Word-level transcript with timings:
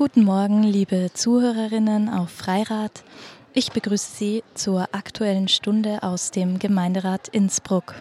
Guten 0.00 0.24
Morgen, 0.24 0.62
liebe 0.62 1.10
Zuhörerinnen 1.12 2.08
auf 2.08 2.30
Freirad. 2.30 3.04
Ich 3.52 3.70
begrüße 3.70 4.16
Sie 4.16 4.44
zur 4.54 4.88
aktuellen 4.92 5.46
Stunde 5.46 6.02
aus 6.02 6.30
dem 6.30 6.58
Gemeinderat 6.58 7.28
Innsbruck. 7.28 7.96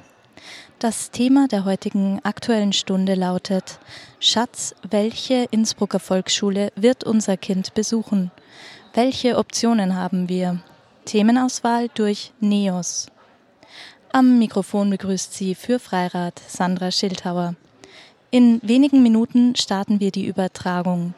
Das 0.79 1.11
Thema 1.11 1.49
der 1.49 1.65
heutigen 1.65 2.21
aktuellen 2.23 2.71
Stunde 2.71 3.15
lautet 3.15 3.79
Schatz, 4.21 4.75
welche 4.89 5.49
Innsbrucker 5.51 5.99
Volksschule 5.99 6.71
wird 6.77 7.03
unser 7.03 7.35
Kind 7.35 7.73
besuchen? 7.73 8.31
Welche 8.93 9.37
Optionen 9.37 9.97
haben 9.97 10.29
wir? 10.29 10.61
Themenauswahl 11.03 11.89
durch 11.95 12.31
NEOS. 12.39 13.07
Am 14.13 14.39
Mikrofon 14.39 14.89
begrüßt 14.89 15.33
Sie 15.33 15.53
für 15.53 15.79
Freirad 15.79 16.39
Sandra 16.47 16.91
Schildhauer. 16.91 17.55
In 18.31 18.61
wenigen 18.63 19.03
Minuten 19.03 19.57
starten 19.57 19.99
wir 19.99 20.11
die 20.11 20.27
Übertragung 20.27 21.13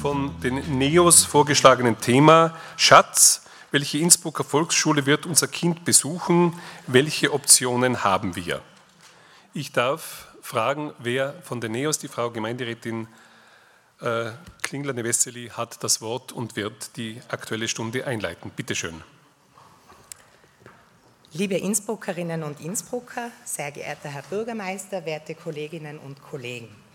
von 0.00 0.40
den 0.42 0.78
NEOS 0.78 1.24
vorgeschlagenen 1.24 1.98
Thema 1.98 2.54
Schatz, 2.76 3.42
welche 3.72 3.98
Innsbrucker 3.98 4.44
Volksschule 4.44 5.06
wird 5.06 5.26
unser 5.26 5.48
Kind 5.48 5.84
besuchen? 5.84 6.58
Welche 6.86 7.32
Optionen 7.32 8.04
haben 8.04 8.36
wir? 8.36 8.62
Ich 9.54 9.72
darf 9.72 10.28
fragen, 10.40 10.92
wer 11.00 11.34
von 11.42 11.60
den 11.60 11.72
NEOS, 11.72 11.98
die 11.98 12.06
Frau 12.06 12.30
Gemeinderätin 12.30 13.08
äh, 14.00 14.30
Klingler-Nevesseli, 14.62 15.50
hat 15.50 15.82
das 15.82 16.00
Wort 16.00 16.30
und 16.30 16.54
wird 16.54 16.96
die 16.96 17.20
aktuelle 17.28 17.66
Stunde 17.66 18.06
einleiten. 18.06 18.52
Bitte 18.54 18.76
schön. 18.76 19.02
Liebe 21.32 21.56
Innsbruckerinnen 21.56 22.44
und 22.44 22.60
Innsbrucker, 22.60 23.32
sehr 23.44 23.72
geehrter 23.72 24.10
Herr 24.10 24.22
Bürgermeister, 24.22 25.04
werte 25.04 25.34
Kolleginnen 25.34 25.98
und 25.98 26.22
Kollegen. 26.22 26.87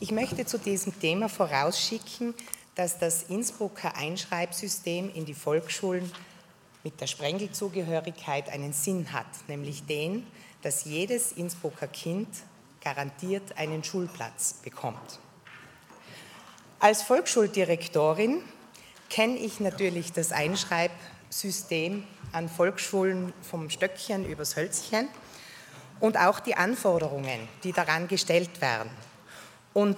Ich 0.00 0.12
möchte 0.12 0.46
zu 0.46 0.58
diesem 0.58 0.98
Thema 1.00 1.28
vorausschicken, 1.28 2.32
dass 2.76 3.00
das 3.00 3.24
Innsbrucker 3.24 3.96
Einschreibsystem 3.96 5.12
in 5.12 5.24
die 5.24 5.34
Volksschulen 5.34 6.12
mit 6.84 7.00
der 7.00 7.08
Sprengelzugehörigkeit 7.08 8.48
einen 8.48 8.72
Sinn 8.72 9.12
hat, 9.12 9.26
nämlich 9.48 9.86
den, 9.86 10.24
dass 10.62 10.84
jedes 10.84 11.32
Innsbrucker 11.32 11.88
Kind 11.88 12.28
garantiert 12.80 13.58
einen 13.58 13.82
Schulplatz 13.82 14.60
bekommt. 14.62 15.18
Als 16.78 17.02
Volksschuldirektorin 17.02 18.42
kenne 19.10 19.36
ich 19.36 19.58
natürlich 19.58 20.12
das 20.12 20.30
Einschreibsystem 20.30 22.04
an 22.30 22.48
Volksschulen 22.48 23.32
vom 23.42 23.68
Stöckchen 23.68 24.24
übers 24.24 24.54
Hölzchen 24.54 25.08
und 25.98 26.16
auch 26.16 26.38
die 26.38 26.54
Anforderungen, 26.54 27.48
die 27.64 27.72
daran 27.72 28.06
gestellt 28.06 28.60
werden. 28.60 28.90
Und 29.78 29.96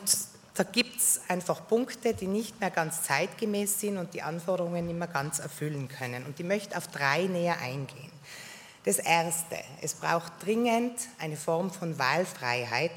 da 0.52 0.62
gibt 0.62 1.00
es 1.00 1.22
einfach 1.26 1.66
Punkte, 1.66 2.12
die 2.12 2.26
nicht 2.26 2.60
mehr 2.60 2.68
ganz 2.68 3.02
zeitgemäß 3.02 3.80
sind 3.80 3.96
und 3.96 4.12
die 4.12 4.20
Anforderungen 4.20 4.86
nicht 4.86 4.98
mehr 4.98 5.08
ganz 5.08 5.38
erfüllen 5.38 5.88
können. 5.88 6.26
Und 6.26 6.38
ich 6.38 6.44
möchte 6.44 6.76
auf 6.76 6.88
drei 6.88 7.22
näher 7.22 7.58
eingehen. 7.62 8.12
Das 8.84 8.98
Erste, 8.98 9.56
es 9.80 9.94
braucht 9.94 10.32
dringend 10.44 10.98
eine 11.18 11.38
Form 11.38 11.70
von 11.70 11.98
Wahlfreiheit. 11.98 12.90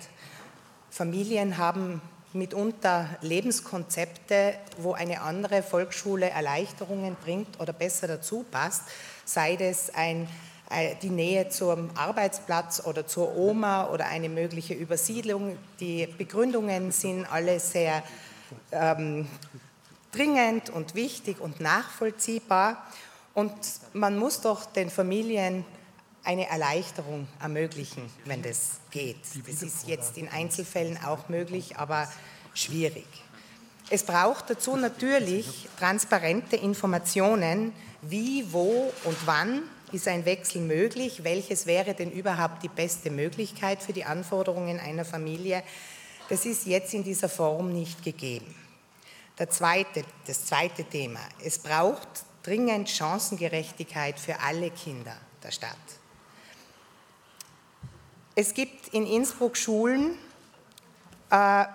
Familien 0.90 1.58
haben 1.58 2.02
mitunter 2.34 3.08
Lebenskonzepte, 3.22 4.56
wo 4.78 4.92
eine 4.92 5.22
andere 5.22 5.64
Volksschule 5.64 6.32
Erleichterungen 6.32 7.16
bringt 7.24 7.62
oder 7.62 7.72
besser 7.72 8.08
dazu 8.08 8.44
passt, 8.52 8.82
sei 9.24 9.56
es 9.56 9.90
ein 9.96 10.28
die 11.02 11.10
Nähe 11.10 11.50
zum 11.50 11.90
Arbeitsplatz 11.96 12.84
oder 12.86 13.06
zur 13.06 13.36
Oma 13.36 13.90
oder 13.90 14.06
eine 14.06 14.30
mögliche 14.30 14.74
Übersiedlung. 14.74 15.58
Die 15.80 16.08
Begründungen 16.08 16.92
sind 16.92 17.26
alle 17.26 17.60
sehr 17.60 18.04
ähm, 18.72 19.28
dringend 20.12 20.70
und 20.70 20.96
wichtig 20.96 21.40
und 21.40 21.60
nachvollziehbar. 21.60 22.86
Und 23.34 23.54
man 23.94 24.18
muss 24.18 24.42
doch 24.42 24.66
den 24.66 24.90
Familien 24.90 25.66
eine 26.24 26.48
Erleichterung 26.48 27.28
ermöglichen, 27.42 28.10
wenn 28.26 28.42
das 28.42 28.80
geht. 28.92 29.18
Das 29.48 29.62
ist 29.62 29.88
jetzt 29.88 30.18
in 30.18 30.30
Einzelfällen 30.30 30.98
auch 31.04 31.30
möglich, 31.30 31.78
aber 31.78 32.08
schwierig. 32.54 33.08
Es 33.90 34.04
braucht 34.04 34.50
dazu 34.50 34.78
natürlich 34.78 35.68
transparente 35.78 36.56
Informationen, 36.56 37.74
wie, 38.02 38.52
wo 38.52 38.94
und 39.04 39.18
wann 39.26 39.64
ist 39.94 40.08
ein 40.08 40.26
Wechsel 40.26 40.62
möglich? 40.62 41.24
Welches 41.24 41.66
wäre 41.66 41.94
denn 41.94 42.12
überhaupt 42.12 42.64
die 42.64 42.70
beste 42.70 43.12
Möglichkeit 43.12 43.82
für 43.82 43.94
die 43.94 44.06
Anforderungen 44.06 44.80
einer 44.80 45.06
Familie? 45.06 45.64
Das 46.30 46.46
ist 46.46 46.66
jetzt 46.66 46.94
in 46.94 47.04
dieser 47.04 47.30
Form 47.30 47.72
nicht 47.72 48.04
gegeben. 48.04 48.56
Zweite, 49.50 50.04
das 50.26 50.46
zweite 50.46 50.84
Thema. 50.86 51.20
Es 51.44 51.60
braucht 51.60 52.08
dringend 52.44 52.90
Chancengerechtigkeit 52.90 54.20
für 54.20 54.40
alle 54.40 54.70
Kinder 54.72 55.16
der 55.44 55.52
Stadt. 55.52 55.78
Es 58.36 58.54
gibt 58.54 58.90
in 58.90 59.06
Innsbruck 59.06 59.58
Schulen, 59.58 60.18
äh, 61.30 61.66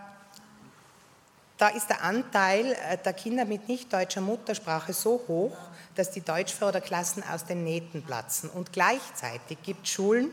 da 1.59 1.69
ist 1.75 1.89
der 1.89 2.03
Anteil 2.03 2.73
äh, 2.73 2.97
der 2.99 3.13
Kinder 3.13 3.45
mit 3.45 3.69
nicht 3.69 3.93
deutscher 3.93 4.21
Muttersprache 4.21 4.93
so 4.93 5.23
hoch, 5.29 5.57
dass 5.99 6.13
die 6.13 6.21
Deutschförderklassen 6.21 7.25
aus 7.25 7.45
den 7.45 7.65
Nähten 7.65 8.05
platzen. 8.05 8.49
Und 8.49 8.73
gleichzeitig 8.73 9.59
gibt 9.65 9.85
es 9.85 9.93
Schulen, 9.93 10.31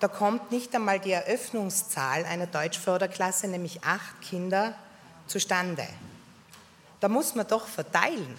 da 0.00 0.08
kommt 0.08 0.50
nicht 0.50 0.74
einmal 0.74 0.98
die 0.98 1.12
Eröffnungszahl 1.12 2.24
einer 2.24 2.48
Deutschförderklasse, 2.48 3.46
nämlich 3.46 3.84
acht 3.84 4.20
Kinder, 4.20 4.74
zustande. 5.28 5.86
Da 6.98 7.08
muss 7.08 7.36
man 7.36 7.46
doch 7.46 7.66
verteilen. 7.68 8.36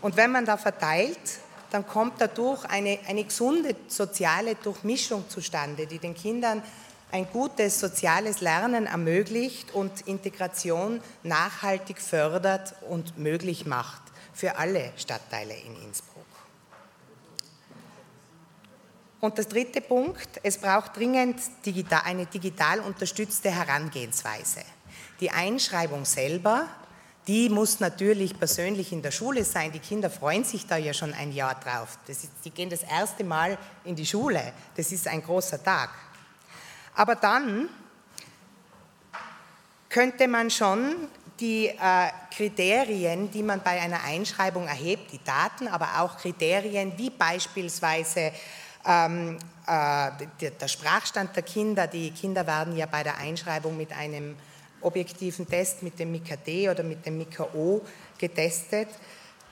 Und 0.00 0.16
wenn 0.16 0.32
man 0.32 0.46
da 0.46 0.56
verteilt, 0.56 1.18
dann 1.70 1.86
kommt 1.86 2.20
dadurch 2.20 2.64
eine, 2.64 2.98
eine 3.06 3.24
gesunde 3.24 3.76
soziale 3.86 4.54
Durchmischung 4.54 5.28
zustande, 5.28 5.86
die 5.86 5.98
den 5.98 6.14
Kindern 6.14 6.62
ein 7.12 7.28
gutes 7.30 7.78
soziales 7.78 8.40
Lernen 8.40 8.86
ermöglicht 8.86 9.74
und 9.74 10.00
Integration 10.06 11.02
nachhaltig 11.22 12.00
fördert 12.00 12.74
und 12.88 13.18
möglich 13.18 13.66
macht 13.66 14.09
für 14.32 14.56
alle 14.56 14.92
Stadtteile 14.96 15.54
in 15.54 15.76
Innsbruck. 15.82 16.26
Und 19.20 19.36
der 19.36 19.44
dritte 19.44 19.82
Punkt, 19.82 20.40
es 20.42 20.56
braucht 20.56 20.96
dringend 20.96 21.40
digital, 21.64 22.02
eine 22.04 22.26
digital 22.26 22.80
unterstützte 22.80 23.50
Herangehensweise. 23.50 24.62
Die 25.20 25.30
Einschreibung 25.30 26.06
selber, 26.06 26.66
die 27.26 27.50
muss 27.50 27.80
natürlich 27.80 28.38
persönlich 28.38 28.92
in 28.92 29.02
der 29.02 29.10
Schule 29.10 29.44
sein. 29.44 29.72
Die 29.72 29.78
Kinder 29.78 30.08
freuen 30.08 30.44
sich 30.44 30.66
da 30.66 30.78
ja 30.78 30.94
schon 30.94 31.12
ein 31.12 31.32
Jahr 31.32 31.54
drauf. 31.54 31.98
Ist, 32.06 32.30
die 32.44 32.50
gehen 32.50 32.70
das 32.70 32.82
erste 32.82 33.22
Mal 33.22 33.58
in 33.84 33.94
die 33.94 34.06
Schule. 34.06 34.54
Das 34.74 34.90
ist 34.90 35.06
ein 35.06 35.22
großer 35.22 35.62
Tag. 35.62 35.90
Aber 36.94 37.14
dann 37.14 37.68
könnte 39.90 40.28
man 40.28 40.50
schon 40.50 41.08
die 41.40 41.68
äh, 41.68 41.74
Kriterien, 42.34 43.30
die 43.30 43.42
man 43.42 43.62
bei 43.62 43.80
einer 43.80 44.02
Einschreibung 44.04 44.66
erhebt, 44.66 45.12
die 45.12 45.22
Daten, 45.24 45.68
aber 45.68 46.00
auch 46.00 46.18
Kriterien 46.18 46.92
wie 46.96 47.10
beispielsweise 47.10 48.32
ähm, 48.86 49.38
äh, 49.66 50.10
der 50.40 50.68
Sprachstand 50.68 51.34
der 51.34 51.42
Kinder. 51.42 51.86
Die 51.86 52.10
Kinder 52.10 52.46
werden 52.46 52.76
ja 52.76 52.86
bei 52.86 53.02
der 53.02 53.18
Einschreibung 53.18 53.76
mit 53.76 53.92
einem 53.92 54.36
objektiven 54.80 55.46
Test, 55.46 55.82
mit 55.82 55.98
dem 55.98 56.12
MIKA-D 56.12 56.70
oder 56.70 56.82
mit 56.82 57.04
dem 57.04 57.18
MIKA-O 57.18 57.82
getestet, 58.18 58.88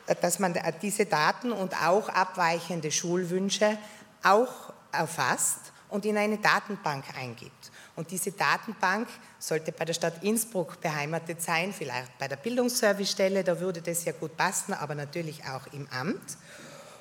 äh, 0.06 0.14
dass 0.20 0.38
man 0.38 0.54
äh, 0.54 0.72
diese 0.80 1.06
Daten 1.06 1.52
und 1.52 1.74
auch 1.82 2.08
abweichende 2.08 2.90
Schulwünsche 2.90 3.78
auch 4.22 4.72
erfasst 4.92 5.72
und 5.88 6.04
in 6.04 6.16
eine 6.16 6.38
Datenbank 6.38 7.04
eingibt. 7.18 7.70
Und 7.96 8.10
diese 8.10 8.32
Datenbank 8.32 9.08
sollte 9.38 9.72
bei 9.72 9.84
der 9.84 9.94
Stadt 9.94 10.22
Innsbruck 10.22 10.80
beheimatet 10.80 11.40
sein, 11.40 11.72
vielleicht 11.72 12.16
bei 12.18 12.28
der 12.28 12.36
Bildungsservicestelle, 12.36 13.44
da 13.44 13.60
würde 13.60 13.80
das 13.80 14.04
ja 14.04 14.12
gut 14.12 14.36
passen, 14.36 14.74
aber 14.74 14.94
natürlich 14.94 15.44
auch 15.44 15.72
im 15.72 15.86
Amt. 15.90 16.36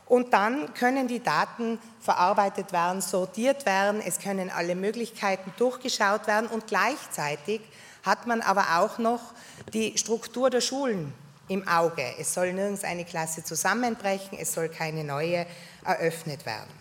Und 0.06 0.34
dann 0.34 0.74
können 0.74 1.08
die 1.08 1.22
Daten 1.22 1.80
verarbeitet 2.00 2.72
werden, 2.72 3.02
sortiert 3.02 3.66
werden, 3.66 4.02
es 4.06 4.20
können 4.20 4.50
alle 4.50 4.76
Möglichkeiten 4.76 5.52
durchgeschaut 5.58 6.28
werden 6.28 6.48
und 6.48 6.68
gleichzeitig 6.68 7.62
hat 8.04 8.26
man 8.26 8.42
aber 8.42 8.80
auch 8.80 9.00
noch 9.00 9.34
die 9.74 9.98
Struktur 9.98 10.50
der 10.50 10.62
Schulen 10.62 11.14
im 11.50 11.68
Auge. 11.68 12.04
Es 12.20 12.34
soll 12.34 12.54
nirgends 12.54 12.86
eine 12.86 13.04
Klasse 13.04 13.44
zusammenbrechen, 13.44 14.38
es 14.40 14.54
soll 14.54 14.70
keine 14.70 15.04
neue 15.04 15.46
eröffnet 15.84 16.46
werden. 16.46 16.72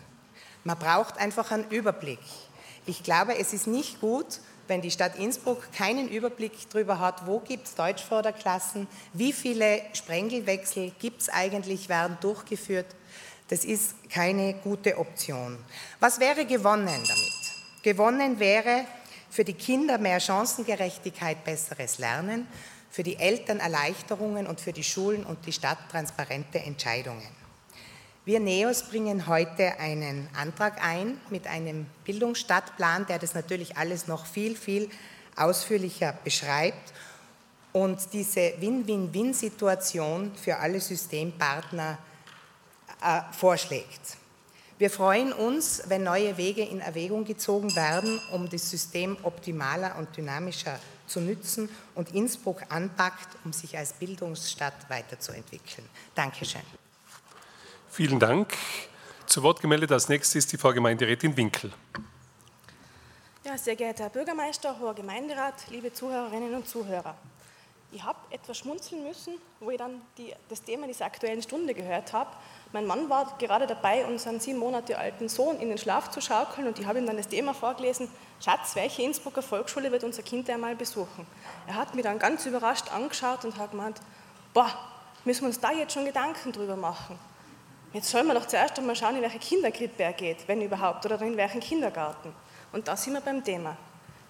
Man 0.63 0.79
braucht 0.79 1.19
einfach 1.19 1.51
einen 1.51 1.69
Überblick. 1.71 2.21
Ich 2.87 3.03
glaube, 3.03 3.39
es 3.39 3.53
ist 3.53 3.67
nicht 3.67 4.01
gut, 4.01 4.41
wenn 4.69 4.81
die 4.81 4.91
Stadt 4.91 5.17
Innsbruck 5.17 5.73
keinen 5.73 6.09
Überblick 6.09 6.53
darüber 6.71 6.99
hat, 6.99 7.27
wo 7.27 7.41
gibt 7.41 7.67
es 7.67 7.75
Deutschförderklassen, 7.75 8.87
wie 9.13 9.33
viele 9.33 9.83
Sprengelwechsel 9.93 10.93
gibt 10.99 11.23
es 11.23 11.29
eigentlich, 11.29 11.89
werden 11.89 12.19
durchgeführt. 12.21 12.87
Das 13.49 13.65
ist 13.65 13.95
keine 14.11 14.55
gute 14.55 14.99
Option. 14.99 15.59
Was 16.01 16.19
wäre 16.19 16.47
gewonnen 16.47 16.87
damit? 16.87 17.83
Gewonnen 17.83 18.41
wäre 18.41 18.85
für 19.31 19.45
die 19.45 19.55
Kinder 19.55 19.99
mehr 19.99 20.19
Chancengerechtigkeit, 20.19 21.45
besseres 21.45 21.99
Lernen, 21.99 22.49
für 22.91 23.03
die 23.03 23.17
Eltern 23.17 23.61
Erleichterungen 23.61 24.47
und 24.47 24.61
für 24.61 24.73
die 24.73 24.83
Schulen 24.83 25.25
und 25.25 25.45
die 25.47 25.53
Stadt 25.53 25.79
transparente 25.91 26.59
Entscheidungen. 26.59 27.36
Wir 28.27 28.41
NEOS 28.41 28.83
bringen 28.83 29.29
heute 29.29 29.79
einen 29.79 30.29
Antrag 30.35 30.83
ein 30.85 31.21
mit 31.31 31.47
einem 31.47 31.87
Bildungsstadtplan, 32.05 33.07
der 33.07 33.21
das 33.21 33.35
natürlich 33.35 33.77
alles 33.77 34.09
noch 34.09 34.27
viel, 34.27 34.57
viel 34.57 34.91
ausführlicher 35.37 36.13
beschreibt 36.25 36.93
und 37.73 38.13
diese 38.13 38.55
Win-Win-Win-Situation 38.59 40.33
für 40.35 40.57
alle 40.57 40.81
Systempartner 40.81 41.99
äh, 43.01 43.21
vorschlägt. 43.31 44.17
Wir 44.77 44.91
freuen 44.91 45.33
uns, 45.33 45.85
wenn 45.87 46.03
neue 46.03 46.37
Wege 46.37 46.65
in 46.65 46.81
Erwägung 46.81 47.25
gezogen 47.25 47.77
werden, 47.77 48.21
um 48.33 48.51
das 48.51 48.69
System 48.69 49.17
optimaler 49.23 49.97
und 49.99 50.17
dynamischer 50.17 50.81
zu 51.07 51.21
nützen 51.21 51.69
und 51.95 52.13
Innsbruck 52.13 52.63
anpackt, 52.71 53.29
um 53.45 53.53
sich 53.53 53.79
als 53.79 53.93
Bildungsstadt 53.93 54.91
weiterzuentwickeln. 54.91 55.89
Dankeschön. 56.17 56.63
Vielen 57.97 58.21
Dank. 58.21 58.53
Zu 59.25 59.43
Wort 59.43 59.63
gemeldet 59.63 59.91
als 59.91 60.11
nächstes 60.11 60.35
ist 60.35 60.53
die 60.53 60.59
Frau 60.59 60.71
Gemeinderätin 60.71 61.35
Winkel. 61.35 61.73
Ja, 63.43 63.57
sehr 63.57 63.75
geehrter 63.75 64.03
Herr 64.03 64.11
Bürgermeister, 64.11 64.79
hoher 64.79 64.93
Gemeinderat, 64.93 65.55
liebe 65.71 65.91
Zuhörerinnen 65.91 66.53
und 66.53 66.69
Zuhörer. 66.69 67.17
Ich 67.93 68.05
habe 68.05 68.19
etwas 68.29 68.59
schmunzeln 68.59 69.03
müssen, 69.03 69.39
wo 69.61 69.71
ich 69.71 69.79
dann 69.79 70.03
die, 70.19 70.35
das 70.51 70.63
Thema 70.63 70.87
dieser 70.87 71.07
aktuellen 71.07 71.41
Stunde 71.41 71.73
gehört 71.73 72.13
habe. 72.13 72.29
Mein 72.75 72.87
Mann 72.87 73.09
war 73.09 73.35
gerade 73.39 73.67
dabei, 73.67 74.05
unseren 74.05 74.41
sieben 74.41 74.59
Monate 74.59 74.99
alten 74.99 75.31
Sohn 75.31 75.59
in 75.59 75.71
den 75.71 75.79
Schlaf 75.79 76.11
zu 76.11 76.21
schaukeln 76.21 76.67
und 76.67 76.79
ich 76.79 76.85
habe 76.85 76.99
ihm 76.99 77.07
dann 77.07 77.17
das 77.17 77.29
Thema 77.29 77.55
vorgelesen, 77.55 78.11
Schatz, 78.45 78.77
welche 78.77 79.01
Innsbrucker 79.05 79.41
Volksschule 79.41 79.91
wird 79.91 80.05
unser 80.05 80.23
Kind 80.23 80.51
einmal 80.51 80.77
besuchen? 80.77 81.27
Er 81.67 81.77
hat 81.77 81.95
mich 81.95 82.05
dann 82.05 82.19
ganz 82.19 82.45
überrascht 82.45 82.93
angeschaut 82.93 83.47
und 83.47 83.57
hat 83.57 83.71
gemeint, 83.71 84.03
boah, 84.53 84.71
müssen 85.25 85.45
wir 85.45 85.49
uns 85.49 85.61
da 85.61 85.73
jetzt 85.73 85.95
schon 85.95 86.05
Gedanken 86.05 86.53
drüber 86.53 86.77
machen? 86.77 87.19
Jetzt 87.97 88.11
sollen 88.11 88.27
wir 88.27 88.35
doch 88.35 88.45
zuerst 88.45 88.79
einmal 88.79 88.95
schauen, 88.95 89.17
in 89.17 89.23
welche 89.23 89.39
Kinderkrippe 89.39 90.03
er 90.03 90.13
geht, 90.13 90.47
wenn 90.49 90.61
überhaupt, 90.61 91.07
oder 91.07 91.19
in 91.23 91.39
welchen 91.39 91.61
Kindergarten. 91.61 92.31
Und 92.71 92.89
da 92.89 92.95
sind 92.95 93.15
wir 93.15 93.23
beim 93.23 93.43
Thema. 93.43 93.75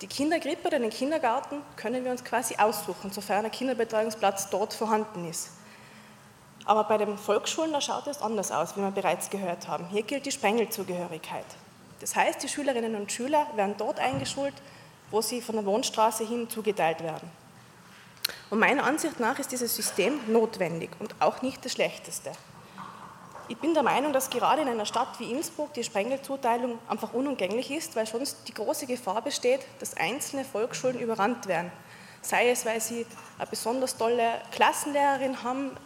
Die 0.00 0.06
Kinderkrippe 0.06 0.68
oder 0.68 0.78
den 0.78 0.90
Kindergarten 0.90 1.62
können 1.74 2.04
wir 2.04 2.12
uns 2.12 2.22
quasi 2.22 2.54
aussuchen, 2.54 3.10
sofern 3.10 3.44
ein 3.44 3.50
Kinderbetreuungsplatz 3.50 4.50
dort 4.50 4.72
vorhanden 4.72 5.28
ist. 5.28 5.50
Aber 6.64 6.84
bei 6.84 6.96
den 6.96 7.18
Volksschulen, 7.18 7.72
da 7.72 7.80
schaut 7.80 8.06
es 8.06 8.22
anders 8.22 8.52
aus, 8.52 8.76
wie 8.76 8.82
wir 8.82 8.92
bereits 8.92 9.30
gehört 9.30 9.66
haben. 9.66 9.88
Hier 9.88 10.04
gilt 10.04 10.26
die 10.26 10.30
Sprengelzugehörigkeit. 10.30 11.46
Das 11.98 12.14
heißt, 12.14 12.44
die 12.44 12.48
Schülerinnen 12.48 12.94
und 12.94 13.10
Schüler 13.10 13.48
werden 13.56 13.74
dort 13.76 13.98
eingeschult, 13.98 14.54
wo 15.10 15.22
sie 15.22 15.42
von 15.42 15.56
der 15.56 15.64
Wohnstraße 15.64 16.24
hin 16.24 16.48
zugeteilt 16.48 17.02
werden. 17.02 17.28
Und 18.48 18.60
meiner 18.60 18.84
Ansicht 18.84 19.18
nach 19.18 19.40
ist 19.40 19.50
dieses 19.50 19.74
System 19.74 20.20
notwendig 20.28 20.90
und 21.00 21.16
auch 21.18 21.42
nicht 21.42 21.64
das 21.64 21.72
Schlechteste. 21.72 22.30
Ich 23.48 23.58
bin 23.58 23.74
der 23.74 23.84
Meinung, 23.84 24.12
dass 24.12 24.28
gerade 24.28 24.62
in 24.62 24.68
einer 24.68 24.86
Stadt 24.86 25.20
wie 25.20 25.30
Innsbruck 25.30 25.72
die 25.72 25.84
Sprengelzuteilung 25.84 26.80
einfach 26.88 27.12
unumgänglich 27.12 27.70
ist, 27.70 27.94
weil 27.94 28.04
sonst 28.04 28.38
die 28.48 28.54
große 28.54 28.86
Gefahr 28.86 29.22
besteht, 29.22 29.60
dass 29.78 29.96
einzelne 29.96 30.44
Volksschulen 30.44 30.98
überrannt 30.98 31.46
werden. 31.46 31.70
Sei 32.22 32.50
es, 32.50 32.66
weil 32.66 32.80
sie 32.80 33.06
eine 33.38 33.46
besonders 33.46 33.96
tolle 33.96 34.42
Klassenlehrerin 34.50 35.44
haben, 35.44 35.76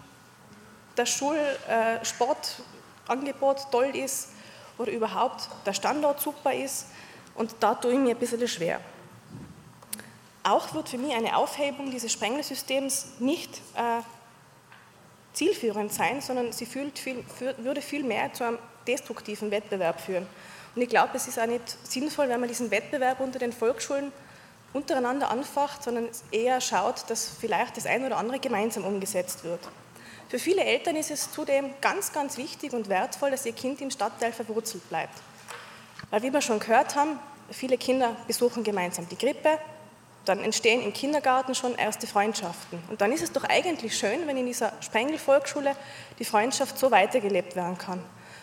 das 0.97 1.11
Schulsportangebot 1.11 3.71
toll 3.71 3.95
ist 3.95 4.31
oder 4.79 4.91
überhaupt 4.91 5.51
der 5.67 5.75
Standort 5.75 6.19
super 6.21 6.55
ist. 6.55 6.87
Und 7.35 7.55
da 7.61 7.75
tue 7.75 7.93
ich 7.93 7.99
mir 7.99 8.15
ein 8.15 8.19
bisschen 8.19 8.49
schwer. 8.49 8.81
Auch 10.45 10.73
wird 10.73 10.89
für 10.89 10.97
mich 10.97 11.15
eine 11.15 11.37
Aufhebung 11.37 11.91
dieses 11.91 12.11
Sprengelsystems 12.11 13.19
nicht 13.19 13.59
äh, 13.77 14.01
zielführend 15.41 15.91
sein, 15.91 16.21
sondern 16.21 16.53
sie 16.53 16.67
viel, 16.67 16.93
würde 17.57 17.81
viel 17.81 18.05
mehr 18.05 18.31
zu 18.35 18.45
einem 18.45 18.59
destruktiven 18.87 19.51
Wettbewerb 19.51 19.99
führen. 19.99 20.27
Und 20.75 20.83
ich 20.83 20.89
glaube, 20.91 21.13
es 21.15 21.29
ist 21.29 21.41
auch 21.41 21.47
nicht 21.47 21.63
sinnvoll, 21.83 22.29
wenn 22.29 22.41
man 22.41 22.49
diesen 22.51 22.71
Wettbewerb 22.71 23.21
unter 23.21 23.39
den 23.39 23.51
Volksschulen 23.51 24.13
untereinander 24.75 25.31
anfacht, 25.31 25.83
sondern 25.83 26.11
eher 26.31 26.61
schaut, 26.61 27.09
dass 27.09 27.31
vielleicht 27.41 27.79
das 27.79 27.87
eine 27.87 28.05
oder 28.05 28.19
andere 28.19 28.39
gemeinsam 28.39 28.85
umgesetzt 28.85 29.43
wird. 29.43 29.61
Für 30.29 30.39
viele 30.39 30.63
Eltern 30.63 30.97
ist 30.97 31.11
es 31.11 31.33
zudem 31.33 31.71
ganz, 31.81 32.13
ganz 32.13 32.37
wichtig 32.37 32.75
und 32.75 32.91
wertvoll, 32.91 33.31
dass 33.31 33.47
ihr 33.47 33.53
Kind 33.53 33.81
im 33.81 33.91
Stadtteil 33.91 34.35
verwurzelt 34.35 34.87
bleibt. 34.91 35.15
Weil, 36.11 36.23
wie 36.23 36.33
wir 36.35 36.43
schon 36.43 36.59
gehört 36.59 36.97
haben, 36.97 37.19
viele 37.51 37.79
Kinder 37.79 38.15
besuchen 38.27 38.63
gemeinsam 38.63 39.09
die 39.09 39.17
Krippe, 39.17 39.59
dann 40.31 40.45
entstehen 40.45 40.83
im 40.83 40.93
Kindergarten 40.93 41.55
schon 41.55 41.75
erste 41.75 42.07
Freundschaften. 42.07 42.79
Und 42.89 43.01
dann 43.01 43.11
ist 43.13 43.23
es 43.23 43.33
doch 43.33 43.45
eigentlich 43.45 43.99
schön, 43.99 44.27
wenn 44.27 44.37
in 44.37 44.47
dieser 44.47 44.73
Sprengel-Volksschule 44.81 45.75
die 46.19 46.25
Freundschaft 46.25 46.79
so 46.79 46.91
weitergelebt 46.91 47.57
werden 47.57 47.77
kann. 47.77 48.01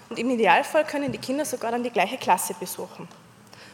Und 0.09 0.19
im 0.19 0.29
Idealfall 0.29 0.83
können 0.83 1.11
die 1.11 1.17
Kinder 1.17 1.45
sogar 1.45 1.71
dann 1.71 1.83
die 1.83 1.89
gleiche 1.89 2.17
Klasse 2.17 2.53
besuchen. 2.59 3.07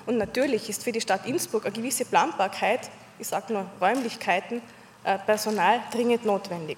Und 0.05 0.17
natürlich 0.17 0.69
ist 0.69 0.83
für 0.83 0.91
die 0.91 1.01
Stadt 1.01 1.25
Innsbruck 1.25 1.65
eine 1.65 1.73
gewisse 1.73 2.05
Planbarkeit, 2.05 2.89
ich 3.17 3.27
sage 3.27 3.51
nur 3.51 3.65
Räumlichkeiten, 3.81 4.61
äh, 5.03 5.17
Personal 5.17 5.81
dringend 5.91 6.23
notwendig. 6.25 6.77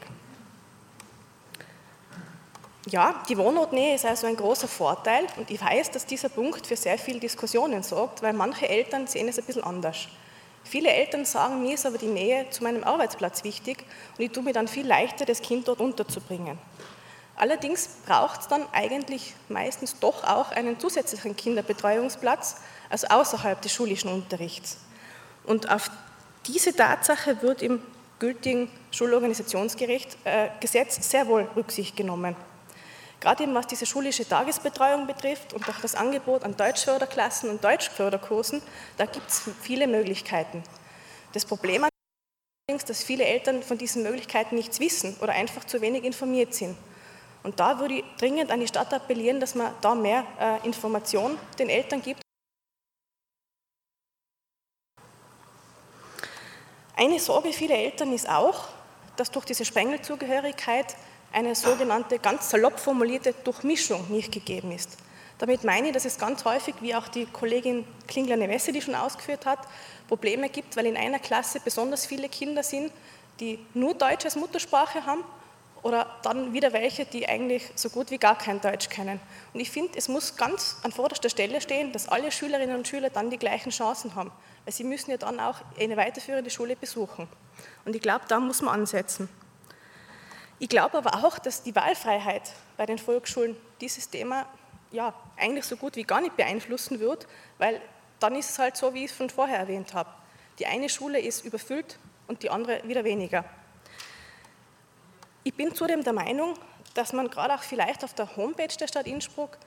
Ja, 2.87 3.23
die 3.27 3.37
Wohnortnähe 3.37 3.95
ist 3.95 4.05
also 4.05 4.27
ein 4.27 4.37
großer 4.37 4.67
Vorteil 4.67 5.25
und 5.37 5.49
ich 5.49 5.59
weiß, 5.59 5.91
dass 5.91 6.05
dieser 6.05 6.29
Punkt 6.29 6.67
für 6.67 6.75
sehr 6.75 6.97
viele 6.97 7.19
Diskussionen 7.19 7.83
sorgt, 7.83 8.21
weil 8.21 8.33
manche 8.33 8.69
Eltern 8.69 9.07
sehen 9.07 9.27
es 9.27 9.39
ein 9.39 9.45
bisschen 9.45 9.63
anders. 9.63 10.07
Viele 10.65 10.89
Eltern 10.89 11.25
sagen, 11.25 11.61
mir 11.61 11.75
ist 11.75 11.85
aber 11.85 11.99
die 11.99 12.07
Nähe 12.07 12.49
zu 12.49 12.63
meinem 12.63 12.83
Arbeitsplatz 12.83 13.43
wichtig 13.43 13.85
und 14.17 14.23
ich 14.23 14.31
tue 14.31 14.43
mir 14.43 14.51
dann 14.51 14.67
viel 14.67 14.85
leichter, 14.85 15.23
das 15.23 15.41
Kind 15.41 15.67
dort 15.67 15.79
unterzubringen. 15.79 16.57
Allerdings 17.37 17.87
braucht 18.05 18.41
es 18.41 18.47
dann 18.47 18.63
eigentlich 18.71 19.35
meistens 19.47 19.99
doch 19.99 20.23
auch 20.23 20.51
einen 20.51 20.79
zusätzlichen 20.79 21.35
Kinderbetreuungsplatz, 21.35 22.57
also 22.89 23.07
außerhalb 23.07 23.61
des 23.61 23.73
schulischen 23.73 24.11
Unterrichts. 24.11 24.77
Und 25.45 25.69
auf 25.69 25.91
diese 26.47 26.75
Tatsache 26.75 27.41
wird 27.41 27.61
im 27.61 27.81
gültigen 28.19 28.71
Schulorganisationsgesetz 28.91 30.17
äh, 30.23 30.85
sehr 30.87 31.27
wohl 31.27 31.47
Rücksicht 31.55 31.95
genommen. 31.95 32.35
Gerade 33.25 33.41
eben 33.41 33.55
was 33.55 33.65
diese 33.65 33.87
schulische 33.87 34.29
Tagesbetreuung 34.29 35.07
betrifft 35.07 35.51
und 35.53 35.67
auch 35.67 35.81
das 35.81 35.95
Angebot 35.95 36.43
an 36.43 36.55
Deutschförderklassen 36.55 37.49
und 37.49 37.63
Deutschförderkursen, 37.63 38.61
da 38.97 39.07
gibt 39.07 39.27
es 39.27 39.49
viele 39.63 39.87
Möglichkeiten. 39.87 40.61
Das 41.33 41.43
Problem 41.43 41.87
ist, 42.71 42.87
dass 42.87 43.03
viele 43.03 43.23
Eltern 43.23 43.63
von 43.63 43.79
diesen 43.79 44.03
Möglichkeiten 44.03 44.53
nichts 44.53 44.79
wissen 44.79 45.15
oder 45.21 45.33
einfach 45.33 45.63
zu 45.63 45.81
wenig 45.81 46.03
informiert 46.03 46.53
sind. 46.53 46.77
Und 47.41 47.59
da 47.59 47.79
würde 47.79 47.95
ich 47.95 48.03
dringend 48.19 48.51
an 48.51 48.59
die 48.59 48.67
Stadt 48.67 48.93
appellieren, 48.93 49.39
dass 49.39 49.55
man 49.55 49.73
da 49.81 49.95
mehr 49.95 50.23
äh, 50.39 50.63
Information 50.63 51.35
den 51.57 51.69
Eltern 51.69 52.03
gibt. 52.03 52.21
Eine 56.95 57.19
Sorge 57.19 57.51
vieler 57.53 57.75
Eltern 57.79 58.13
ist 58.13 58.29
auch, 58.29 58.67
dass 59.15 59.31
durch 59.31 59.45
diese 59.45 59.65
Sprengelzugehörigkeit 59.65 60.95
eine 61.35 61.53
sogenannte, 61.53 62.17
ganz 62.17 62.49
salopp 62.49 62.79
formulierte 62.79 63.33
Durchmischung 63.33 64.09
nicht 64.09 64.31
gegeben 64.31 64.71
ist. 64.71 64.97
Damit 65.37 65.65
meine 65.65 65.87
ich, 65.87 65.93
dass 65.93 66.05
es 66.05 66.17
ganz 66.17 66.45
häufig, 66.45 66.75
wie 66.79 66.95
auch 66.95 67.09
die 67.09 67.25
Kollegin 67.25 67.85
Klingler-Nevesse 68.07 68.71
die 68.71 68.81
schon 68.81 68.95
ausgeführt 68.95 69.45
hat, 69.45 69.59
Probleme 70.07 70.47
gibt, 70.47 70.77
weil 70.77 70.85
in 70.85 70.95
einer 70.95 71.19
Klasse 71.19 71.59
besonders 71.59 72.05
viele 72.05 72.29
Kinder 72.29 72.63
sind, 72.63 72.89
die 73.41 73.59
nur 73.73 73.93
Deutsch 73.95 74.23
als 74.23 74.37
Muttersprache 74.37 75.05
haben 75.05 75.25
oder 75.83 76.07
dann 76.23 76.53
wieder 76.53 76.71
welche, 76.71 77.03
die 77.03 77.27
eigentlich 77.27 77.69
so 77.75 77.89
gut 77.89 78.11
wie 78.11 78.17
gar 78.17 78.37
kein 78.37 78.61
Deutsch 78.61 78.87
kennen. 78.87 79.19
Und 79.53 79.59
ich 79.59 79.69
finde, 79.69 79.91
es 79.97 80.07
muss 80.07 80.37
ganz 80.37 80.77
an 80.83 80.93
vorderster 80.93 81.29
Stelle 81.29 81.59
stehen, 81.59 81.91
dass 81.91 82.07
alle 82.07 82.31
Schülerinnen 82.31 82.77
und 82.77 82.87
Schüler 82.87 83.09
dann 83.09 83.29
die 83.29 83.37
gleichen 83.37 83.71
Chancen 83.71 84.15
haben, 84.15 84.31
weil 84.63 84.73
sie 84.73 84.85
müssen 84.85 85.11
ja 85.11 85.17
dann 85.17 85.41
auch 85.41 85.57
eine 85.77 85.97
weiterführende 85.97 86.49
Schule 86.49 86.77
besuchen. 86.77 87.27
Und 87.83 87.93
ich 87.93 88.01
glaube, 88.01 88.23
da 88.29 88.39
muss 88.39 88.61
man 88.61 88.73
ansetzen. 88.73 89.27
Ich 90.59 90.69
glaube 90.69 90.97
aber 90.97 91.25
auch, 91.25 91.37
dass 91.37 91.63
die 91.63 91.75
Wahlfreiheit 91.75 92.53
bei 92.77 92.85
den 92.85 92.97
Volksschulen 92.97 93.57
dieses 93.81 94.09
Thema 94.09 94.45
ja, 94.91 95.13
eigentlich 95.37 95.65
so 95.65 95.75
gut 95.75 95.95
wie 95.95 96.03
gar 96.03 96.21
nicht 96.21 96.37
beeinflussen 96.37 96.99
wird, 96.99 97.27
weil 97.57 97.81
dann 98.19 98.35
ist 98.35 98.51
es 98.51 98.59
halt 98.59 98.77
so, 98.77 98.93
wie 98.93 99.03
ich 99.03 99.11
es 99.11 99.17
von 99.17 99.29
vorher 99.29 99.57
erwähnt 99.57 99.93
habe. 99.93 100.09
Die 100.59 100.65
eine 100.65 100.87
Schule 100.87 101.19
ist 101.19 101.43
überfüllt 101.43 101.99
und 102.27 102.43
die 102.43 102.49
andere 102.49 102.81
wieder 102.87 103.03
weniger. 103.03 103.43
Ich 105.43 105.53
bin 105.53 105.75
zudem 105.75 106.03
der 106.03 106.13
Meinung, 106.13 106.55
dass 106.93 107.11
man 107.11 107.29
gerade 107.29 107.53
auch 107.53 107.63
vielleicht 107.63 108.03
auf 108.03 108.13
der 108.13 108.35
Homepage 108.37 108.73
der 108.79 108.87
Stadt 108.87 109.05
Innsbruck 109.05 109.57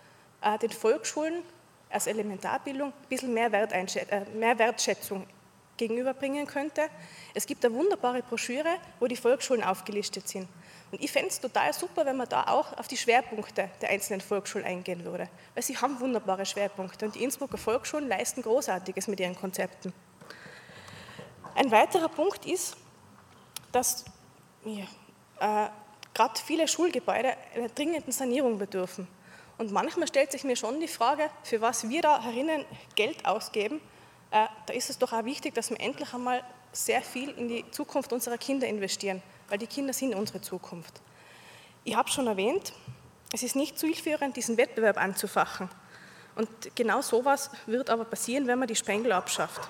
äh, 0.40 0.58
den 0.58 0.70
Volksschulen 0.70 1.42
als 1.90 2.06
Elementarbildung 2.06 2.88
ein 2.88 3.08
bisschen 3.08 3.34
mehr, 3.34 3.52
äh, 3.52 4.24
mehr 4.34 4.58
Wertschätzung 4.58 5.26
gegenüberbringen 5.76 6.46
könnte. 6.46 6.82
Es 7.34 7.46
gibt 7.46 7.64
eine 7.64 7.74
wunderbare 7.74 8.22
Broschüre, 8.22 8.76
wo 8.98 9.06
die 9.06 9.16
Volksschulen 9.16 9.62
aufgelistet 9.62 10.26
sind. 10.28 10.48
Und 10.90 11.02
ich 11.02 11.12
fände 11.12 11.28
es 11.28 11.40
total 11.40 11.72
super, 11.72 12.06
wenn 12.06 12.16
man 12.16 12.28
da 12.28 12.44
auch 12.44 12.76
auf 12.78 12.88
die 12.88 12.96
Schwerpunkte 12.96 13.68
der 13.82 13.90
einzelnen 13.90 14.20
Volksschulen 14.20 14.66
eingehen 14.66 15.04
würde, 15.04 15.28
weil 15.54 15.62
sie 15.62 15.76
haben 15.76 16.00
wunderbare 16.00 16.46
Schwerpunkte 16.46 17.04
und 17.04 17.14
die 17.14 17.22
Innsbrucker 17.22 17.58
Volksschulen 17.58 18.08
leisten 18.08 18.42
Großartiges 18.42 19.06
mit 19.08 19.20
ihren 19.20 19.36
Konzepten. 19.36 19.92
Ein 21.54 21.70
weiterer 21.70 22.08
Punkt 22.08 22.46
ist, 22.46 22.76
dass 23.72 24.04
ja, 24.64 24.84
äh, 25.40 25.68
gerade 26.14 26.40
viele 26.44 26.66
Schulgebäude 26.66 27.34
einer 27.54 27.68
dringenden 27.68 28.12
Sanierung 28.12 28.58
bedürfen. 28.58 29.06
Und 29.58 29.72
manchmal 29.72 30.06
stellt 30.06 30.32
sich 30.32 30.44
mir 30.44 30.56
schon 30.56 30.80
die 30.80 30.88
Frage, 30.88 31.30
für 31.42 31.60
was 31.60 31.88
wir 31.88 32.00
da 32.00 32.22
herinnen 32.22 32.64
Geld 32.94 33.26
ausgeben. 33.26 33.80
Äh, 34.30 34.46
da 34.66 34.72
ist 34.72 34.88
es 34.88 34.98
doch 34.98 35.12
auch 35.12 35.24
wichtig, 35.24 35.54
dass 35.54 35.70
wir 35.70 35.80
endlich 35.80 36.14
einmal 36.14 36.42
sehr 36.72 37.02
viel 37.02 37.30
in 37.30 37.48
die 37.48 37.68
Zukunft 37.70 38.12
unserer 38.12 38.38
Kinder 38.38 38.66
investieren, 38.66 39.22
weil 39.48 39.58
die 39.58 39.66
Kinder 39.66 39.92
sind 39.92 40.14
unsere 40.14 40.40
Zukunft. 40.40 41.00
Ich 41.84 41.96
habe 41.96 42.10
schon 42.10 42.26
erwähnt, 42.26 42.72
es 43.32 43.42
ist 43.42 43.56
nicht 43.56 43.78
zielführend, 43.78 44.36
diesen 44.36 44.56
Wettbewerb 44.56 44.96
anzufachen. 44.98 45.68
Und 46.36 46.48
genau 46.74 47.02
sowas 47.02 47.50
wird 47.66 47.90
aber 47.90 48.04
passieren, 48.04 48.46
wenn 48.46 48.58
man 48.58 48.68
die 48.68 48.76
Sprengel 48.76 49.12
abschafft. 49.12 49.60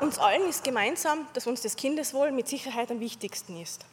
Uns 0.00 0.18
allen 0.18 0.48
ist 0.48 0.62
gemeinsam, 0.62 1.26
dass 1.32 1.46
uns 1.46 1.62
das 1.62 1.76
Kindeswohl 1.76 2.30
mit 2.30 2.48
Sicherheit 2.48 2.90
am 2.90 3.00
wichtigsten 3.00 3.60
ist. 3.60 3.86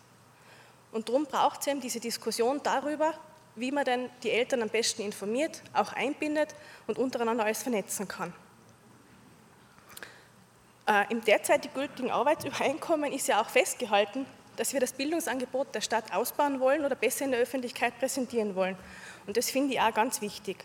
Und 0.91 1.07
darum 1.07 1.25
braucht 1.25 1.61
es 1.61 1.67
eben 1.67 1.79
diese 1.79 1.99
Diskussion 1.99 2.59
darüber, 2.63 3.13
wie 3.55 3.71
man 3.71 3.85
denn 3.85 4.09
die 4.23 4.31
Eltern 4.31 4.61
am 4.61 4.69
besten 4.69 5.03
informiert, 5.03 5.61
auch 5.73 5.93
einbindet 5.93 6.53
und 6.87 6.97
untereinander 6.97 7.45
alles 7.45 7.63
vernetzen 7.63 8.07
kann. 8.07 8.33
Äh, 10.87 11.11
Im 11.11 11.23
derzeitig 11.23 11.73
gültigen 11.73 12.11
Arbeitsübereinkommen 12.11 13.11
ist 13.11 13.27
ja 13.27 13.41
auch 13.41 13.49
festgehalten, 13.49 14.25
dass 14.57 14.73
wir 14.73 14.79
das 14.79 14.93
Bildungsangebot 14.93 15.73
der 15.73 15.81
Stadt 15.81 16.13
ausbauen 16.13 16.59
wollen 16.59 16.85
oder 16.85 16.95
besser 16.95 17.25
in 17.25 17.31
der 17.31 17.39
Öffentlichkeit 17.39 17.97
präsentieren 17.99 18.55
wollen. 18.55 18.77
Und 19.27 19.37
das 19.37 19.49
finde 19.49 19.73
ich 19.73 19.81
auch 19.81 19.93
ganz 19.93 20.21
wichtig. 20.21 20.57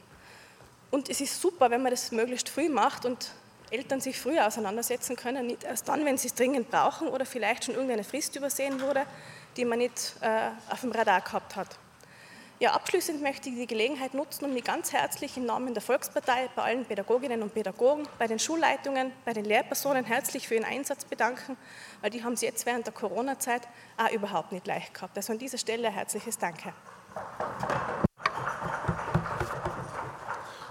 Und 0.91 1.09
es 1.09 1.21
ist 1.21 1.41
super, 1.41 1.71
wenn 1.71 1.83
man 1.83 1.91
das 1.91 2.13
möglichst 2.13 2.49
früh 2.49 2.69
macht 2.69 3.05
und 3.05 3.31
Eltern 3.71 4.01
sich 4.01 4.19
früher 4.19 4.47
auseinandersetzen 4.47 5.17
können, 5.17 5.47
nicht 5.47 5.65
erst 5.65 5.89
dann, 5.89 6.05
wenn 6.05 6.17
sie 6.17 6.29
es 6.29 6.35
dringend 6.35 6.71
brauchen 6.71 7.09
oder 7.09 7.27
vielleicht 7.27 7.65
schon 7.65 7.75
irgendeine 7.75 8.05
Frist 8.05 8.37
übersehen 8.37 8.81
wurde, 8.81 9.05
die 9.57 9.65
man 9.65 9.79
nicht 9.79 10.15
äh, 10.21 10.51
auf 10.71 10.81
dem 10.81 10.93
Radar 10.93 11.21
gehabt 11.21 11.57
hat. 11.57 11.69
Ja, 12.59 12.73
abschließend 12.73 13.21
möchte 13.21 13.51
ich 13.51 13.55
die 13.55 13.67
Gelegenheit 13.67 14.15
nutzen, 14.15 14.47
um 14.47 14.55
mich 14.55 14.65
ganz 14.65 14.91
herzlich 14.95 15.37
im 15.37 15.45
Namen 15.45 15.75
der 15.75 15.83
Volkspartei 15.83 16.49
bei 16.57 16.63
allen 16.63 16.87
Pädagoginnen 16.87 17.43
und 17.43 17.53
Pädagogen, 17.53 18.09
bei 18.19 18.27
den 18.27 18.39
Schulleitungen, 18.39 19.13
bei 19.27 19.35
den 19.35 19.45
Lehrpersonen 19.45 20.07
herzlich 20.07 20.49
für 20.49 20.55
ihren 20.55 20.65
Einsatz 20.65 21.05
bedanken, 21.05 21.59
weil 22.01 22.09
die 22.09 22.25
haben 22.25 22.33
es 22.33 22.41
jetzt 22.41 22.65
während 22.65 22.87
der 22.87 22.95
Corona-Zeit 22.95 23.69
auch 23.99 24.11
überhaupt 24.11 24.53
nicht 24.53 24.67
leicht 24.67 24.95
gehabt. 24.95 25.19
Also 25.19 25.35
an 25.35 25.39
dieser 25.39 25.59
Stelle 25.59 25.89
ein 25.89 25.95
herzliches 25.95 26.39
Danke. 26.39 26.73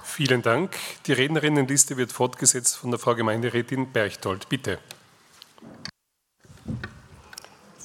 Vielen 0.04 0.42
Dank. 0.42 0.76
Die 1.06 1.14
Rednerinnenliste 1.14 1.98
wird 1.98 2.12
fortgesetzt 2.12 2.78
von 2.78 2.90
der 2.90 3.00
Frau 3.00 3.14
Gemeinderätin 3.14 3.92
Berchtold. 3.92 4.50
Bitte. 4.50 4.80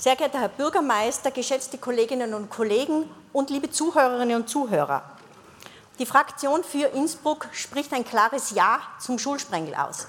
Sehr 0.01 0.17
geehrter 0.17 0.41
Herr 0.41 0.49
Bürgermeister, 0.49 1.31
geschätzte 1.31 1.77
Kolleginnen 1.77 2.33
und 2.33 2.49
Kollegen 2.49 3.15
und 3.35 3.51
liebe 3.51 3.71
Zuhörerinnen 3.71 4.35
und 4.35 4.49
Zuhörer. 4.49 5.03
Die 5.99 6.07
Fraktion 6.07 6.65
für 6.65 6.87
Innsbruck 6.87 7.49
spricht 7.53 7.93
ein 7.93 8.07
klares 8.07 8.53
Ja 8.53 8.81
zum 8.99 9.19
Schulsprengel 9.19 9.75
aus. 9.75 10.07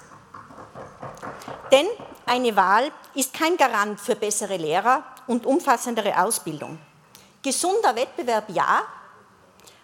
Denn 1.74 1.88
eine 2.26 2.56
Wahl 2.56 2.90
ist 3.16 3.34
kein 3.34 3.58
Garant 3.58 4.00
für 4.00 4.16
bessere 4.16 4.56
Lehrer 4.56 5.04
und 5.28 5.46
umfassendere 5.46 6.24
Ausbildung. 6.24 6.80
Gesunder 7.44 7.94
Wettbewerb 7.94 8.46
ja, 8.48 8.84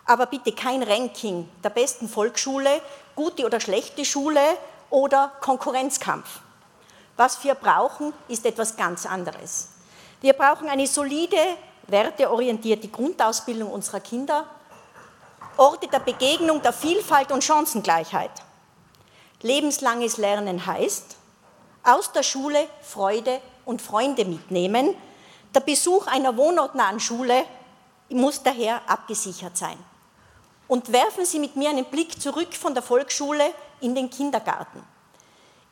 aber 0.05 0.27
bitte 0.27 0.53
kein 0.53 0.83
Ranking 0.83 1.49
der 1.61 1.71
besten 1.71 2.07
Volksschule, 2.07 2.81
gute 3.13 3.45
oder 3.45 3.59
schlechte 3.59 4.05
Schule 4.05 4.39
oder 4.89 5.33
Konkurrenzkampf. 5.41 6.39
Was 7.17 7.43
wir 7.43 7.55
brauchen, 7.55 8.13
ist 8.29 8.45
etwas 8.45 8.77
ganz 8.77 9.05
anderes. 9.05 9.71
Wir 10.21 10.33
brauchen 10.33 10.67
eine 10.67 10.88
solide, 10.88 11.38
werteorientierte 11.88 12.88
Grundausbildung 12.88 13.71
unserer 13.71 14.00
Kinder, 14.00 14.45
Orte 15.57 15.88
der 15.88 16.00
Begegnung, 16.00 16.62
der 16.62 16.74
Vielfalt 16.74 17.31
und 17.31 17.43
Chancengleichheit. 17.43 18.31
Lebenslanges 19.41 20.17
Lernen 20.17 20.65
heißt, 20.65 21.15
aus 21.83 22.12
der 22.12 22.24
Schule 22.24 22.67
Freude 22.81 23.39
und 23.65 23.81
Freunde 23.81 24.25
mitnehmen. 24.25 24.95
Der 25.53 25.59
Besuch 25.59 26.07
einer 26.07 26.36
wohnortnahen 26.36 27.00
Schule 27.00 27.45
muss 28.09 28.41
daher 28.41 28.81
abgesichert 28.88 29.55
sein. 29.55 29.77
Und 30.67 30.91
werfen 30.91 31.25
Sie 31.25 31.39
mit 31.39 31.55
mir 31.55 31.69
einen 31.69 31.86
Blick 31.86 32.19
zurück 32.19 32.53
von 32.55 32.74
der 32.74 32.83
Volksschule 32.83 33.53
in 33.81 33.95
den 33.95 34.09
Kindergarten. 34.09 34.83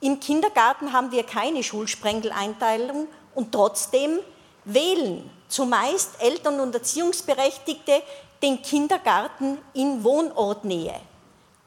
Im 0.01 0.19
Kindergarten 0.19 0.93
haben 0.93 1.11
wir 1.11 1.23
keine 1.23 1.63
Schulsprengeleinteilung 1.63 3.07
und 3.33 3.51
trotzdem 3.51 4.19
wählen 4.65 5.29
zumeist 5.47 6.11
Eltern 6.19 6.59
und 6.59 6.73
Erziehungsberechtigte 6.73 8.01
den 8.41 8.61
Kindergarten 8.61 9.57
in 9.73 10.03
Wohnortnähe. 10.03 10.99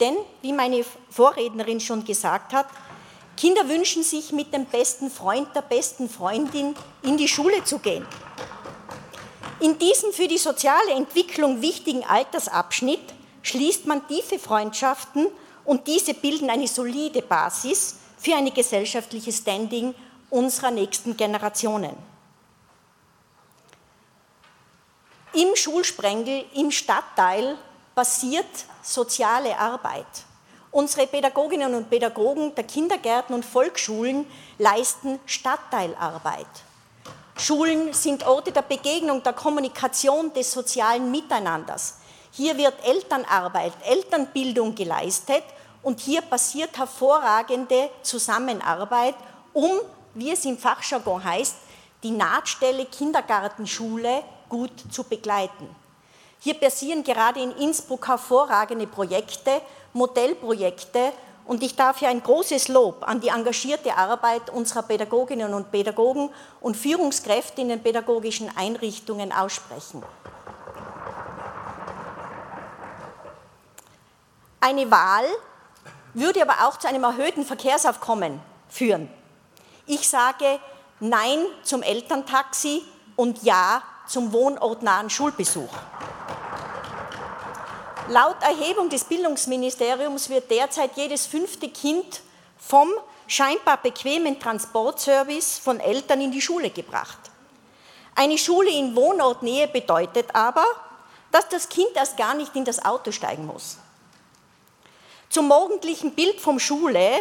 Denn, 0.01 0.17
wie 0.43 0.53
meine 0.53 0.85
Vorrednerin 1.11 1.81
schon 1.81 2.05
gesagt 2.05 2.53
hat, 2.53 2.67
Kinder 3.37 3.69
wünschen 3.69 4.03
sich 4.03 4.33
mit 4.33 4.53
dem 4.53 4.67
besten 4.67 5.11
Freund, 5.11 5.49
der 5.55 5.63
besten 5.63 6.09
Freundin 6.09 6.75
in 7.03 7.17
die 7.17 7.29
Schule 7.29 7.65
zu 7.65 7.79
gehen. 7.79 8.07
In 9.61 9.79
diesem 9.79 10.13
für 10.13 10.29
die 10.29 10.39
soziale 10.39 10.93
Entwicklung 10.93 11.63
wichtigen 11.63 12.05
Altersabschnitt 12.05 13.15
schließt 13.43 13.87
man 13.87 14.07
tiefe 14.07 14.39
Freundschaften 14.39 15.29
und 15.65 15.87
diese 15.87 16.15
bilden 16.15 16.51
eine 16.51 16.69
solide 16.69 17.23
Basis 17.23 17.97
für 18.19 18.35
ein 18.35 18.53
gesellschaftliches 18.53 19.39
Standing 19.39 19.95
unserer 20.31 20.71
nächsten 20.71 21.17
Generationen. 21.17 22.08
Im 25.39 25.55
Schulsprengel, 25.55 26.47
im 26.55 26.73
Stadtteil 26.73 27.57
passiert 27.95 28.45
soziale 28.83 29.57
Arbeit. 29.57 30.05
Unsere 30.73 31.07
Pädagoginnen 31.07 31.77
und 31.77 31.89
Pädagogen 31.89 32.57
der 32.57 32.65
Kindergärten 32.65 33.37
und 33.37 33.45
Volksschulen 33.45 34.27
leisten 34.59 35.21
Stadtteilarbeit. 35.27 36.49
Schulen 37.37 37.93
sind 37.93 38.27
Orte 38.27 38.51
der 38.51 38.63
Begegnung, 38.63 39.23
der 39.23 39.33
Kommunikation, 39.33 40.33
des 40.33 40.51
sozialen 40.51 41.09
Miteinanders. 41.13 41.99
Hier 42.33 42.57
wird 42.57 42.75
Elternarbeit, 42.85 43.75
Elternbildung 43.85 44.75
geleistet 44.75 45.45
und 45.85 46.01
hier 46.01 46.23
passiert 46.23 46.77
hervorragende 46.77 47.91
Zusammenarbeit, 48.03 49.15
um, 49.53 49.71
wie 50.15 50.33
es 50.33 50.45
im 50.45 50.59
Fachjargon 50.59 51.23
heißt, 51.23 51.55
die 52.03 52.11
Nahtstelle 52.11 52.87
Kindergartenschule 52.87 54.25
gut 54.49 54.73
zu 54.91 55.05
begleiten. 55.05 55.69
Hier 56.41 56.55
passieren 56.55 57.03
gerade 57.03 57.41
in 57.41 57.51
Innsbruck 57.53 58.07
hervorragende 58.07 58.87
Projekte, 58.87 59.61
Modellprojekte 59.93 61.13
und 61.47 61.63
ich 61.63 61.75
darf 61.75 61.99
hier 61.99 62.09
ein 62.09 62.23
großes 62.23 62.69
Lob 62.69 63.09
an 63.09 63.21
die 63.21 63.29
engagierte 63.29 63.97
Arbeit 63.97 64.51
unserer 64.51 64.83
Pädagoginnen 64.83 65.55
und 65.55 65.73
Pädagogen 65.73 66.31
und 66.61 66.77
Führungskräfte 66.77 67.63
in 67.63 67.71
den 67.71 67.83
pädagogischen 67.83 68.55
Einrichtungen 68.57 69.33
aussprechen. 69.33 70.03
Eine 74.61 74.91
Wahl 74.91 75.25
würde 76.15 76.43
aber 76.43 76.69
auch 76.69 76.79
zu 76.79 76.87
einem 76.89 77.05
erhöhten 77.05 77.45
Verkehrsaufkommen 77.45 78.41
führen. 78.69 79.09
Ich 79.87 80.09
sage 80.09 80.61
Nein 81.01 81.39
zum 81.63 81.83
Elterntaxi 81.83 82.83
und 83.17 83.43
Ja 83.43 83.83
zum 84.09 84.33
wohnortnahen 84.33 85.11
Schulbesuch. 85.11 85.73
Laut 88.09 88.43
Erhebung 88.43 88.89
des 88.89 89.05
Bildungsministeriums 89.05 90.31
wird 90.31 90.51
derzeit 90.51 90.97
jedes 90.97 91.27
fünfte 91.27 91.69
Kind 91.69 92.23
vom 92.59 92.89
scheinbar 93.27 93.77
bequemen 93.77 94.41
Transportservice 94.41 95.59
von 95.59 95.79
Eltern 95.79 96.23
in 96.23 96.33
die 96.33 96.41
Schule 96.41 96.71
gebracht. 96.71 97.19
Eine 98.15 98.39
Schule 98.39 98.71
in 98.71 98.97
Wohnortnähe 98.97 99.69
bedeutet 99.69 100.35
aber, 100.35 100.65
dass 101.31 101.49
das 101.51 101.69
Kind 101.69 101.91
erst 101.95 102.17
gar 102.17 102.35
nicht 102.35 102.57
in 102.57 102.65
das 102.65 102.83
Auto 102.83 103.13
steigen 103.13 103.47
muss. 103.47 103.77
Zum 105.29 105.47
morgendlichen 105.49 106.15
Bild 106.15 106.41
vom 106.41 106.59
Schule, 106.59 107.21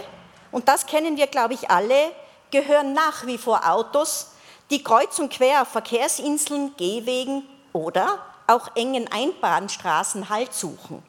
und 0.53 0.69
das 0.69 0.85
kennen 0.85 1.17
wir, 1.17 1.27
glaube 1.27 1.53
ich, 1.53 1.69
alle, 1.69 2.11
gehören 2.49 2.93
nach 2.93 3.25
wie 3.25 3.37
vor 3.37 3.69
Autos, 3.69 4.27
die 4.69 4.83
kreuz 4.83 5.17
und 5.19 5.31
quer 5.31 5.61
auf 5.61 5.69
Verkehrsinseln, 5.69 6.75
Gehwegen 6.77 7.43
oder 7.73 8.19
auch 8.47 8.75
engen 8.75 9.09
Einbahnstraßen 9.11 10.29
Halt 10.29 10.53
suchen. 10.53 11.03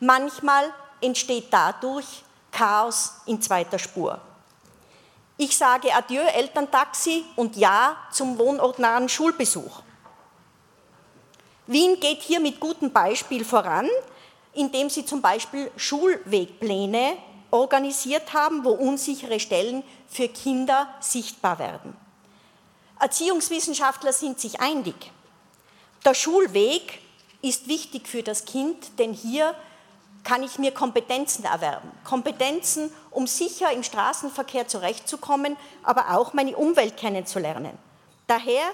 Manchmal 0.00 0.72
entsteht 1.00 1.46
dadurch 1.50 2.22
Chaos 2.50 3.14
in 3.26 3.40
zweiter 3.42 3.78
Spur. 3.78 4.20
Ich 5.36 5.56
sage 5.56 5.92
Adieu 5.92 6.22
Elterntaxi 6.22 7.24
und 7.34 7.56
Ja 7.56 7.96
zum 8.12 8.38
wohnortnahen 8.38 9.08
Schulbesuch. 9.08 9.82
Wien 11.66 11.98
geht 11.98 12.22
hier 12.22 12.38
mit 12.38 12.60
gutem 12.60 12.92
Beispiel 12.92 13.44
voran, 13.44 13.88
indem 14.52 14.88
sie 14.88 15.04
zum 15.04 15.20
Beispiel 15.20 15.70
Schulwegpläne 15.76 17.16
organisiert 17.50 18.32
haben, 18.32 18.64
wo 18.64 18.70
unsichere 18.70 19.40
Stellen 19.40 19.82
für 20.06 20.28
Kinder 20.28 20.88
sichtbar 21.00 21.58
werden. 21.58 22.03
Erziehungswissenschaftler 23.00 24.12
sind 24.12 24.40
sich 24.40 24.60
einig. 24.60 24.94
Der 26.04 26.14
Schulweg 26.14 27.00
ist 27.42 27.68
wichtig 27.68 28.08
für 28.08 28.22
das 28.22 28.44
Kind, 28.44 28.98
denn 28.98 29.12
hier 29.12 29.54
kann 30.22 30.42
ich 30.42 30.58
mir 30.58 30.72
Kompetenzen 30.72 31.44
erwerben. 31.44 31.90
Kompetenzen, 32.02 32.90
um 33.10 33.26
sicher 33.26 33.70
im 33.72 33.82
Straßenverkehr 33.82 34.66
zurechtzukommen, 34.66 35.56
aber 35.82 36.16
auch 36.16 36.32
meine 36.32 36.56
Umwelt 36.56 36.96
kennenzulernen. 36.96 37.78
Daher 38.26 38.64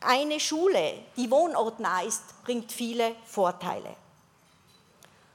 eine 0.00 0.40
Schule, 0.40 0.94
die 1.16 1.30
wohnortnah 1.30 2.02
ist, 2.02 2.22
bringt 2.44 2.72
viele 2.72 3.14
Vorteile. 3.26 3.94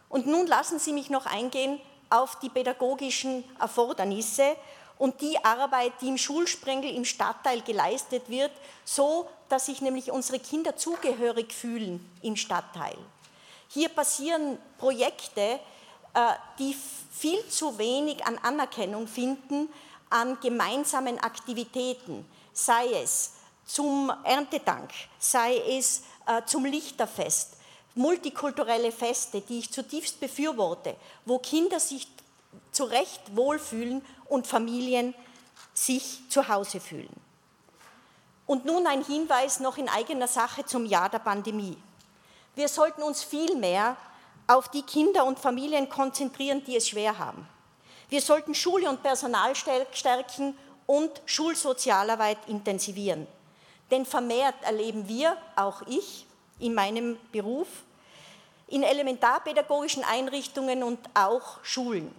Und 0.10 0.26
nun 0.26 0.48
lassen 0.48 0.80
Sie 0.80 0.94
mich 0.94 1.10
noch 1.10 1.26
eingehen 1.26 1.80
auf 2.10 2.40
die 2.40 2.50
pädagogischen 2.50 3.44
Erfordernisse 3.60 4.56
und 4.98 5.22
die 5.22 5.44
Arbeit, 5.44 5.94
die 6.02 6.08
im 6.08 6.18
Schulsprengel 6.18 6.94
im 6.96 7.06
Stadtteil 7.06 7.62
geleistet 7.62 8.30
wird, 8.30 8.52
so 8.84 9.30
dass 9.50 9.68
sich 9.68 9.82
nämlich 9.82 10.12
unsere 10.12 10.40
Kinder 10.40 10.76
zugehörig 10.76 11.54
fühlen 11.54 12.10
im 12.22 12.36
Stadtteil. 12.36 12.98
Hier 13.70 13.90
passieren 13.90 14.58
Projekte, 14.78 15.60
äh, 16.14 16.34
die 16.60 16.76
viel 17.12 17.48
zu 17.48 17.78
wenig 17.78 18.26
an 18.26 18.38
Anerkennung 18.40 19.08
finden, 19.08 19.70
an 20.10 20.40
gemeinsamen 20.42 21.20
Aktivitäten, 21.20 22.26
sei 22.54 22.88
es 23.02 23.34
zum 23.66 24.12
Erntedank, 24.24 24.92
sei 25.20 25.58
es 25.58 26.04
äh, 26.26 26.42
zum 26.46 26.66
Lichterfest, 26.66 27.58
multikulturelle 27.96 28.92
Feste, 28.92 29.42
die 29.42 29.60
ich 29.60 29.72
zutiefst 29.72 30.20
befürworte, 30.20 30.96
wo 31.26 31.40
Kinder 31.40 31.80
sich 31.80 32.08
zu 32.78 32.84
Recht 32.84 33.36
wohlfühlen 33.36 34.06
und 34.26 34.46
Familien 34.46 35.16
sich 35.74 36.22
zu 36.30 36.48
Hause 36.48 36.80
fühlen. 36.80 37.10
Und 38.46 38.66
nun 38.66 38.86
ein 38.86 39.04
Hinweis 39.04 39.60
noch 39.60 39.80
in 39.80 39.90
eigener 39.90 40.28
Sache 40.28 40.64
zum 40.64 40.86
Jahr 40.86 41.10
der 41.10 41.18
Pandemie. 41.18 41.76
Wir 42.54 42.68
sollten 42.68 43.02
uns 43.02 43.24
viel 43.24 43.56
mehr 43.56 43.98
auf 44.46 44.70
die 44.70 44.84
Kinder 44.84 45.26
und 45.26 45.40
Familien 45.40 45.90
konzentrieren, 45.90 46.64
die 46.66 46.76
es 46.76 46.88
schwer 46.88 47.18
haben. 47.18 47.50
Wir 48.10 48.22
sollten 48.22 48.54
Schule 48.54 48.88
und 48.88 49.02
Personal 49.02 49.56
stärken 49.56 50.56
und 50.86 51.10
Schulsozialarbeit 51.26 52.38
intensivieren. 52.48 53.26
Denn 53.90 54.06
vermehrt 54.06 54.56
erleben 54.62 55.08
wir, 55.08 55.36
auch 55.56 55.82
ich 55.88 56.28
in 56.60 56.76
meinem 56.76 57.18
Beruf, 57.32 57.68
in 58.68 58.84
elementarpädagogischen 58.84 60.04
Einrichtungen 60.04 60.84
und 60.84 61.00
auch 61.16 61.58
Schulen, 61.64 62.14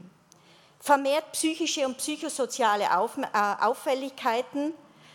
vermehrt 0.81 1.33
psychische 1.33 1.87
und 1.87 1.99
psychosoziale 1.99 2.85
äh, 2.85 3.65
Auffälligkeiten, 3.65 4.75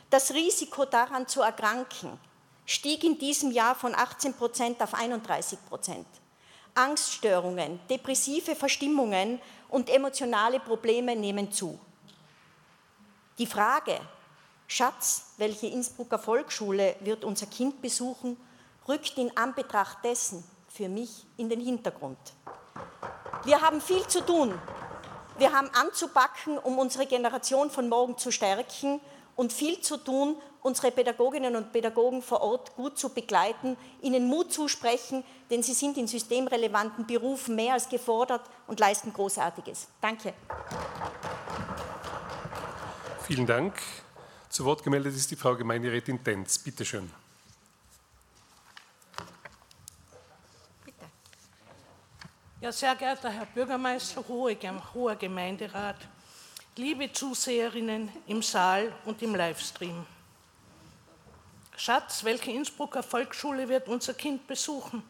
das 0.10 0.34
Risiko 0.34 0.86
daran 0.86 1.28
zu 1.28 1.42
erkranken, 1.42 2.20
stieg 2.66 3.04
in 3.04 3.18
diesem 3.18 3.52
Jahr 3.52 3.76
von 3.76 3.96
18 3.96 4.34
Prozent 4.34 4.82
auf 4.82 4.94
31 4.94 5.60
Prozent. 5.68 6.08
Angststörungen, 6.76 7.80
depressive 7.90 8.56
Verstimmungen 8.56 9.40
und 9.70 9.90
emotionale 9.90 10.60
Probleme 10.60 11.16
nehmen 11.16 11.52
zu. 11.52 11.80
Die 13.38 13.48
Frage, 13.48 14.00
Schatz, 14.68 15.34
welche 15.38 15.68
Innsbrucker 15.68 16.20
Volksschule 16.20 16.96
wird 17.00 17.24
unser 17.24 17.46
Kind 17.46 17.82
besuchen, 17.82 18.38
rückt 18.88 19.18
in 19.18 19.36
Anbetracht 19.38 20.04
dessen 20.04 20.44
für 20.68 20.90
mich 20.90 21.26
in 21.38 21.50
den 21.50 21.60
Hintergrund. 21.60 22.18
Wir 23.44 23.62
haben 23.62 23.82
viel 23.82 24.06
zu 24.08 24.22
tun. 24.22 24.60
Wir 25.38 25.52
haben 25.52 25.70
anzupacken, 25.74 26.58
um 26.58 26.78
unsere 26.78 27.06
Generation 27.06 27.70
von 27.70 27.90
morgen 27.90 28.18
zu 28.18 28.32
stärken 28.32 29.02
und 29.36 29.52
viel 29.52 29.82
zu 29.82 29.98
tun, 29.98 30.38
unsere 30.62 30.92
Pädagoginnen 30.92 31.56
und 31.56 31.72
Pädagogen 31.72 32.22
vor 32.22 32.42
Ort 32.42 32.76
gut 32.76 32.98
zu 32.98 33.10
begleiten, 33.10 33.76
ihnen 34.02 34.28
Mut 34.28 34.54
zusprechen, 34.54 35.24
denn 35.50 35.64
sie 35.64 35.74
sind 35.74 35.98
in 35.98 36.08
systemrelevanten 36.08 37.06
Berufen 37.06 37.56
mehr 37.56 37.74
als 37.74 37.90
gefordert 37.90 38.42
und 38.68 38.80
leisten 38.80 39.12
Großartiges. 39.12 39.88
Danke. 40.02 40.34
Vielen 43.24 43.46
Dank. 43.46 43.74
Zu 44.50 44.66
Wort 44.66 44.84
gemeldet 44.84 45.16
ist 45.16 45.32
die 45.32 45.36
Frau 45.36 45.56
Gemeinderätin 45.56 46.24
Tenz. 46.24 46.60
Bitte 46.60 46.86
schön. 46.86 47.10
Ja, 52.64 52.72
sehr 52.72 52.96
geehrter 52.96 53.30
Herr 53.30 53.46
Bürgermeister, 53.46 54.24
hoher 54.26 55.16
Gemeinderat, 55.18 55.98
liebe 56.78 57.12
Zuseherinnen 57.12 58.10
im 58.28 58.42
Saal 58.42 58.90
und 59.04 59.22
im 59.22 59.36
Livestream. 59.36 60.06
Schatz, 61.76 62.24
welche 62.24 62.52
Innsbrucker 62.52 63.04
Volksschule 63.04 63.68
wird 63.68 63.90
unser 63.90 64.14
Kind 64.14 64.48
besuchen? 64.48 65.04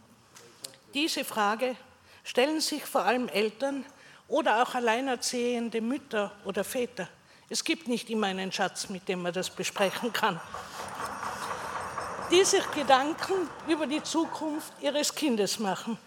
Diese 0.95 1.23
Frage 1.23 1.75
stellen 2.23 2.59
sich 2.59 2.83
vor 2.85 3.03
allem 3.03 3.27
Eltern 3.27 3.85
oder 4.27 4.63
auch 4.63 4.73
alleinerziehende 4.73 5.79
Mütter 5.79 6.31
oder 6.45 6.63
Väter. 6.63 7.07
Es 7.49 7.63
gibt 7.63 7.87
nicht 7.87 8.09
immer 8.09 8.25
einen 8.25 8.51
Schatz, 8.51 8.89
mit 8.89 9.07
dem 9.07 9.21
man 9.21 9.31
das 9.31 9.51
besprechen 9.51 10.11
kann. 10.11 10.41
Die 12.31 12.43
sich 12.45 12.71
Gedanken 12.71 13.47
über 13.67 13.85
die 13.85 14.01
Zukunft 14.01 14.73
ihres 14.81 15.13
Kindes 15.13 15.59
machen. 15.59 15.99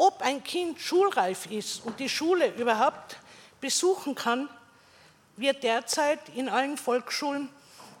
Ob 0.00 0.22
ein 0.22 0.42
Kind 0.42 0.80
schulreif 0.80 1.44
ist 1.50 1.84
und 1.84 2.00
die 2.00 2.08
Schule 2.08 2.54
überhaupt 2.54 3.18
besuchen 3.60 4.14
kann, 4.14 4.48
wird 5.36 5.62
derzeit 5.62 6.26
in 6.34 6.48
allen 6.48 6.78
Volksschulen 6.78 7.50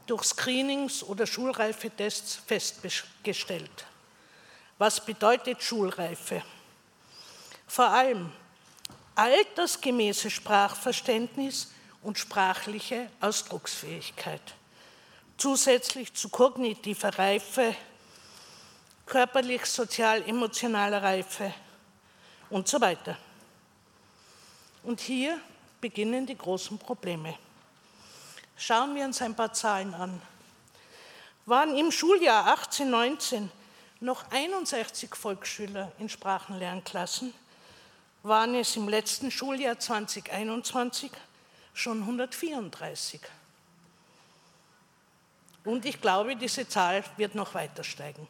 durch 0.06 0.24
Screenings 0.24 1.02
oder 1.02 1.26
Schulreifetests 1.26 2.36
festgestellt. 2.36 3.84
Was 4.78 5.04
bedeutet 5.04 5.62
Schulreife? 5.62 6.42
Vor 7.66 7.88
allem 7.88 8.32
altersgemäße 9.14 10.30
Sprachverständnis 10.30 11.70
und 12.02 12.18
sprachliche 12.18 13.10
Ausdrucksfähigkeit. 13.20 14.54
Zusätzlich 15.36 16.14
zu 16.14 16.30
kognitiver 16.30 17.18
Reife, 17.18 17.76
körperlich-sozial-emotionaler 19.04 21.02
Reife 21.02 21.52
und 22.50 22.68
so 22.68 22.80
weiter. 22.80 23.16
Und 24.82 25.00
hier 25.00 25.40
beginnen 25.80 26.26
die 26.26 26.36
großen 26.36 26.78
Probleme. 26.78 27.36
Schauen 28.56 28.94
wir 28.94 29.04
uns 29.04 29.22
ein 29.22 29.34
paar 29.34 29.52
Zahlen 29.52 29.94
an. 29.94 30.20
Waren 31.46 31.76
im 31.76 31.90
Schuljahr 31.90 32.46
18-19 32.58 33.48
noch 34.00 34.30
61 34.30 35.14
Volksschüler 35.14 35.92
in 35.98 36.08
Sprachenlernklassen, 36.08 37.34
waren 38.22 38.54
es 38.54 38.76
im 38.76 38.88
letzten 38.88 39.30
Schuljahr 39.30 39.78
2021 39.78 41.10
schon 41.72 42.00
134. 42.00 43.20
Und 45.64 45.84
ich 45.84 46.00
glaube, 46.00 46.36
diese 46.36 46.66
Zahl 46.68 47.04
wird 47.16 47.34
noch 47.34 47.54
weiter 47.54 47.84
steigen. 47.84 48.26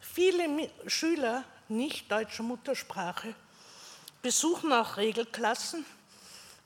Viele 0.00 0.70
Schüler 0.86 1.44
nicht 1.68 2.10
deutscher 2.10 2.42
Muttersprache 2.42 3.34
besuchen 4.22 4.72
auch 4.72 4.96
Regelklassen. 4.96 5.84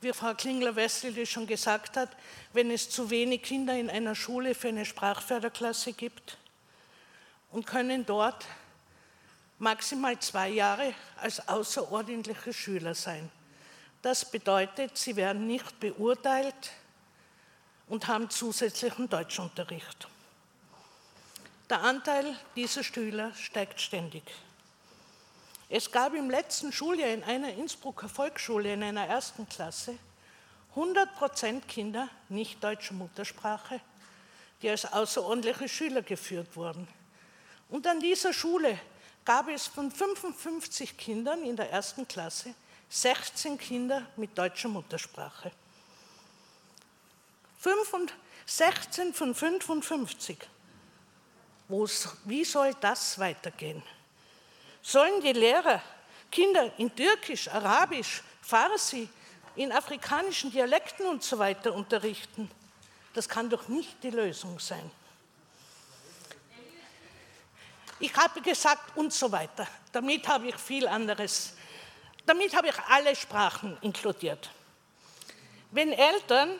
Wie 0.01 0.13
Frau 0.13 0.33
Klingler-Wessel 0.33 1.25
schon 1.27 1.45
gesagt 1.45 1.95
hat, 1.95 2.09
wenn 2.53 2.71
es 2.71 2.89
zu 2.89 3.11
wenig 3.11 3.43
Kinder 3.43 3.77
in 3.77 3.89
einer 3.89 4.15
Schule 4.15 4.55
für 4.55 4.69
eine 4.69 4.83
Sprachförderklasse 4.83 5.93
gibt 5.93 6.37
und 7.51 7.67
können 7.67 8.05
dort 8.05 8.45
maximal 9.59 10.17
zwei 10.17 10.49
Jahre 10.49 10.95
als 11.17 11.47
außerordentliche 11.47 12.51
Schüler 12.51 12.95
sein. 12.95 13.29
Das 14.01 14.25
bedeutet, 14.25 14.97
sie 14.97 15.15
werden 15.15 15.45
nicht 15.45 15.79
beurteilt 15.79 16.71
und 17.87 18.07
haben 18.07 18.29
zusätzlichen 18.31 19.07
Deutschunterricht. 19.07 20.07
Der 21.69 21.81
Anteil 21.81 22.35
dieser 22.55 22.83
Schüler 22.83 23.33
steigt 23.35 23.79
ständig. 23.79 24.23
Es 25.73 25.89
gab 25.89 26.13
im 26.15 26.29
letzten 26.29 26.73
Schuljahr 26.73 27.11
in 27.11 27.23
einer 27.23 27.53
Innsbrucker 27.53 28.09
Volksschule 28.09 28.73
in 28.73 28.83
einer 28.83 29.07
ersten 29.07 29.47
Klasse 29.47 29.97
100 30.71 31.15
Prozent 31.15 31.65
Kinder 31.65 32.09
nicht 32.27 32.61
deutscher 32.61 32.93
Muttersprache, 32.93 33.79
die 34.61 34.69
als 34.69 34.91
außerordentliche 34.91 35.69
Schüler 35.69 36.01
geführt 36.01 36.57
wurden. 36.57 36.89
Und 37.69 37.87
an 37.87 38.01
dieser 38.01 38.33
Schule 38.33 38.77
gab 39.23 39.47
es 39.47 39.67
von 39.67 39.89
55 39.89 40.97
Kindern 40.97 41.41
in 41.45 41.55
der 41.55 41.71
ersten 41.71 42.05
Klasse 42.05 42.53
16 42.89 43.57
Kinder 43.57 44.05
mit 44.17 44.37
deutscher 44.37 44.67
Muttersprache. 44.67 45.53
16 48.45 49.13
von 49.13 49.33
55. 49.33 50.37
wie 52.25 52.43
soll 52.43 52.73
das 52.81 53.17
weitergehen? 53.17 53.81
Sollen 54.81 55.21
die 55.21 55.33
Lehrer 55.33 55.81
Kinder 56.31 56.71
in 56.77 56.95
Türkisch, 56.95 57.49
Arabisch, 57.49 58.23
Farsi 58.41 59.07
in 59.55 59.71
afrikanischen 59.71 60.51
Dialekten 60.51 61.05
und 61.07 61.23
so 61.23 61.37
weiter 61.37 61.73
unterrichten. 61.73 62.49
Das 63.13 63.27
kann 63.27 63.49
doch 63.49 63.67
nicht 63.67 64.01
die 64.01 64.09
Lösung 64.09 64.57
sein. 64.59 64.89
Ich 67.99 68.15
habe 68.15 68.41
gesagt 68.41 68.97
und 68.97 69.13
so 69.13 69.31
weiter. 69.31 69.67
Damit 69.91 70.27
habe 70.27 70.47
ich 70.47 70.55
viel 70.55 70.87
anderes, 70.87 71.53
damit 72.25 72.55
habe 72.55 72.69
ich 72.69 72.79
alle 72.87 73.15
Sprachen 73.15 73.77
inkludiert. 73.81 74.49
Wenn 75.69 75.91
Eltern 75.91 76.59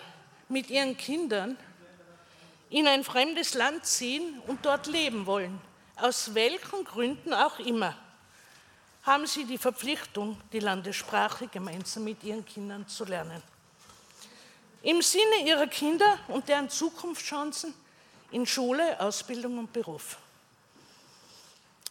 mit 0.50 0.70
ihren 0.70 0.96
Kindern 0.98 1.58
in 2.70 2.88
ein 2.88 3.04
fremdes 3.04 3.54
Land 3.54 3.86
ziehen 3.86 4.40
und 4.48 4.66
dort 4.66 4.88
leben 4.88 5.26
wollen, 5.26 5.60
aus 5.96 6.34
welchen 6.36 6.84
Gründen 6.84 7.34
auch 7.34 7.58
immer, 7.60 7.96
haben 9.04 9.26
sie 9.26 9.46
die 9.46 9.58
Verpflichtung, 9.58 10.40
die 10.54 10.60
Landessprache 10.60 11.48
gemeinsam 11.48 12.04
mit 12.04 12.24
ihren 12.24 12.46
Kindern 12.46 12.88
zu 12.88 13.06
lernen. 13.06 13.42
Im 14.84 15.02
Sinne 15.02 15.46
ihrer 15.46 15.68
Kinder 15.68 16.20
und 16.28 16.48
deren 16.48 16.70
Zukunftschancen 16.70 17.74
in 18.32 18.46
Schule, 18.46 19.00
Ausbildung 19.00 19.60
und 19.60 19.74
Beruf. 19.74 20.18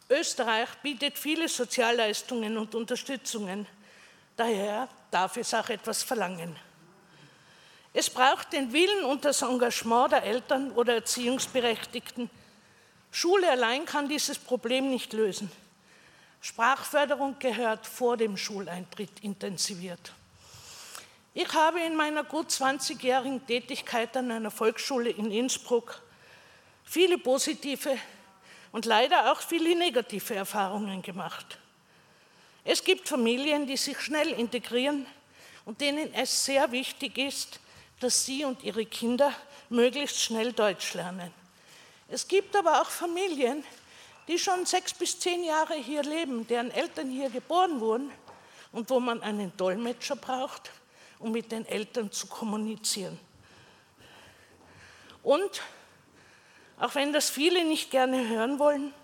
Österreich 0.09 0.68
bietet 0.83 1.18
viele 1.18 1.49
Sozialleistungen 1.49 2.57
und 2.59 2.75
Unterstützungen. 2.75 3.66
Daher 4.37 4.88
darf 5.11 5.37
es 5.37 5.55
auch 5.55 5.68
etwas 5.68 6.03
verlangen. 6.03 6.57
Es 7.92 8.09
braucht 8.09 8.53
den 8.53 8.73
Willen 8.73 9.05
und 9.05 9.25
das 9.25 9.42
Engagement 9.42 10.12
der 10.12 10.23
Eltern 10.23 10.73
oder 10.73 10.94
Erziehungsberechtigten. 10.94 12.31
Schule 13.11 13.51
allein 13.51 13.85
kann 13.85 14.09
dieses 14.09 14.38
Problem 14.38 14.90
nicht 14.90 15.12
lösen. 15.12 15.51
Sprachförderung 16.40 17.38
gehört 17.38 17.87
vor 17.87 18.16
dem 18.16 18.37
Schuleintritt 18.37 19.20
intensiviert. 19.20 20.12
Ich 21.35 21.53
habe 21.53 21.81
in 21.81 21.94
meiner 21.94 22.24
gut 22.24 22.50
20-jährigen 22.50 23.46
Tätigkeit 23.46 24.16
an 24.16 24.31
einer 24.31 24.50
Volksschule 24.50 25.11
in 25.11 25.31
Innsbruck 25.31 26.03
viele 26.85 27.18
positive 27.18 27.96
und 28.72 28.85
leider 28.85 29.31
auch 29.31 29.40
viele 29.40 29.76
negative 29.76 30.35
Erfahrungen 30.35 31.03
gemacht. 31.03 31.59
Es 32.64 32.83
gibt 32.83 33.09
Familien, 33.09 33.66
die 33.66 33.76
sich 33.76 33.98
schnell 34.00 34.29
integrieren 34.29 35.07
und 35.64 35.81
denen 35.81 36.12
es 36.14 36.44
sehr 36.44 36.72
wichtig 36.72 37.16
ist, 37.18 37.61
dass 38.00 38.24
sie 38.24 38.44
und 38.44 38.62
ihre 38.62 38.87
Kinder 38.87 39.33
möglichst 39.68 40.20
schnell 40.20 40.53
Deutsch 40.53 40.94
lernen. 40.94 41.33
Es 42.09 42.26
gibt 42.26 42.57
aber 42.57 42.81
auch 42.81 42.90
Familien, 42.90 43.62
die 44.31 44.38
schon 44.38 44.64
sechs 44.64 44.95
bis 44.95 45.19
zehn 45.19 45.43
Jahre 45.43 45.75
hier 45.75 46.05
leben, 46.05 46.47
deren 46.47 46.71
Eltern 46.71 47.11
hier 47.11 47.31
geboren 47.31 47.81
wurden 47.81 48.12
und 48.71 48.88
wo 48.88 49.01
man 49.01 49.21
einen 49.23 49.57
Dolmetscher 49.57 50.14
braucht, 50.14 50.71
um 51.19 51.33
mit 51.33 51.51
den 51.51 51.66
Eltern 51.66 52.12
zu 52.12 52.29
kommunizieren. 52.29 53.19
Und 55.25 55.62
auch 56.79 56.95
wenn 56.95 57.12
das 57.12 57.29
viele 57.29 57.64
nicht 57.64 57.90
gerne 57.90 58.29
hören 58.29 58.61
wollen, 58.61 58.95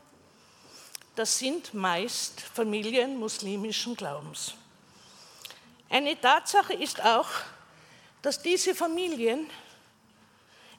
das 1.16 1.38
sind 1.38 1.74
meist 1.74 2.40
Familien 2.40 3.18
muslimischen 3.18 3.96
Glaubens. 3.96 4.54
Eine 5.88 6.20
Tatsache 6.20 6.74
ist 6.74 7.04
auch, 7.04 7.28
dass 8.22 8.42
diese 8.42 8.76
Familien 8.76 9.50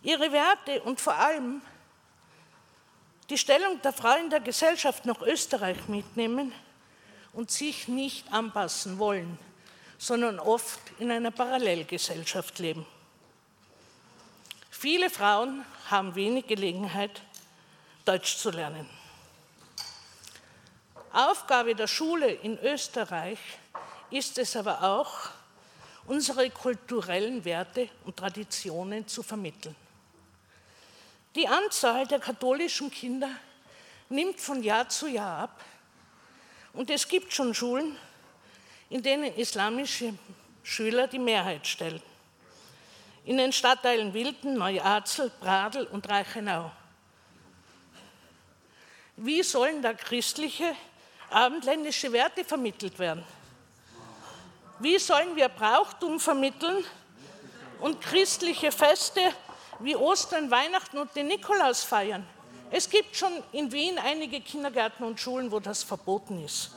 ihre 0.04 0.32
Werte 0.32 0.82
und 0.84 1.02
vor 1.02 1.16
allem 1.16 1.62
die 3.30 3.38
Stellung 3.38 3.82
der 3.82 3.94
Frau 3.94 4.16
in 4.18 4.30
der 4.30 4.40
Gesellschaft 4.40 5.06
nach 5.06 5.22
Österreich 5.22 5.88
mitnehmen 5.88 6.54
und 7.34 7.52
sich 7.52 7.88
nicht 7.88 8.32
anpassen 8.32 9.00
wollen, 9.00 9.38
sondern 9.98 10.40
oft 10.40 10.80
in 11.00 11.12
einer 11.12 11.32
Parallelgesellschaft 11.32 12.60
leben. 12.60 12.86
Viele 14.70 15.10
Frauen 15.10 15.66
haben 15.90 16.16
wenig 16.16 16.48
Gelegenheit, 16.48 17.22
Deutsch 18.06 18.38
zu 18.38 18.52
lernen. 18.52 18.88
Aufgabe 21.12 21.74
der 21.74 21.88
Schule 21.88 22.32
in 22.32 22.60
Österreich 22.60 23.40
ist 24.12 24.38
es 24.38 24.56
aber 24.56 24.84
auch, 24.84 25.30
unsere 26.06 26.50
kulturellen 26.50 27.44
Werte 27.44 27.90
und 28.06 28.16
Traditionen 28.16 29.08
zu 29.08 29.24
vermitteln. 29.24 29.76
Die 31.38 31.48
Anzahl 31.48 32.08
der 32.08 32.18
katholischen 32.18 32.90
Kinder 32.90 33.30
nimmt 34.10 34.40
von 34.40 34.64
Jahr 34.64 34.90
zu 34.90 35.06
Jahr 35.06 35.44
ab 35.44 35.64
und 36.74 36.90
es 36.90 37.08
gibt 37.08 37.32
schon 37.32 37.54
Schulen, 37.54 37.96
in 38.90 39.04
denen 39.04 39.32
islamische 39.36 40.16
Schüler 40.64 41.06
die 41.06 41.20
Mehrheit 41.20 41.68
stellen. 41.68 42.02
In 43.24 43.38
den 43.38 43.54
Stadtteilen 43.54 44.16
Wilden, 44.16 44.56
Neuarzel, 44.56 45.32
Bradl 45.40 45.84
und 45.84 46.10
Reichenau. 46.10 46.72
Wie 49.18 49.44
sollen 49.44 49.84
da 49.84 49.94
christliche, 49.94 50.76
abendländische 51.30 52.12
Werte 52.12 52.46
vermittelt 52.46 52.98
werden? 52.98 53.24
Wie 54.80 54.98
sollen 54.98 55.36
wir 55.36 55.50
Brauchtum 55.50 56.20
vermitteln 56.20 56.84
und 57.80 58.02
christliche 58.02 58.72
Feste 58.72 59.22
wie 59.80 59.96
Ostern, 59.96 60.52
Weihnachten 60.52 60.98
und 60.98 61.16
den 61.16 61.28
Nikolaus 61.28 61.84
feiern? 61.84 62.26
Es 62.70 62.90
gibt 62.90 63.16
schon 63.16 63.32
in 63.52 63.72
Wien 63.72 63.98
einige 63.98 64.42
Kindergärten 64.42 65.06
und 65.06 65.20
Schulen, 65.20 65.52
wo 65.52 65.60
das 65.60 65.84
verboten 65.84 66.44
ist. 66.44 66.72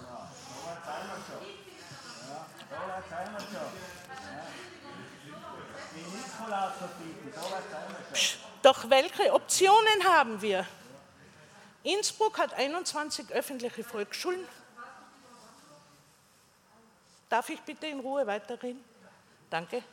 Doch 8.62 8.90
welche 8.90 9.32
Optionen 9.32 10.04
haben 10.04 10.40
wir? 10.42 10.66
Innsbruck 11.82 12.38
hat 12.38 12.52
21 12.54 13.30
öffentliche 13.32 13.82
Volksschulen 13.82 14.46
Darf 17.30 17.48
ich 17.48 17.60
bitte 17.60 17.86
in 17.86 18.00
Ruhe 18.00 18.26
weiterreden? 18.26 18.84
Danke. 19.48 19.84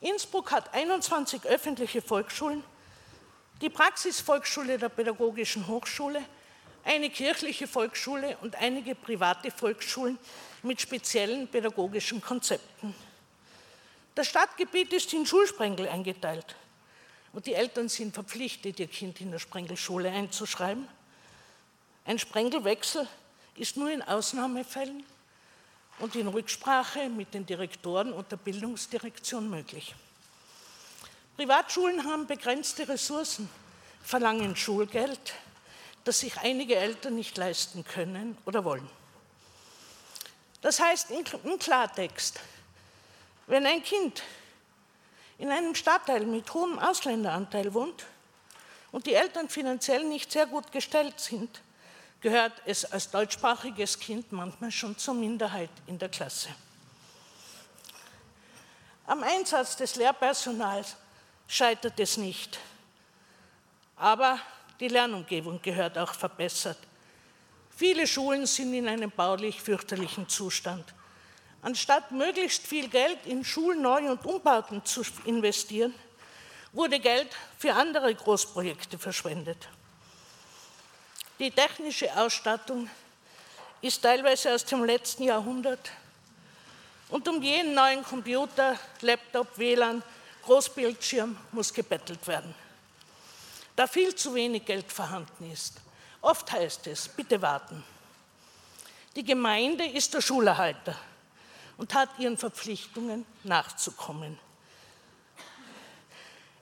Innsbruck 0.00 0.52
hat 0.52 0.72
21 0.74 1.44
öffentliche 1.44 2.00
Volksschulen, 2.00 2.62
die 3.60 3.68
Praxisvolksschule 3.68 4.78
der 4.78 4.88
Pädagogischen 4.88 5.66
Hochschule, 5.66 6.22
eine 6.84 7.10
kirchliche 7.10 7.66
Volksschule 7.66 8.36
und 8.40 8.54
einige 8.56 8.94
private 8.94 9.50
Volksschulen 9.50 10.18
mit 10.62 10.80
speziellen 10.80 11.48
pädagogischen 11.48 12.20
Konzepten. 12.20 12.94
Das 14.14 14.28
Stadtgebiet 14.28 14.92
ist 14.92 15.12
in 15.12 15.26
Schulsprengel 15.26 15.88
eingeteilt 15.88 16.54
und 17.32 17.46
die 17.46 17.54
Eltern 17.54 17.88
sind 17.88 18.14
verpflichtet, 18.14 18.78
ihr 18.78 18.86
Kind 18.86 19.20
in 19.20 19.32
der 19.32 19.40
Sprengelschule 19.40 20.10
einzuschreiben. 20.10 20.88
Ein 22.04 22.18
Sprengelwechsel 22.20 23.06
ist 23.56 23.76
nur 23.76 23.90
in 23.90 24.02
Ausnahmefällen 24.02 25.04
und 25.98 26.14
in 26.14 26.28
Rücksprache 26.28 27.08
mit 27.08 27.34
den 27.34 27.46
Direktoren 27.46 28.12
und 28.12 28.30
der 28.30 28.36
Bildungsdirektion 28.36 29.48
möglich. 29.48 29.94
Privatschulen 31.36 32.04
haben 32.04 32.26
begrenzte 32.26 32.88
Ressourcen, 32.88 33.48
verlangen 34.02 34.56
Schulgeld, 34.56 35.34
das 36.04 36.20
sich 36.20 36.38
einige 36.38 36.76
Eltern 36.76 37.14
nicht 37.14 37.36
leisten 37.36 37.84
können 37.84 38.36
oder 38.44 38.64
wollen. 38.64 38.88
Das 40.60 40.80
heißt 40.80 41.10
im 41.10 41.58
Klartext, 41.58 42.40
wenn 43.46 43.66
ein 43.66 43.82
Kind 43.82 44.22
in 45.38 45.50
einem 45.50 45.74
Stadtteil 45.74 46.26
mit 46.26 46.52
hohem 46.52 46.78
Ausländeranteil 46.78 47.72
wohnt 47.72 48.06
und 48.90 49.06
die 49.06 49.14
Eltern 49.14 49.48
finanziell 49.48 50.04
nicht 50.04 50.32
sehr 50.32 50.46
gut 50.46 50.72
gestellt 50.72 51.20
sind, 51.20 51.60
gehört 52.20 52.60
es 52.64 52.84
als 52.84 53.10
deutschsprachiges 53.10 53.98
Kind 53.98 54.32
manchmal 54.32 54.70
schon 54.70 54.96
zur 54.98 55.14
Minderheit 55.14 55.70
in 55.86 55.98
der 55.98 56.08
Klasse. 56.08 56.48
Am 59.06 59.22
Einsatz 59.22 59.76
des 59.76 59.96
Lehrpersonals 59.96 60.96
scheitert 61.46 61.98
es 61.98 62.16
nicht, 62.16 62.58
aber 63.96 64.38
die 64.80 64.88
Lernumgebung 64.88 65.62
gehört 65.62 65.96
auch 65.96 66.12
verbessert. 66.12 66.78
Viele 67.74 68.06
Schulen 68.06 68.46
sind 68.46 68.74
in 68.74 68.88
einem 68.88 69.10
baulich 69.10 69.62
fürchterlichen 69.62 70.28
Zustand. 70.28 70.84
Anstatt 71.62 72.10
möglichst 72.10 72.66
viel 72.66 72.88
Geld 72.88 73.24
in 73.24 73.44
Schulneu- 73.44 74.10
und 74.10 74.24
Umbauten 74.24 74.84
zu 74.84 75.02
investieren, 75.24 75.94
wurde 76.72 77.00
Geld 77.00 77.28
für 77.56 77.74
andere 77.74 78.14
Großprojekte 78.14 78.98
verschwendet. 78.98 79.68
Die 81.38 81.52
technische 81.52 82.14
Ausstattung 82.16 82.90
ist 83.80 84.02
teilweise 84.02 84.52
aus 84.52 84.64
dem 84.64 84.82
letzten 84.82 85.22
Jahrhundert 85.22 85.90
und 87.10 87.28
um 87.28 87.40
jeden 87.40 87.74
neuen 87.74 88.02
Computer, 88.02 88.76
Laptop, 89.02 89.56
WLAN, 89.56 90.02
Großbildschirm 90.42 91.36
muss 91.52 91.72
gebettelt 91.72 92.26
werden. 92.26 92.54
Da 93.76 93.86
viel 93.86 94.14
zu 94.16 94.34
wenig 94.34 94.64
Geld 94.64 94.90
vorhanden 94.90 95.52
ist. 95.52 95.74
Oft 96.20 96.50
heißt 96.50 96.88
es, 96.88 97.08
bitte 97.08 97.40
warten. 97.40 97.84
Die 99.14 99.22
Gemeinde 99.22 99.84
ist 99.86 100.14
der 100.14 100.20
Schulerhalter 100.20 100.96
und 101.76 101.94
hat 101.94 102.08
ihren 102.18 102.36
Verpflichtungen 102.36 103.24
nachzukommen. 103.44 104.38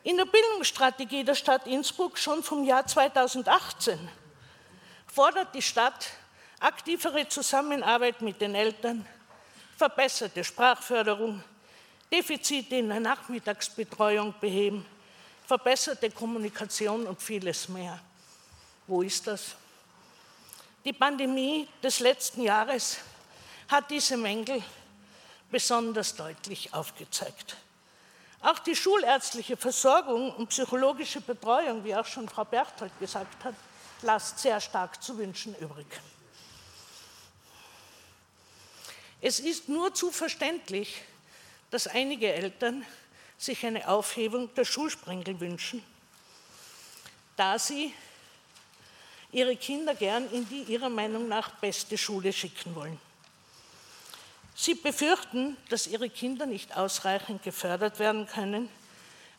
In 0.05 0.19
der 0.19 0.27
Bildungsstrategie 0.27 1.25
der 1.25 1.35
Stadt 1.35 1.67
Innsbruck 1.67 2.19
schon 2.19 2.43
vom 2.43 2.65
Jahr 2.65 2.87
2018 2.87 3.99
fordert 5.17 5.55
die 5.55 5.63
Stadt 5.63 6.11
aktivere 6.61 7.27
Zusammenarbeit 7.27 8.21
mit 8.21 8.39
den 8.39 8.55
Eltern, 8.55 9.07
verbesserte 9.79 10.45
Sprachförderung, 10.45 11.43
Defizite 12.13 12.77
in 12.77 12.91
der 12.91 13.01
Nachmittagsbetreuung 13.01 14.35
beheben, 14.39 14.85
verbesserte 15.47 16.11
Kommunikation 16.11 17.07
und 17.07 17.23
vieles 17.23 17.67
mehr. 17.71 17.99
Wo 18.87 19.01
ist 19.01 19.27
das? 19.27 19.57
Die 20.85 20.93
Pandemie 20.93 21.67
des 21.83 22.01
letzten 22.01 22.43
Jahres 22.43 22.99
hat 23.69 23.91
diese 23.91 24.19
Mängel 24.19 24.63
besonders 25.51 26.15
deutlich 26.15 26.75
aufgezeigt. 26.75 27.57
Auch 28.43 28.59
die 28.59 28.77
schulärztliche 28.77 29.57
Versorgung 29.57 30.31
und 30.35 30.49
psychologische 30.49 31.23
Betreuung, 31.23 31.83
wie 31.85 31.97
auch 31.97 32.05
schon 32.05 32.29
Frau 32.29 32.45
Berthold 32.45 32.93
gesagt 33.01 33.43
hat, 33.45 33.55
lasst 34.03 34.39
sehr 34.39 34.61
stark 34.61 35.03
zu 35.03 35.19
wünschen 35.19 35.55
übrig. 35.57 35.87
Es 39.21 39.41
ist 39.41 39.69
nur 39.69 39.95
zu 39.95 40.11
verständlich, 40.11 41.03
dass 41.71 41.87
einige 41.87 42.33
Eltern 42.33 42.85
sich 43.39 43.65
eine 43.67 43.89
Aufhebung 43.89 44.55
der 44.55 44.65
Schulsprengel 44.65 45.41
wünschen, 45.41 45.83
da 47.37 47.59
sie 47.59 47.93
ihre 49.33 49.57
Kinder 49.57 49.95
gern 49.95 50.31
in 50.31 50.49
die 50.49 50.63
ihrer 50.63 50.89
Meinung 50.89 51.29
nach 51.29 51.51
beste 51.57 51.99
Schule 51.99 52.33
schicken 52.33 52.75
wollen. 52.75 53.01
Sie 54.55 54.75
befürchten, 54.75 55.57
dass 55.69 55.87
ihre 55.87 56.09
Kinder 56.09 56.47
nicht 56.47 56.77
ausreichend 56.77 57.43
gefördert 57.43 57.99
werden 57.99 58.27
können, 58.27 58.71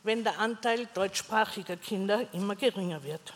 wenn 0.04 0.24
der 0.24 0.38
Anteil 0.38 0.86
deutschsprachiger 0.94 1.76
Kinder 1.76 2.28
immer 2.34 2.56
geringer 2.56 3.02
wird. 3.04 3.34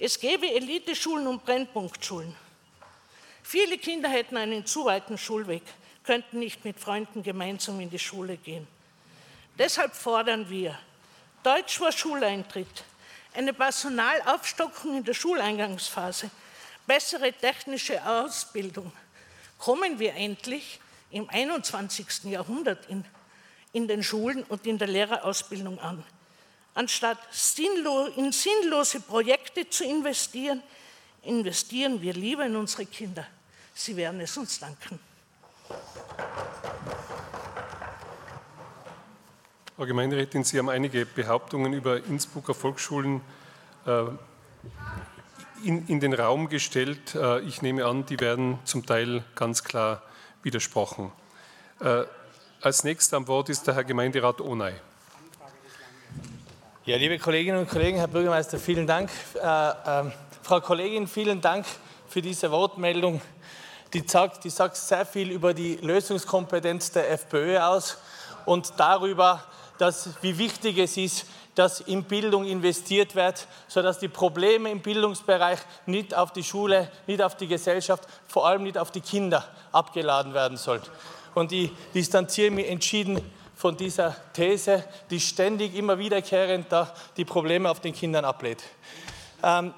Es 0.00 0.20
gäbe 0.20 0.46
Eliteschulen 0.46 1.26
und 1.26 1.44
Brennpunktschulen. 1.44 2.34
Viele 3.42 3.78
Kinder 3.78 4.08
hätten 4.08 4.36
einen 4.36 4.64
zu 4.64 4.84
weiten 4.84 5.18
Schulweg, 5.18 5.62
könnten 6.04 6.38
nicht 6.38 6.64
mit 6.64 6.78
Freunden 6.78 7.22
gemeinsam 7.22 7.80
in 7.80 7.90
die 7.90 7.98
Schule 7.98 8.36
gehen. 8.36 8.68
Deshalb 9.58 9.94
fordern 9.96 10.48
wir 10.48 10.78
Deutsch 11.42 11.78
vor 11.78 11.90
Schuleintritt, 11.90 12.84
eine 13.34 13.52
Personalaufstockung 13.52 14.98
in 14.98 15.04
der 15.04 15.14
Schuleingangsphase, 15.14 16.30
bessere 16.86 17.32
technische 17.32 18.04
Ausbildung, 18.06 18.92
kommen 19.58 19.98
wir 19.98 20.14
endlich 20.14 20.78
im 21.10 21.28
21. 21.28 22.24
Jahrhundert 22.24 22.86
in, 22.86 23.04
in 23.72 23.88
den 23.88 24.04
Schulen 24.04 24.44
und 24.44 24.64
in 24.64 24.78
der 24.78 24.88
Lehrerausbildung 24.88 25.80
an. 25.80 26.04
Anstatt 26.78 27.18
in 28.14 28.30
sinnlose 28.30 29.00
Projekte 29.00 29.68
zu 29.68 29.82
investieren, 29.82 30.62
investieren 31.24 32.00
wir 32.00 32.14
lieber 32.14 32.46
in 32.46 32.54
unsere 32.54 32.86
Kinder. 32.86 33.26
Sie 33.74 33.96
werden 33.96 34.20
es 34.20 34.36
uns 34.36 34.60
danken. 34.60 35.00
Frau 39.74 39.86
Gemeinderätin, 39.86 40.44
Sie 40.44 40.56
haben 40.56 40.68
einige 40.68 41.04
Behauptungen 41.04 41.72
über 41.72 41.96
Innsbrucker 42.04 42.54
Volksschulen 42.54 43.22
äh, 43.84 44.04
in, 45.64 45.84
in 45.88 45.98
den 45.98 46.14
Raum 46.14 46.48
gestellt. 46.48 47.16
Äh, 47.16 47.40
ich 47.40 47.60
nehme 47.60 47.86
an, 47.86 48.06
die 48.06 48.20
werden 48.20 48.60
zum 48.64 48.86
Teil 48.86 49.24
ganz 49.34 49.64
klar 49.64 50.00
widersprochen. 50.44 51.10
Äh, 51.80 52.04
als 52.60 52.84
nächster 52.84 53.16
am 53.16 53.26
Wort 53.26 53.48
ist 53.48 53.66
der 53.66 53.74
Herr 53.74 53.82
Gemeinderat 53.82 54.40
Onay. 54.40 54.74
Ja, 56.88 56.96
liebe 56.96 57.18
Kolleginnen 57.18 57.58
und 57.58 57.68
Kollegen, 57.68 57.98
Herr 57.98 58.08
Bürgermeister, 58.08 58.58
vielen 58.58 58.86
Dank. 58.86 59.10
Äh, 59.34 59.40
äh, 59.40 60.10
Frau 60.40 60.58
Kollegin, 60.62 61.06
vielen 61.06 61.42
Dank 61.42 61.66
für 62.08 62.22
diese 62.22 62.50
Wortmeldung. 62.50 63.20
Die 63.92 64.02
sagt, 64.06 64.42
die 64.44 64.48
sagt 64.48 64.78
sehr 64.78 65.04
viel 65.04 65.30
über 65.30 65.52
die 65.52 65.74
Lösungskompetenz 65.82 66.90
der 66.92 67.10
FPÖ 67.10 67.58
aus 67.58 67.98
und 68.46 68.72
darüber, 68.78 69.44
dass, 69.76 70.14
wie 70.22 70.38
wichtig 70.38 70.78
es 70.78 70.96
ist, 70.96 71.26
dass 71.54 71.80
in 71.80 72.04
Bildung 72.04 72.46
investiert 72.46 73.14
wird, 73.14 73.46
sodass 73.66 73.98
die 73.98 74.08
Probleme 74.08 74.70
im 74.70 74.80
Bildungsbereich 74.80 75.58
nicht 75.84 76.16
auf 76.16 76.32
die 76.32 76.42
Schule, 76.42 76.90
nicht 77.06 77.20
auf 77.20 77.36
die 77.36 77.48
Gesellschaft, 77.48 78.04
vor 78.26 78.46
allem 78.46 78.62
nicht 78.62 78.78
auf 78.78 78.90
die 78.92 79.02
Kinder 79.02 79.44
abgeladen 79.72 80.32
werden 80.32 80.56
sollen. 80.56 80.80
Und 81.34 81.52
ich 81.52 81.70
distanziere 81.92 82.50
mich 82.50 82.66
entschieden 82.66 83.20
von 83.58 83.76
dieser 83.76 84.14
These, 84.34 84.84
die 85.10 85.18
ständig 85.18 85.74
immer 85.74 85.98
wiederkehrend 85.98 86.70
da 86.70 86.94
die 87.16 87.24
Probleme 87.24 87.68
auf 87.68 87.80
den 87.80 87.92
Kindern 87.92 88.24
ablädt. 88.24 88.62
Ähm, 89.42 89.74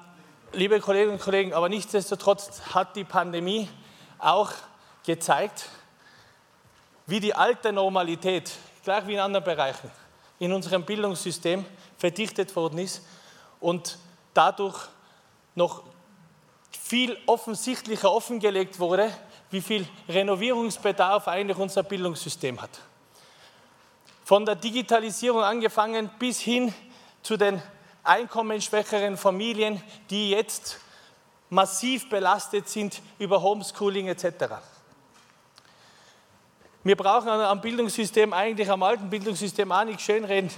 liebe 0.53 0.79
Kolleginnen 0.79 1.13
und 1.13 1.21
Kollegen, 1.21 1.51
aber 1.55 1.67
nichtsdestotrotz 1.67 2.61
hat 2.75 2.95
die 2.95 3.03
Pandemie 3.03 3.67
auch 4.19 4.51
gezeigt, 5.03 5.67
wie 7.07 7.19
die 7.19 7.33
alte 7.33 7.73
Normalität, 7.73 8.51
gleich 8.83 9.07
wie 9.07 9.15
in 9.15 9.19
anderen 9.19 9.43
Bereichen, 9.43 9.89
in 10.37 10.53
unserem 10.53 10.83
Bildungssystem 10.83 11.65
verdichtet 11.97 12.55
worden 12.55 12.77
ist 12.77 13.03
und 13.59 13.97
dadurch 14.35 14.77
noch 15.55 15.81
viel 16.69 17.17
offensichtlicher 17.25 18.11
offengelegt 18.11 18.77
wurde, 18.77 19.11
wie 19.49 19.61
viel 19.61 19.87
Renovierungsbedarf 20.07 21.27
eigentlich 21.27 21.57
unser 21.57 21.81
Bildungssystem 21.81 22.61
hat. 22.61 22.79
Von 24.31 24.45
der 24.45 24.55
Digitalisierung 24.55 25.43
angefangen 25.43 26.09
bis 26.17 26.39
hin 26.39 26.73
zu 27.21 27.35
den 27.35 27.61
einkommensschwächeren 28.01 29.17
Familien, 29.17 29.83
die 30.09 30.29
jetzt 30.29 30.79
massiv 31.49 32.07
belastet 32.07 32.69
sind 32.69 33.01
über 33.19 33.41
Homeschooling 33.41 34.07
etc. 34.07 34.53
Wir 36.85 36.95
brauchen 36.95 37.27
am 37.27 37.59
Bildungssystem, 37.59 38.31
eigentlich 38.31 38.71
am 38.71 38.83
alten 38.83 39.09
Bildungssystem 39.09 39.69
auch 39.69 39.83
nicht 39.83 39.99
schönreden. 39.99 40.49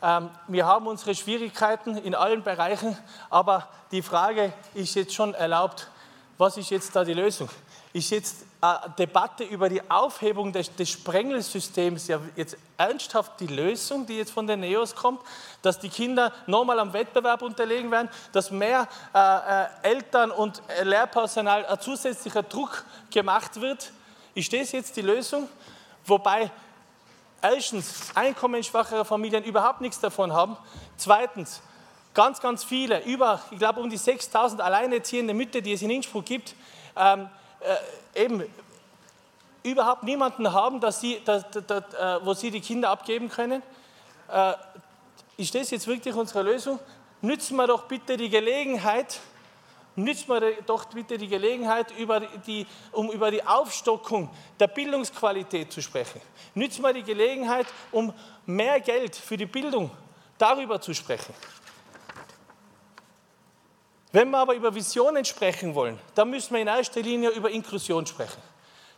Ähm, 0.00 0.30
wir 0.46 0.64
haben 0.64 0.86
unsere 0.86 1.14
Schwierigkeiten 1.14 1.98
in 1.98 2.14
allen 2.14 2.42
Bereichen, 2.42 2.96
aber 3.28 3.68
die 3.92 4.00
Frage 4.00 4.54
ist 4.72 4.94
jetzt 4.94 5.12
schon 5.12 5.34
erlaubt, 5.34 5.90
was 6.38 6.56
ist 6.56 6.70
jetzt 6.70 6.96
da 6.96 7.04
die 7.04 7.12
Lösung? 7.12 7.50
Ist 7.92 8.10
jetzt 8.10 8.44
eine 8.60 8.94
Debatte 8.98 9.44
über 9.44 9.68
die 9.68 9.88
Aufhebung 9.90 10.52
des, 10.52 10.74
des 10.74 10.90
Sprengelsystems 10.90 12.08
ja 12.08 12.20
jetzt 12.36 12.56
ernsthaft 12.76 13.40
die 13.40 13.46
Lösung, 13.46 14.04
die 14.04 14.18
jetzt 14.18 14.30
von 14.30 14.46
den 14.46 14.60
NEOS 14.60 14.94
kommt, 14.94 15.20
dass 15.62 15.78
die 15.78 15.88
Kinder 15.88 16.32
nochmal 16.46 16.78
am 16.80 16.92
Wettbewerb 16.92 17.42
unterlegen 17.42 17.90
werden, 17.90 18.10
dass 18.32 18.50
mehr 18.50 18.88
äh, 19.14 19.18
äh, 19.18 19.94
Eltern 19.94 20.30
und 20.30 20.60
Lehrpersonal 20.82 21.64
ein 21.66 21.80
zusätzlicher 21.80 22.42
Druck 22.42 22.84
gemacht 23.10 23.60
wird? 23.60 23.92
Ist 24.34 24.52
das 24.52 24.72
jetzt 24.72 24.96
die 24.96 25.02
Lösung? 25.02 25.48
Wobei 26.04 26.50
erstens 27.40 28.10
einkommensschwachere 28.14 29.04
Familien 29.04 29.44
überhaupt 29.44 29.80
nichts 29.80 30.00
davon 30.00 30.32
haben. 30.32 30.56
Zweitens, 30.96 31.62
ganz, 32.14 32.40
ganz 32.40 32.64
viele, 32.64 33.02
über, 33.04 33.40
ich 33.50 33.58
glaube, 33.58 33.80
um 33.80 33.88
die 33.88 33.96
6000 33.96 34.60
alleinerziehende 34.60 35.34
Mütter, 35.34 35.60
die 35.60 35.72
es 35.72 35.82
in 35.82 35.90
Innsbruck 35.90 36.24
gibt, 36.24 36.54
ähm, 36.96 37.28
äh, 37.60 38.22
eben 38.24 38.44
überhaupt 39.62 40.02
niemanden 40.02 40.52
haben, 40.52 40.80
dass 40.80 41.00
sie, 41.00 41.20
dass, 41.24 41.44
dass, 41.50 41.94
äh, 41.94 42.24
wo 42.24 42.34
sie 42.34 42.50
die 42.50 42.60
Kinder 42.60 42.90
abgeben 42.90 43.28
können. 43.28 43.62
Äh, 44.30 44.54
ist 45.36 45.54
das 45.54 45.70
jetzt 45.70 45.86
wirklich 45.86 46.14
unsere 46.14 46.42
Lösung? 46.42 46.78
Nützen 47.20 47.56
wir 47.56 47.66
doch 47.66 47.84
bitte 47.84 48.16
die 48.16 48.28
Gelegenheit, 48.28 49.20
nützen 49.96 50.28
wir 50.28 50.62
doch 50.62 50.84
bitte 50.86 51.18
die 51.18 51.28
Gelegenheit, 51.28 51.90
über 51.98 52.20
die, 52.20 52.66
um 52.92 53.10
über 53.10 53.30
die 53.30 53.44
Aufstockung 53.44 54.30
der 54.58 54.68
Bildungsqualität 54.68 55.72
zu 55.72 55.82
sprechen. 55.82 56.20
Nützen 56.54 56.82
wir 56.82 56.92
die 56.92 57.02
Gelegenheit, 57.02 57.66
um 57.90 58.12
mehr 58.46 58.80
Geld 58.80 59.16
für 59.16 59.36
die 59.36 59.46
Bildung 59.46 59.90
darüber 60.38 60.80
zu 60.80 60.94
sprechen. 60.94 61.34
Wenn 64.12 64.30
wir 64.30 64.38
aber 64.38 64.54
über 64.54 64.74
Visionen 64.74 65.24
sprechen 65.24 65.74
wollen, 65.74 65.98
dann 66.14 66.30
müssen 66.30 66.54
wir 66.54 66.60
in 66.60 66.68
erster 66.68 67.00
Linie 67.00 67.30
über 67.30 67.50
Inklusion 67.50 68.06
sprechen. 68.06 68.40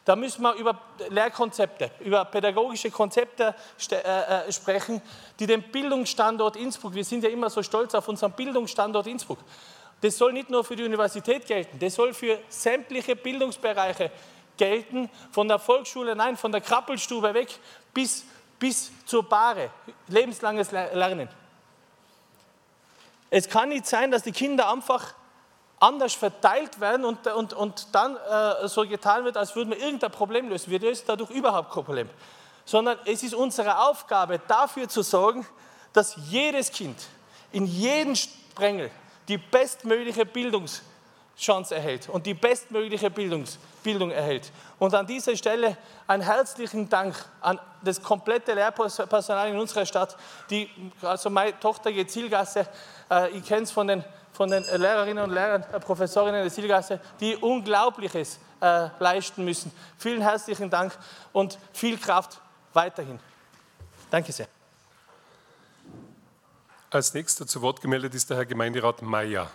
Da 0.05 0.17
müssen 0.17 0.43
wir 0.43 0.55
über 0.55 0.81
Lehrkonzepte, 1.09 1.91
über 2.01 2.25
pädagogische 2.25 2.91
Konzepte 2.91 3.55
äh, 3.91 3.97
äh, 3.97 4.53
sprechen, 4.53 5.03
die 5.39 5.47
den 5.47 5.63
Bildungsstandort 5.63 6.57
Innsbruck, 6.57 6.95
wir 6.95 7.05
sind 7.05 7.23
ja 7.23 7.31
immer 7.31 7.51
so 7.51 7.63
stolz 7.63 7.95
auf 7.95 8.09
unseren 8.09 8.33
Bildungsstandort 8.33 9.07
Innsbruck, 9.07 9.39
das 10.01 10.17
soll 10.17 10.33
nicht 10.33 10.49
nur 10.49 10.65
für 10.65 10.77
die 10.77 10.85
Universität 10.85 11.47
gelten, 11.47 11.79
das 11.79 11.95
soll 11.95 12.15
für 12.15 12.39
sämtliche 12.49 13.15
Bildungsbereiche 13.15 14.11
gelten, 14.57 15.11
von 15.33 15.49
der 15.49 15.59
Volksschule, 15.59 16.17
nein, 16.17 16.37
von 16.37 16.53
der 16.53 16.63
Krabbelstube 16.63 17.35
weg 17.35 17.49
bis, 17.93 18.25
bis 18.59 18.91
zur 19.05 19.29
Bahre, 19.29 19.71
lebenslanges 20.09 20.71
Lernen. 20.71 21.29
Es 23.31 23.49
kann 23.49 23.69
nicht 23.69 23.87
sein, 23.87 24.11
dass 24.11 24.23
die 24.23 24.33
Kinder 24.33 24.71
einfach 24.71 25.15
anders 25.79 26.13
verteilt 26.15 26.81
werden 26.81 27.05
und, 27.05 27.27
und, 27.27 27.53
und 27.55 27.95
dann 27.95 28.17
äh, 28.17 28.69
so 28.69 28.87
getan 28.87 29.25
wird, 29.25 29.37
als 29.37 29.57
würden 29.57 29.71
wir 29.71 29.79
irgendein 29.79 30.11
Problem 30.11 30.49
lösen. 30.49 30.71
Wir 30.71 30.81
lösen 30.81 31.05
dadurch 31.07 31.31
überhaupt 31.31 31.73
kein 31.73 31.85
Problem. 31.85 32.11
Sondern 32.65 32.99
es 33.07 33.23
ist 33.23 33.35
unsere 33.35 33.81
Aufgabe, 33.81 34.41
dafür 34.47 34.89
zu 34.89 35.03
sorgen, 35.03 35.47
dass 35.93 36.17
jedes 36.29 36.71
Kind 36.71 36.97
in 37.53 37.67
jedem 37.67 38.15
Sprengel 38.15 38.91
die 39.27 39.39
bestmögliche 39.39 40.27
Bildungschance 40.27 41.75
erhält 41.75 42.09
und 42.09 42.27
die 42.27 42.35
bestmögliche 42.35 43.11
Bildungs 43.11 43.59
Bildung 43.83 44.11
erhält. 44.11 44.53
Und 44.79 44.95
an 44.95 45.07
dieser 45.07 45.37
Stelle 45.37 45.77
einen 46.07 46.23
herzlichen 46.23 46.89
Dank 46.89 47.15
an 47.41 47.59
das 47.83 48.03
komplette 48.03 48.55
Lehrpersonal 48.55 49.51
in 49.51 49.59
unserer 49.59 49.87
Stadt. 49.87 50.17
Die, 50.51 50.69
also 51.03 51.31
meine 51.31 51.59
Tochter 51.59 51.93
geht 51.93 52.11
Zielgasse, 52.11 52.67
äh, 53.11 53.31
ich 53.31 53.45
kenne 53.45 53.63
es 53.63 53.71
von 53.71 53.87
den 53.87 54.05
von 54.41 54.51
den 54.51 54.65
Lehrerinnen 54.65 55.23
und 55.25 55.33
Lehrern, 55.35 55.63
äh, 55.71 55.79
Professorinnen 55.79 56.43
der 56.43 56.51
Zielgasse, 56.51 56.99
die 57.21 57.37
Unglaubliches 57.37 58.39
äh, 58.63 58.89
leisten 58.99 59.45
müssen. 59.45 59.71
Vielen 59.99 60.23
herzlichen 60.23 60.71
Dank 60.71 60.97
und 61.35 61.59
viel 61.75 61.99
Kraft 61.99 62.41
weiterhin. 62.73 63.21
Danke 64.11 64.33
sehr. 64.33 64.49
Als 66.91 67.13
nächster 67.13 67.47
zu 67.47 67.61
Wort 67.61 67.83
gemeldet 67.83 68.15
ist 68.15 68.31
der 68.31 68.39
Herr 68.39 68.47
Gemeinderat 68.47 69.03
Mayer. 69.03 69.51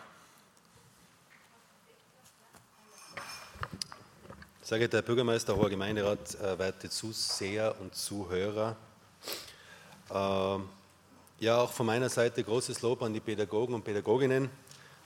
Sehr 4.62 4.78
geehrter 4.78 4.98
Herr 4.98 5.02
Bürgermeister, 5.02 5.56
hoher 5.56 5.72
Gemeinderat, 5.72 6.36
äh, 6.36 6.60
werte 6.60 6.92
Zuseher 6.92 7.76
und 7.80 7.96
Zuhörer. 7.96 8.76
Äh, 10.12 10.60
ja, 11.40 11.58
auch 11.58 11.72
von 11.72 11.86
meiner 11.86 12.10
Seite 12.10 12.44
großes 12.44 12.82
Lob 12.82 13.02
an 13.02 13.14
die 13.14 13.20
Pädagogen 13.20 13.74
und 13.76 13.84
Pädagoginnen 13.84 14.50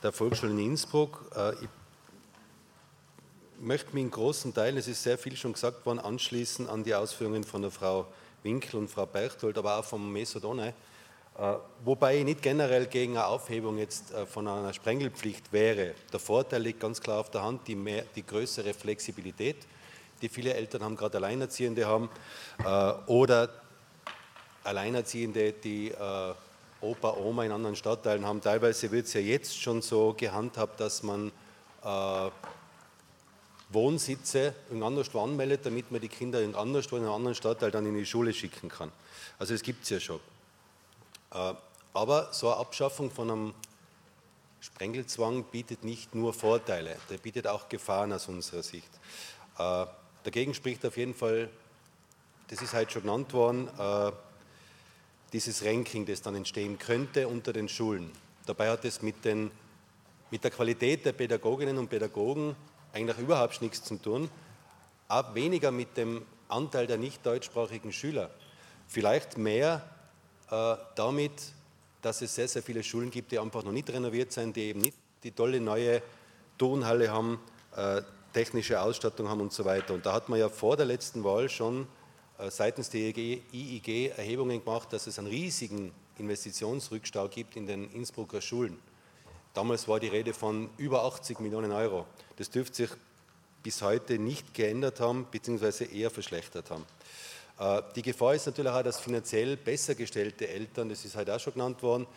der 0.04 0.12
Volksschule 0.12 0.52
in 0.52 0.60
Innsbruck. 0.60 1.26
Äh, 1.36 1.54
ich 1.56 1.70
möchte 3.60 3.94
mich 3.94 4.04
in 4.04 4.12
großen 4.12 4.54
Teilen, 4.54 4.78
es 4.78 4.88
ist 4.88 5.02
sehr 5.04 5.18
viel 5.18 5.36
schon 5.36 5.54
gesagt 5.54 5.86
worden, 5.86 6.00
anschließen 6.00 6.70
an 6.70 6.84
die 6.84 6.94
Ausführungen 6.94 7.44
von 7.44 7.63
der 7.63 7.72
Frau 7.72 8.06
Winkel 8.44 8.78
und 8.78 8.89
Frau 8.89 9.06
Beichtold, 9.06 9.58
aber 9.58 9.80
auch 9.80 9.84
vom 9.84 10.13
Mesodonai. 10.13 10.70
Äh, 11.38 11.54
wobei 11.84 12.20
ich 12.20 12.26
nicht 12.26 12.42
generell 12.44 12.86
gegen 12.86 13.18
eine 13.18 13.26
Aufhebung 13.26 13.80
jetzt 13.80 14.13
äh, 14.13 14.28
von 14.28 14.48
einer 14.48 14.72
Sprengelpflicht 14.72 15.52
wäre. 15.52 15.96
Der 16.13 16.20
Vorteil 16.20 16.62
liegt 16.62 16.80
ganz 16.80 17.02
klar 17.02 17.20
auf 17.20 17.32
der 17.32 17.42
Hand, 17.42 17.68
die, 17.68 17.76
mehr, 17.76 18.06
die 18.15 18.26
größere 18.26 18.76
Flexibilität, 18.76 19.58
die 20.22 20.30
viele 20.30 20.54
Eltern 20.54 20.84
haben, 20.84 20.96
gerade 20.96 21.18
Alleinerziehende 21.18 21.88
haben, 21.88 22.10
oder 23.08 23.50
Alleinerziehende, 24.63 25.54
die 25.54 25.93
Opa, 26.82 27.17
Oma 27.17 27.43
in 27.43 27.52
anderen 27.52 27.76
Stadtteilen 27.76 28.26
haben. 28.26 28.41
Teilweise 28.41 28.89
wird 28.91 29.08
es 29.08 29.13
ja 29.13 29.19
jetzt 29.19 29.60
schon 29.60 29.82
so 29.82 30.13
gehandhabt, 30.13 30.80
dass 30.80 31.04
man 31.04 31.32
äh, 31.84 32.30
Wohnsitze 33.69 34.56
in 34.72 34.82
anderswo 34.82 35.22
anmeldet, 35.22 35.65
damit 35.65 35.91
man 35.91 36.00
die 36.00 36.08
Kinder 36.08 36.41
in 36.41 36.56
anderswo 36.56 36.95
in 36.95 37.04
einem 37.04 37.12
anderen 37.12 37.36
Stadtteil 37.36 37.69
dann 37.69 37.86
in 37.86 37.95
die 37.95 38.06
Schule 38.06 38.34
schicken 38.34 38.69
kann. 38.69 38.91
Also 39.38 39.54
das 39.54 39.62
gibt 39.62 39.84
es 39.84 39.89
ja 39.89 40.00
schon. 40.00 40.19
Äh, 41.34 41.54
aber 41.93 42.32
so 42.32 42.48
eine 42.48 42.58
Abschaffung 42.58 43.12
von 43.12 43.30
einem 43.30 43.54
Sprengelzwang 44.62 45.43
bietet 45.43 45.84
nicht 45.84 46.15
nur 46.15 46.34
Vorteile, 46.34 46.95
der 47.10 47.17
bietet 47.17 47.48
auch 47.48 47.67
Gefahren 47.67 48.13
aus 48.13 48.28
unserer 48.30 48.63
Sicht. 48.63 48.89
Äh, 49.58 49.86
dagegen 50.24 50.54
spricht 50.54 50.86
auf 50.86 50.95
jeden 50.95 51.13
Fall, 51.13 51.50
das 52.48 52.62
ist 52.62 52.74
heute 52.74 52.91
schon 52.91 53.02
genannt 53.02 53.34
worden, 53.34 53.67
äh, 53.78 54.12
dieses 55.34 55.63
Ranking, 55.63 56.06
das 56.06 56.22
dann 56.22 56.36
entstehen 56.36 56.78
könnte 56.78 57.28
unter 57.28 57.54
den 57.54 57.70
Schulen. 57.70 58.12
Dabei 58.46 58.70
hat 58.70 58.86
es 58.86 59.02
mit, 59.02 59.24
den, 59.26 59.52
mit 60.32 60.44
der 60.44 60.52
Qualität 60.52 61.06
der 61.06 61.13
Pädagoginnen 61.13 61.78
und 61.78 61.89
Pädagogen 61.89 62.56
eigentlich 62.94 63.18
überhaupt 63.20 63.62
nichts 63.62 63.84
zu 63.84 63.98
tun, 63.98 64.30
auch 65.08 65.36
weniger 65.36 65.72
mit 65.72 65.98
dem 65.98 66.26
Anteil 66.48 66.88
der 66.88 66.98
nicht 66.98 67.26
deutschsprachigen 67.26 67.94
Schüler. 67.94 68.32
Vielleicht 68.88 69.38
mehr 69.38 69.88
äh, 70.50 70.76
damit, 70.96 71.32
dass 72.02 72.22
es 72.22 72.34
sehr, 72.34 72.48
sehr 72.48 72.63
viele 72.63 72.84
Schulen 72.84 73.12
gibt, 73.12 73.32
die 73.32 73.39
einfach 73.39 73.63
noch 73.63 73.72
nicht 73.72 73.89
renoviert 73.89 74.32
sind, 74.32 74.56
die 74.56 74.63
eben 74.63 74.82
nicht 74.82 74.98
die 75.24 75.32
tolle 75.32 75.60
neue 75.60 76.02
Turnhalle 76.58 77.12
haben, 77.12 77.39
äh, 77.76 78.02
technische 78.34 78.82
Ausstattung 78.82 79.30
haben 79.30 79.42
und 79.42 79.54
so 79.54 79.65
weiter. 79.65 79.94
Und 79.94 80.06
da 80.06 80.13
hat 80.13 80.30
man 80.30 80.39
ja 80.39 80.50
vor 80.50 80.78
der 80.78 80.86
letzten 80.86 81.24
Wahl 81.24 81.50
schon 81.50 81.88
seitens 82.47 82.89
der 82.89 83.02
IIG 83.02 84.12
Erhebungen 84.15 84.63
gemacht, 84.63 84.93
dass 84.93 85.08
es 85.08 85.19
einen 85.19 85.28
riesigen 85.28 85.91
Investitionsrückstau 86.17 87.28
gibt 87.28 87.56
in 87.56 87.67
den 87.67 87.91
Innsbrucker 87.91 88.41
Schulen. 88.41 88.80
Damals 89.54 89.88
war 89.88 89.99
die 89.99 90.08
Rede 90.08 90.34
von 90.34 90.69
über 90.78 91.04
80 91.04 91.39
Millionen 91.39 91.71
Euro. 91.71 92.06
Das 92.38 92.49
dürfte 92.49 92.75
sich 92.75 92.89
bis 93.63 93.82
heute 93.82 94.19
nicht 94.19 94.54
geändert 94.54 94.99
haben, 94.99 95.28
beziehungsweise 95.30 95.86
eher 95.86 96.10
verschlechtert 96.10 96.69
haben. 96.69 96.86
Äh, 97.60 97.82
die 97.95 98.02
Gefahr 98.02 98.36
ist 98.36 98.45
natürlich 98.45 98.71
auch, 98.71 98.84
dass 98.84 98.99
finanziell 98.99 99.58
besser 99.58 99.95
gestellte 99.95 100.47
Eltern, 100.47 100.89
das 100.89 101.04
ist 101.04 101.15
heute 101.15 101.36
auch 101.36 101.39
schon 101.39 101.54
genannt 101.54 101.84
worden, 101.84 102.08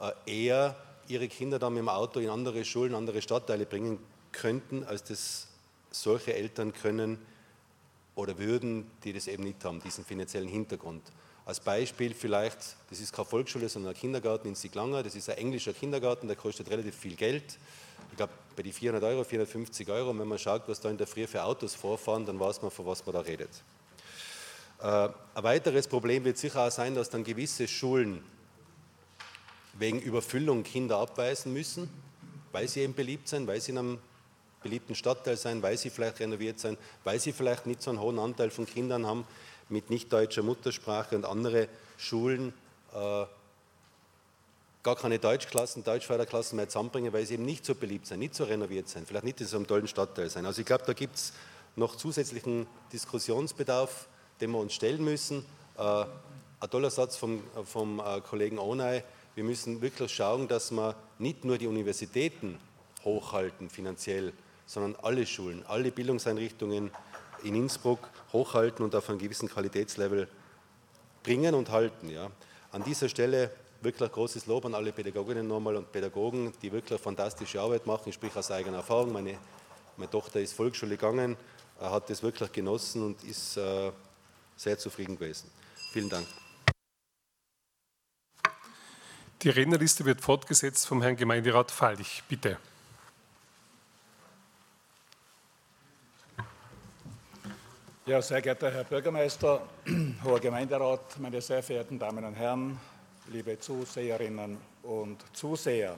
äh, 0.00 0.44
eher 0.46 0.76
ihre 1.08 1.28
Kinder 1.28 1.58
dann 1.58 1.74
mit 1.74 1.80
dem 1.80 1.88
Auto 1.88 2.20
in 2.20 2.28
andere 2.28 2.64
Schulen, 2.64 2.94
andere 2.94 3.20
Stadtteile 3.20 3.66
bringen 3.66 3.98
könnten, 4.30 4.84
als 4.84 5.02
das 5.02 5.48
solche 5.90 6.34
Eltern 6.34 6.72
können, 6.72 7.18
oder 8.14 8.38
würden, 8.38 8.90
die 9.04 9.12
das 9.12 9.26
eben 9.26 9.44
nicht 9.44 9.64
haben, 9.64 9.80
diesen 9.80 10.04
finanziellen 10.04 10.48
Hintergrund. 10.48 11.02
Als 11.44 11.60
Beispiel 11.60 12.14
vielleicht, 12.14 12.76
das 12.88 13.00
ist 13.00 13.12
keine 13.12 13.26
Volksschule, 13.26 13.68
sondern 13.68 13.94
ein 13.94 13.98
Kindergarten 13.98 14.48
in 14.48 14.54
Siglanger, 14.54 15.02
das 15.02 15.14
ist 15.14 15.28
ein 15.28 15.38
englischer 15.38 15.72
Kindergarten, 15.72 16.28
der 16.28 16.36
kostet 16.36 16.70
relativ 16.70 16.94
viel 16.94 17.16
Geld. 17.16 17.58
Ich 18.10 18.16
glaube, 18.16 18.32
bei 18.54 18.62
die 18.62 18.72
400 18.72 19.02
Euro, 19.02 19.24
450 19.24 19.88
Euro, 19.88 20.16
wenn 20.16 20.28
man 20.28 20.38
schaut, 20.38 20.68
was 20.68 20.80
da 20.80 20.90
in 20.90 20.98
der 20.98 21.06
Früh 21.06 21.26
für 21.26 21.42
Autos 21.42 21.74
vorfahren, 21.74 22.26
dann 22.26 22.38
weiß 22.38 22.62
man, 22.62 22.70
von 22.70 22.86
was 22.86 23.04
man 23.04 23.14
da 23.14 23.20
redet. 23.20 23.50
Äh, 24.80 25.08
ein 25.34 25.42
weiteres 25.42 25.88
Problem 25.88 26.24
wird 26.24 26.38
sicher 26.38 26.66
auch 26.66 26.70
sein, 26.70 26.94
dass 26.94 27.10
dann 27.10 27.24
gewisse 27.24 27.66
Schulen 27.66 28.22
wegen 29.74 30.00
Überfüllung 30.00 30.62
Kinder 30.62 30.98
abweisen 30.98 31.52
müssen, 31.52 31.88
weil 32.52 32.68
sie 32.68 32.80
eben 32.80 32.94
beliebt 32.94 33.28
sind, 33.28 33.46
weil 33.46 33.60
sie 33.60 33.72
in 33.72 33.78
einem 33.78 33.98
beliebten 34.62 34.94
Stadtteil 34.94 35.36
sein, 35.36 35.62
weil 35.62 35.76
sie 35.76 35.90
vielleicht 35.90 36.20
renoviert 36.20 36.58
sind, 36.58 36.78
weil 37.04 37.20
sie 37.20 37.32
vielleicht 37.32 37.66
nicht 37.66 37.82
so 37.82 37.90
einen 37.90 38.00
hohen 38.00 38.18
Anteil 38.18 38.50
von 38.50 38.66
Kindern 38.66 39.06
haben 39.06 39.26
mit 39.68 39.90
nicht 39.90 40.12
deutscher 40.12 40.42
Muttersprache 40.42 41.16
und 41.16 41.24
andere 41.24 41.68
Schulen 41.96 42.52
äh, 42.94 43.24
gar 44.82 44.96
keine 44.96 45.18
Deutschklassen, 45.18 45.84
Deutschförderklassen 45.84 46.56
mehr 46.56 46.68
zusammenbringen, 46.68 47.12
weil 47.12 47.24
sie 47.24 47.34
eben 47.34 47.44
nicht 47.44 47.64
so 47.64 47.74
beliebt 47.74 48.06
sind, 48.06 48.18
nicht 48.18 48.34
so 48.34 48.44
renoviert 48.44 48.88
sind, 48.88 49.06
vielleicht 49.06 49.24
nicht 49.24 49.40
in 49.40 49.46
so 49.46 49.56
einem 49.56 49.66
tollen 49.66 49.88
Stadtteil 49.88 50.28
sein. 50.28 50.44
Also 50.44 50.60
ich 50.60 50.66
glaube, 50.66 50.84
da 50.86 50.92
gibt 50.92 51.16
es 51.16 51.32
noch 51.76 51.96
zusätzlichen 51.96 52.66
Diskussionsbedarf, 52.92 54.08
den 54.40 54.50
wir 54.50 54.58
uns 54.58 54.74
stellen 54.74 55.04
müssen. 55.04 55.44
Äh, 55.78 55.82
ein 56.60 56.70
toller 56.70 56.90
Satz 56.90 57.16
vom, 57.16 57.42
vom 57.64 58.00
äh, 58.00 58.20
Kollegen 58.20 58.58
Onay, 58.58 59.02
wir 59.34 59.44
müssen 59.44 59.80
wirklich 59.80 60.12
schauen, 60.12 60.46
dass 60.46 60.70
wir 60.70 60.94
nicht 61.18 61.44
nur 61.44 61.58
die 61.58 61.66
Universitäten 61.66 62.58
hochhalten 63.04 63.70
finanziell, 63.70 64.32
sondern 64.66 64.96
alle 65.02 65.26
Schulen, 65.26 65.64
alle 65.66 65.90
Bildungseinrichtungen 65.90 66.90
in 67.42 67.54
Innsbruck 67.54 68.08
hochhalten 68.32 68.84
und 68.84 68.94
auf 68.94 69.08
einen 69.08 69.18
gewissen 69.18 69.48
Qualitätslevel 69.48 70.28
bringen 71.22 71.54
und 71.54 71.70
halten. 71.70 72.08
Ja. 72.08 72.30
An 72.70 72.82
dieser 72.84 73.08
Stelle 73.08 73.50
wirklich 73.82 74.10
großes 74.10 74.46
Lob 74.46 74.64
an 74.64 74.74
alle 74.74 74.92
Pädagoginnen 74.92 75.46
nochmal 75.46 75.76
und 75.76 75.90
Pädagogen, 75.90 76.52
die 76.62 76.70
wirklich 76.72 77.00
fantastische 77.00 77.60
Arbeit 77.60 77.86
machen. 77.86 78.08
Ich 78.08 78.14
spreche 78.14 78.38
aus 78.38 78.50
eigener 78.50 78.78
Erfahrung. 78.78 79.12
Meine, 79.12 79.38
meine 79.96 80.10
Tochter 80.10 80.40
ist 80.40 80.52
Volksschule 80.52 80.96
gegangen, 80.96 81.36
hat 81.80 82.08
das 82.08 82.22
wirklich 82.22 82.50
genossen 82.52 83.02
und 83.02 83.24
ist 83.24 83.56
äh, 83.56 83.90
sehr 84.56 84.78
zufrieden 84.78 85.18
gewesen. 85.18 85.50
Vielen 85.92 86.08
Dank. 86.08 86.26
Die 89.42 89.48
Rednerliste 89.48 90.04
wird 90.04 90.20
fortgesetzt 90.20 90.86
vom 90.86 91.02
Herrn 91.02 91.16
Gemeinderat 91.16 91.72
Fallich. 91.72 92.22
Bitte. 92.28 92.58
Ja, 98.04 98.20
sehr 98.20 98.42
geehrter 98.42 98.68
Herr 98.68 98.82
Bürgermeister, 98.82 99.62
hoher 100.24 100.40
Gemeinderat, 100.40 101.20
meine 101.20 101.40
sehr 101.40 101.62
verehrten 101.62 102.00
Damen 102.00 102.24
und 102.24 102.34
Herren, 102.34 102.76
liebe 103.28 103.60
Zuseherinnen 103.60 104.58
und 104.82 105.24
Zuseher. 105.32 105.96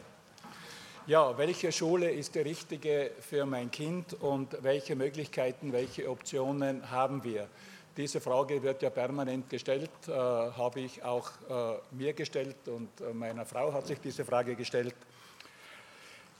Ja, 1.07 1.39
welche 1.39 1.73
Schule 1.73 2.11
ist 2.11 2.35
die 2.35 2.41
richtige 2.41 3.11
für 3.21 3.47
mein 3.47 3.71
Kind 3.71 4.13
und 4.21 4.55
welche 4.63 4.95
Möglichkeiten, 4.95 5.73
welche 5.73 6.11
Optionen 6.11 6.91
haben 6.91 7.25
wir? 7.25 7.49
Diese 7.97 8.21
Frage 8.21 8.63
wird 8.63 8.83
ja 8.83 8.91
permanent 8.91 9.49
gestellt, 9.49 9.89
äh, 10.07 10.11
habe 10.11 10.81
ich 10.81 11.03
auch 11.03 11.31
äh, 11.49 11.79
mir 11.93 12.13
gestellt 12.13 12.69
und 12.69 13.01
äh, 13.01 13.15
meiner 13.15 13.47
Frau 13.47 13.73
hat 13.73 13.87
sich 13.87 13.99
diese 13.99 14.27
Frage 14.27 14.57
gestellt. 14.57 14.95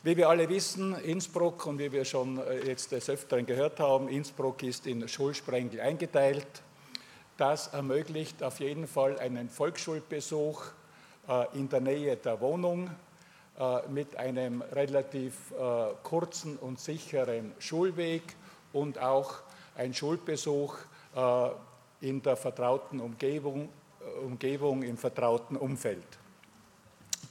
Wie 0.05 0.19
wir 0.19 0.29
alle 0.29 0.47
wissen, 0.51 0.95
Innsbruck 0.97 1.65
und 1.65 1.79
wie 1.79 1.91
wir 1.91 2.05
schon 2.05 2.37
äh, 2.37 2.67
jetzt 2.67 2.93
des 2.93 3.09
Öfteren 3.09 3.47
gehört 3.47 3.81
haben, 3.81 4.07
Innsbruck 4.09 4.63
ist 4.63 4.87
in 4.87 5.09
Schulsprengel 5.09 5.81
eingeteilt. 5.81 6.47
Das 7.39 7.69
ermöglicht 7.69 8.43
auf 8.43 8.61
jeden 8.61 8.87
Fall 8.87 9.19
einen 9.19 9.49
Volksschulbesuch 9.49 10.63
äh, 11.27 11.59
in 11.59 11.71
der 11.71 11.81
Nähe 11.81 12.19
der 12.19 12.39
Wohnung. 12.43 12.91
äh, 13.59 13.89
mit 13.89 14.15
einem 14.17 14.61
relativ 14.61 15.55
kurzen 16.03 16.59
und 16.59 16.81
sicheren 16.81 17.53
Schulweg 17.59 18.25
und 18.75 18.99
auch 18.99 19.37
ein 19.75 19.95
Schulbesuch 19.95 20.77
in 22.01 22.21
der 22.21 22.37
vertrauten 22.37 23.01
Umgebung, 23.01 23.69
Umgebung 24.23 24.83
im 24.83 24.99
vertrauten 24.99 25.57
Umfeld. 25.57 26.05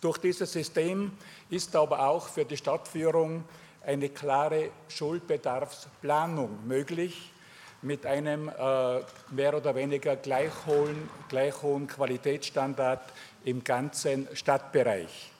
Durch 0.03 0.17
dieses 0.17 0.51
System 0.51 1.13
ist 1.49 1.73
aber 1.77 2.05
auch 2.09 2.27
für 2.27 2.43
die 2.43 2.57
Stadtführung 2.57 3.45
eine 3.85 4.09
klare 4.09 4.71
Schulbedarfsplanung 4.89 6.67
möglich 6.67 7.31
mit 7.81 8.05
einem 8.05 8.49
äh, 8.49 8.99
mehr 9.31 9.55
oder 9.55 9.73
weniger 9.75 10.17
gleich 10.17 10.51
hohen, 10.65 11.09
gleich 11.29 11.61
hohen 11.61 11.87
Qualitätsstandard 11.87 13.01
im 13.45 13.63
ganzen 13.63 14.27
Stadtbereich. 14.33 15.31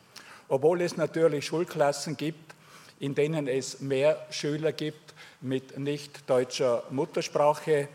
Obwohl 0.47 0.80
es 0.80 0.95
natürlich 0.95 1.45
Schulklassen 1.45 2.16
gibt, 2.16 2.55
in 3.01 3.16
denen 3.16 3.49
es 3.49 3.82
mehr 3.82 4.26
Schüler 4.30 4.72
gibt 4.72 5.14
mit 5.41 5.78
nicht 5.78 6.30
deutscher 6.30 6.84
Muttersprache 6.89 7.89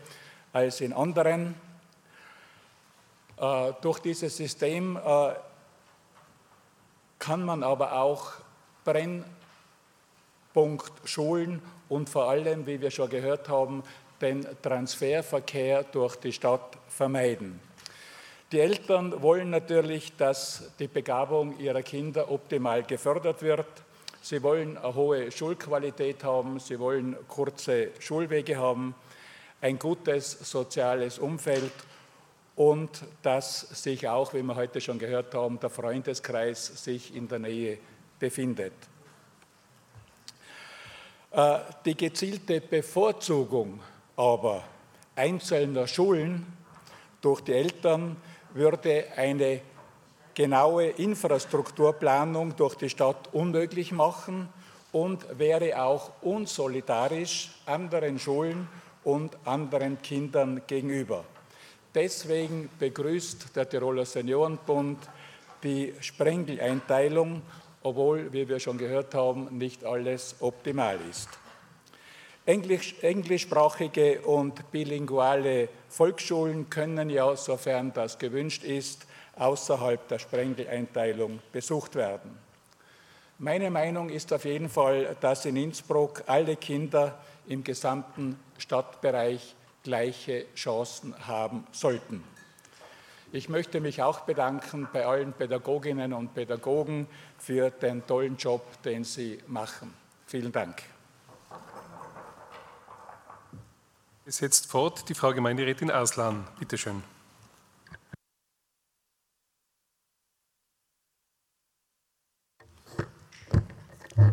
als 0.53 0.81
in 0.81 0.93
anderen. 0.93 1.55
Äh, 3.37 3.73
durch 3.81 3.97
dieses 3.97 4.37
System 4.37 4.97
äh, 4.97 5.33
kann 7.19 7.43
man 7.43 7.61
aber 7.63 7.93
auch 7.93 8.31
Brennpunkt 8.85 9.27
Schulen 11.03 11.61
und 11.89 12.09
vor 12.09 12.29
allem, 12.29 12.65
wie 12.65 12.81
wir 12.81 12.89
schon 12.91 13.09
gehört 13.09 13.49
haben, 13.49 13.83
den 14.21 14.47
Transferverkehr 14.61 15.83
durch 15.83 16.15
die 16.15 16.33
Stadt 16.33 16.77
vermeiden. 16.87 17.59
Die 18.51 18.59
Eltern 18.59 19.21
wollen 19.21 19.51
natürlich, 19.51 20.15
dass 20.17 20.71
die 20.79 20.87
Begabung 20.87 21.59
ihrer 21.59 21.83
Kinder 21.83 22.31
optimal 22.31 22.81
gefördert 22.83 23.43
wird. 23.43 23.67
Sie 24.21 24.41
wollen 24.41 24.77
eine 24.77 24.95
hohe 24.95 25.31
Schulqualität 25.31 26.23
haben, 26.23 26.59
sie 26.59 26.79
wollen 26.79 27.15
kurze 27.27 27.89
Schulwege 27.99 28.57
haben, 28.57 28.95
ein 29.61 29.77
gutes 29.77 30.31
soziales 30.31 31.19
Umfeld 31.19 31.71
und 32.59 33.05
dass 33.21 33.61
sich 33.61 34.05
auch, 34.09 34.33
wie 34.33 34.43
wir 34.43 34.53
heute 34.53 34.81
schon 34.81 34.99
gehört 34.99 35.33
haben, 35.33 35.61
der 35.61 35.69
Freundeskreis 35.69 36.83
sich 36.83 37.15
in 37.15 37.25
der 37.25 37.39
Nähe 37.39 37.77
befindet. 38.19 38.73
Äh, 41.31 41.59
die 41.85 41.95
gezielte 41.95 42.59
Bevorzugung 42.59 43.79
aber 44.17 44.65
einzelner 45.15 45.87
Schulen 45.87 46.45
durch 47.21 47.39
die 47.39 47.53
Eltern 47.53 48.17
würde 48.53 49.05
eine 49.15 49.61
genaue 50.33 50.87
Infrastrukturplanung 50.87 52.57
durch 52.57 52.75
die 52.75 52.89
Stadt 52.89 53.33
unmöglich 53.33 53.93
machen 53.93 54.49
und 54.91 55.25
wäre 55.39 55.81
auch 55.81 56.11
unsolidarisch 56.23 57.51
anderen 57.65 58.19
Schulen 58.19 58.67
und 59.05 59.37
anderen 59.45 60.01
Kindern 60.01 60.61
gegenüber. 60.67 61.23
Deswegen 61.93 62.69
begrüßt 62.77 63.55
der 63.55 63.67
Tiroler 63.67 64.05
Seniorenbund 64.05 64.99
die 65.63 65.93
Sprengeleinteilung, 65.99 67.41
obwohl, 67.81 68.31
wie 68.31 68.47
wir 68.47 68.59
schon 68.59 68.77
gehört 68.77 69.15
haben, 69.15 69.57
nicht 69.57 69.83
alles 69.83 70.35
optimal 70.39 70.99
ist. 71.09 71.29
Englisch, 72.45 72.95
englischsprachige 73.01 74.21
und 74.21 74.71
bilinguale 74.71 75.69
Volksschulen 75.89 76.69
können 76.69 77.09
ja, 77.09 77.35
sofern 77.35 77.91
das 77.93 78.17
gewünscht 78.17 78.63
ist, 78.63 79.05
außerhalb 79.35 80.07
der 80.07 80.19
Sprengeleinteilung 80.19 81.39
besucht 81.51 81.95
werden. 81.95 82.37
Meine 83.37 83.71
Meinung 83.71 84.09
ist 84.09 84.33
auf 84.33 84.45
jeden 84.45 84.69
Fall, 84.69 85.15
dass 85.21 85.45
in 85.45 85.55
Innsbruck 85.55 86.23
alle 86.27 86.55
Kinder 86.55 87.17
im 87.47 87.63
gesamten 87.63 88.37
Stadtbereich 88.57 89.55
gleiche 89.83 90.45
Chancen 90.55 91.15
haben 91.27 91.65
sollten. 91.71 92.23
Ich 93.31 93.47
möchte 93.47 93.79
mich 93.79 94.01
auch 94.01 94.21
bedanken 94.21 94.87
bei 94.91 95.05
allen 95.05 95.33
Pädagoginnen 95.33 96.13
und 96.13 96.33
Pädagogen 96.33 97.07
für 97.37 97.69
den 97.69 98.05
tollen 98.07 98.37
Job, 98.37 98.81
den 98.83 99.03
sie 99.03 99.39
machen. 99.45 99.93
Vielen 100.25 100.51
Dank. 100.51 100.81
Es 104.25 104.37
setzt 104.37 104.67
fort 104.67 105.07
die 105.09 105.13
Frau 105.13 105.33
Gemeinderätin 105.33 105.91
Aslan. 105.91 106.47
Bitte 106.59 106.77
schön. 106.77 107.03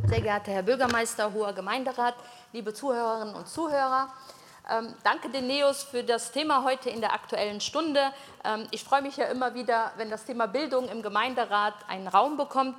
Sehr 0.06 0.20
geehrter 0.20 0.52
Herr 0.52 0.62
Bürgermeister, 0.62 1.32
hoher 1.32 1.52
Gemeinderat, 1.52 2.14
liebe 2.52 2.72
Zuhörerinnen 2.72 3.34
und 3.34 3.48
Zuhörer, 3.48 4.12
ähm, 4.68 4.94
danke 5.04 5.28
den 5.28 5.46
Neos 5.46 5.84
für 5.84 6.02
das 6.02 6.32
Thema 6.32 6.64
heute 6.64 6.90
in 6.90 7.00
der 7.00 7.12
Aktuellen 7.12 7.60
Stunde. 7.60 8.12
Ähm, 8.44 8.66
ich 8.70 8.82
freue 8.82 9.02
mich 9.02 9.16
ja 9.16 9.26
immer 9.26 9.54
wieder, 9.54 9.92
wenn 9.96 10.10
das 10.10 10.24
Thema 10.24 10.46
Bildung 10.46 10.88
im 10.88 11.02
Gemeinderat 11.02 11.74
einen 11.88 12.08
Raum 12.08 12.36
bekommt. 12.36 12.76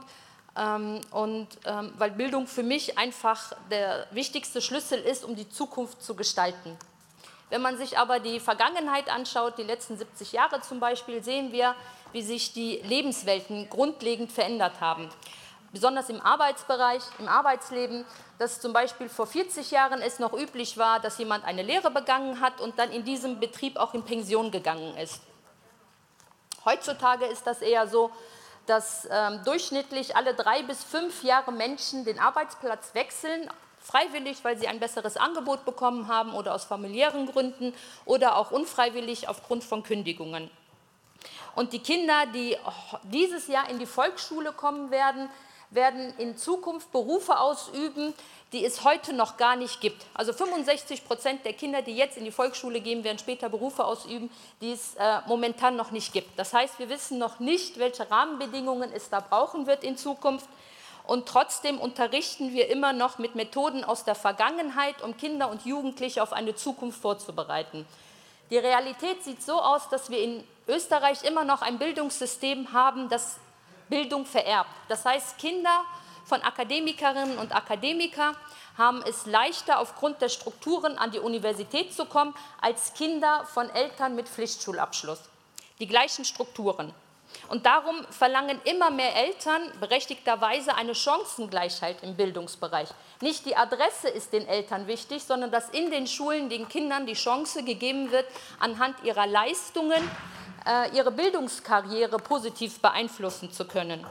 Ähm, 0.58 1.02
und 1.12 1.48
ähm, 1.66 1.94
weil 1.98 2.12
Bildung 2.12 2.48
für 2.48 2.64
mich 2.64 2.98
einfach 2.98 3.54
der 3.70 4.08
wichtigste 4.12 4.62
Schlüssel 4.62 5.00
ist, 5.00 5.24
um 5.24 5.36
die 5.36 5.50
Zukunft 5.50 6.02
zu 6.02 6.16
gestalten. 6.16 6.78
Wenn 7.50 7.62
man 7.62 7.78
sich 7.78 7.98
aber 7.98 8.20
die 8.20 8.42
Vergangenheit 8.42 9.10
anschaut, 9.10 9.58
die 9.58 9.64
letzten 9.64 9.98
70 9.98 10.34
Jahre 10.34 10.60
zum 10.62 10.82
Beispiel, 10.82 11.24
sehen 11.24 11.54
wir, 11.54 11.76
wie 12.12 12.22
sich 12.22 12.52
die 12.52 12.82
Lebenswelten 12.84 13.70
grundlegend 13.70 14.32
verändert 14.32 14.82
haben. 14.82 15.10
Besonders 15.74 16.09
im 16.09 16.22
Arbeitsbereich, 16.22 17.01
im 17.20 17.28
Arbeitsleben, 17.28 18.05
dass 18.39 18.61
zum 18.61 18.74
Beispiel 18.74 19.09
vor 19.09 19.28
40 19.28 19.72
Jahren 19.72 20.01
es 20.01 20.20
noch 20.20 20.34
üblich 20.34 20.78
war, 20.78 20.99
dass 20.99 21.18
jemand 21.18 21.43
eine 21.43 21.61
Lehre 21.61 21.91
begangen 21.91 22.39
hat 22.39 22.61
und 22.61 22.80
dann 22.80 22.91
in 22.91 23.03
diesem 23.03 23.39
Betrieb 23.39 23.78
auch 23.78 23.93
in 23.93 24.03
Pension 24.03 24.51
gegangen 24.51 24.95
ist. 24.97 25.22
Heutzutage 26.63 27.26
ist 27.26 27.45
das 27.45 27.61
eher 27.61 27.88
so, 27.88 28.11
dass 28.65 29.07
ähm, 29.09 29.41
durchschnittlich 29.45 30.15
alle 30.15 30.34
drei 30.34 30.63
bis 30.63 30.84
fünf 30.84 31.24
Jahre 31.24 31.51
Menschen 31.51 32.05
den 32.05 32.20
Arbeitsplatz 32.20 32.93
wechseln, 32.93 33.49
freiwillig, 33.80 34.43
weil 34.43 34.57
sie 34.57 34.68
ein 34.68 34.80
besseres 34.80 35.18
Angebot 35.18 35.63
bekommen 35.65 36.07
haben 36.07 36.34
oder 36.34 36.53
aus 36.53 36.65
familiären 36.65 37.26
Gründen 37.28 37.74
oder 38.05 38.36
auch 38.36 38.51
unfreiwillig 38.51 39.30
aufgrund 39.30 39.63
von 39.63 39.84
Kündigungen. 39.84 40.51
Und 41.55 41.74
die 41.74 41.80
Kinder, 41.80 42.26
die 42.34 42.57
dieses 43.03 43.47
Jahr 43.47 43.70
in 43.70 43.80
die 43.80 43.86
Volksschule 43.86 44.51
kommen 44.51 44.91
werden, 44.91 45.30
werden 45.70 46.13
in 46.18 46.38
Zukunft 46.38 46.91
Berufe 46.91 47.39
ausüben, 47.39 48.13
die 48.53 48.63
es 48.63 48.84
heute 48.84 49.13
noch 49.13 49.36
gar 49.38 49.55
nicht 49.55 49.82
gibt. 49.82 50.05
Also 50.13 50.32
65 50.32 51.05
Prozent 51.05 51.43
der 51.45 51.53
Kinder, 51.53 51.82
die 51.82 51.95
jetzt 51.95 52.18
in 52.18 52.24
die 52.24 52.32
Volksschule 52.32 52.80
gehen, 52.80 53.03
werden 53.03 53.20
später 53.20 53.49
Berufe 53.49 53.84
ausüben, 53.84 54.30
die 54.61 54.72
es 54.72 54.95
äh, 54.95 55.20
momentan 55.28 55.76
noch 55.76 55.91
nicht 55.91 56.13
gibt. 56.13 56.39
Das 56.39 56.53
heißt, 56.53 56.80
wir 56.80 56.89
wissen 56.89 57.18
noch 57.18 57.39
nicht, 57.39 57.78
welche 57.78 58.09
Rahmenbedingungen 58.09 58.91
es 58.93 59.09
da 59.09 59.20
brauchen 59.20 59.68
wird 59.68 59.84
in 59.84 59.97
Zukunft 59.97 60.47
und 61.07 61.26
trotzdem 61.26 61.80
unterrichten 61.80 62.53
wir 62.53 62.70
immer 62.70 62.91
noch 62.91 63.18
mit 63.18 63.34
Methoden 63.36 63.86
aus 63.86 64.03
der 64.03 64.15
Vergangenheit, 64.15 65.01
um 65.01 65.15
Kinder 65.15 65.49
und 65.49 65.65
Jugendliche 65.65 66.22
auf 66.22 66.34
eine 66.34 66.53
Zukunft 66.53 67.01
vorzubereiten. 67.01 67.86
Die 68.49 68.57
Realität 68.57 69.24
sieht 69.24 69.41
so 69.41 69.53
aus, 69.53 69.89
dass 69.89 70.09
wir 70.09 70.20
in 70.20 70.43
Österreich 70.68 71.24
immer 71.24 71.45
noch 71.45 71.61
ein 71.61 71.80
Bildungssystem 71.80 72.74
haben, 72.74 73.07
das 73.07 73.38
Bildung 73.90 74.26
vererbt. 74.26 74.70
Das 74.88 75.06
heißt, 75.06 75.38
Kinder 75.38 75.84
von 76.26 76.42
Akademikerinnen 76.42 77.38
und 77.38 77.56
Akademikern 77.56 78.36
haben 78.78 79.02
es 79.04 79.26
leichter 79.26 79.80
aufgrund 79.80 80.22
der 80.22 80.30
Strukturen 80.30 80.98
an 80.98 81.12
die 81.12 81.20
Universität 81.20 81.94
zu 81.94 82.06
kommen 82.06 82.36
als 82.62 82.94
Kinder 82.94 83.46
von 83.46 83.70
Eltern 83.70 84.16
mit 84.16 84.28
Pflichtschulabschluss. 84.28 85.20
Die 85.80 85.88
gleichen 85.88 86.26
Strukturen. 86.26 86.94
Und 87.50 87.66
darum 87.66 88.06
verlangen 88.10 88.60
immer 88.64 88.90
mehr 88.90 89.16
Eltern 89.16 89.62
berechtigterweise 89.80 90.76
eine 90.76 90.96
Chancengleichheit 90.96 92.02
im 92.02 92.16
Bildungsbereich. 92.16 92.90
Nicht 93.22 93.46
die 93.46 93.56
Adresse 93.56 94.10
ist 94.10 94.34
den 94.34 94.48
Eltern 94.48 94.88
wichtig, 94.88 95.24
sondern 95.24 95.52
dass 95.52 95.70
in 95.70 95.92
den 95.92 96.08
Schulen 96.08 96.50
den 96.50 96.68
Kindern 96.68 97.06
die 97.06 97.14
Chance 97.14 97.64
gegeben 97.64 98.12
wird, 98.12 98.26
anhand 98.60 99.04
ihrer 99.04 99.28
Leistungen 99.28 100.10
ihre 100.93 101.11
Bildungskarriere 101.11 102.18
positiv 102.18 102.80
beeinflussen 102.80 103.51
zu 103.51 103.65
können. 103.65 104.05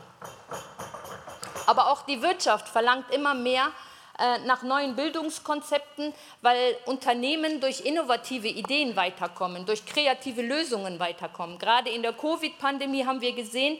Aber 1.66 1.90
auch 1.90 2.02
die 2.02 2.22
Wirtschaft 2.22 2.68
verlangt 2.68 3.10
immer 3.10 3.34
mehr 3.34 3.72
äh, 4.18 4.38
nach 4.46 4.62
neuen 4.62 4.96
Bildungskonzepten, 4.96 6.14
weil 6.40 6.76
Unternehmen 6.86 7.60
durch 7.60 7.80
innovative 7.80 8.48
Ideen 8.48 8.96
weiterkommen, 8.96 9.66
durch 9.66 9.84
kreative 9.84 10.40
Lösungen 10.40 10.98
weiterkommen. 10.98 11.58
Gerade 11.58 11.90
in 11.90 12.02
der 12.02 12.14
Covid-Pandemie 12.14 13.04
haben 13.04 13.20
wir 13.20 13.34
gesehen, 13.34 13.78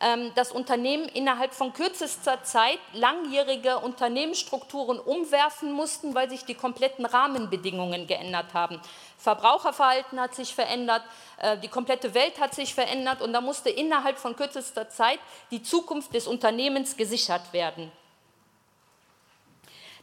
ähm, 0.00 0.32
das 0.34 0.52
Unternehmen 0.52 1.06
innerhalb 1.08 1.52
von 1.52 1.72
kürzester 1.72 2.42
Zeit 2.42 2.78
langjährige 2.94 3.78
Unternehmensstrukturen 3.78 4.98
umwerfen 4.98 5.72
mussten, 5.72 6.14
weil 6.14 6.30
sich 6.30 6.44
die 6.46 6.54
kompletten 6.54 7.04
Rahmenbedingungen 7.04 8.06
geändert 8.06 8.54
haben. 8.54 8.80
Verbraucherverhalten 9.24 10.20
hat 10.20 10.34
sich 10.34 10.54
verändert, 10.54 11.02
äh, 11.38 11.56
die 11.56 11.68
komplette 11.68 12.12
Welt 12.12 12.38
hat 12.38 12.54
sich 12.54 12.74
verändert 12.74 13.22
und 13.22 13.32
da 13.32 13.40
musste 13.40 13.70
innerhalb 13.70 14.18
von 14.18 14.36
kürzester 14.36 14.90
Zeit 14.90 15.18
die 15.50 15.62
Zukunft 15.62 16.14
des 16.14 16.26
Unternehmens 16.26 16.94
gesichert 16.94 17.54
werden. 17.54 17.90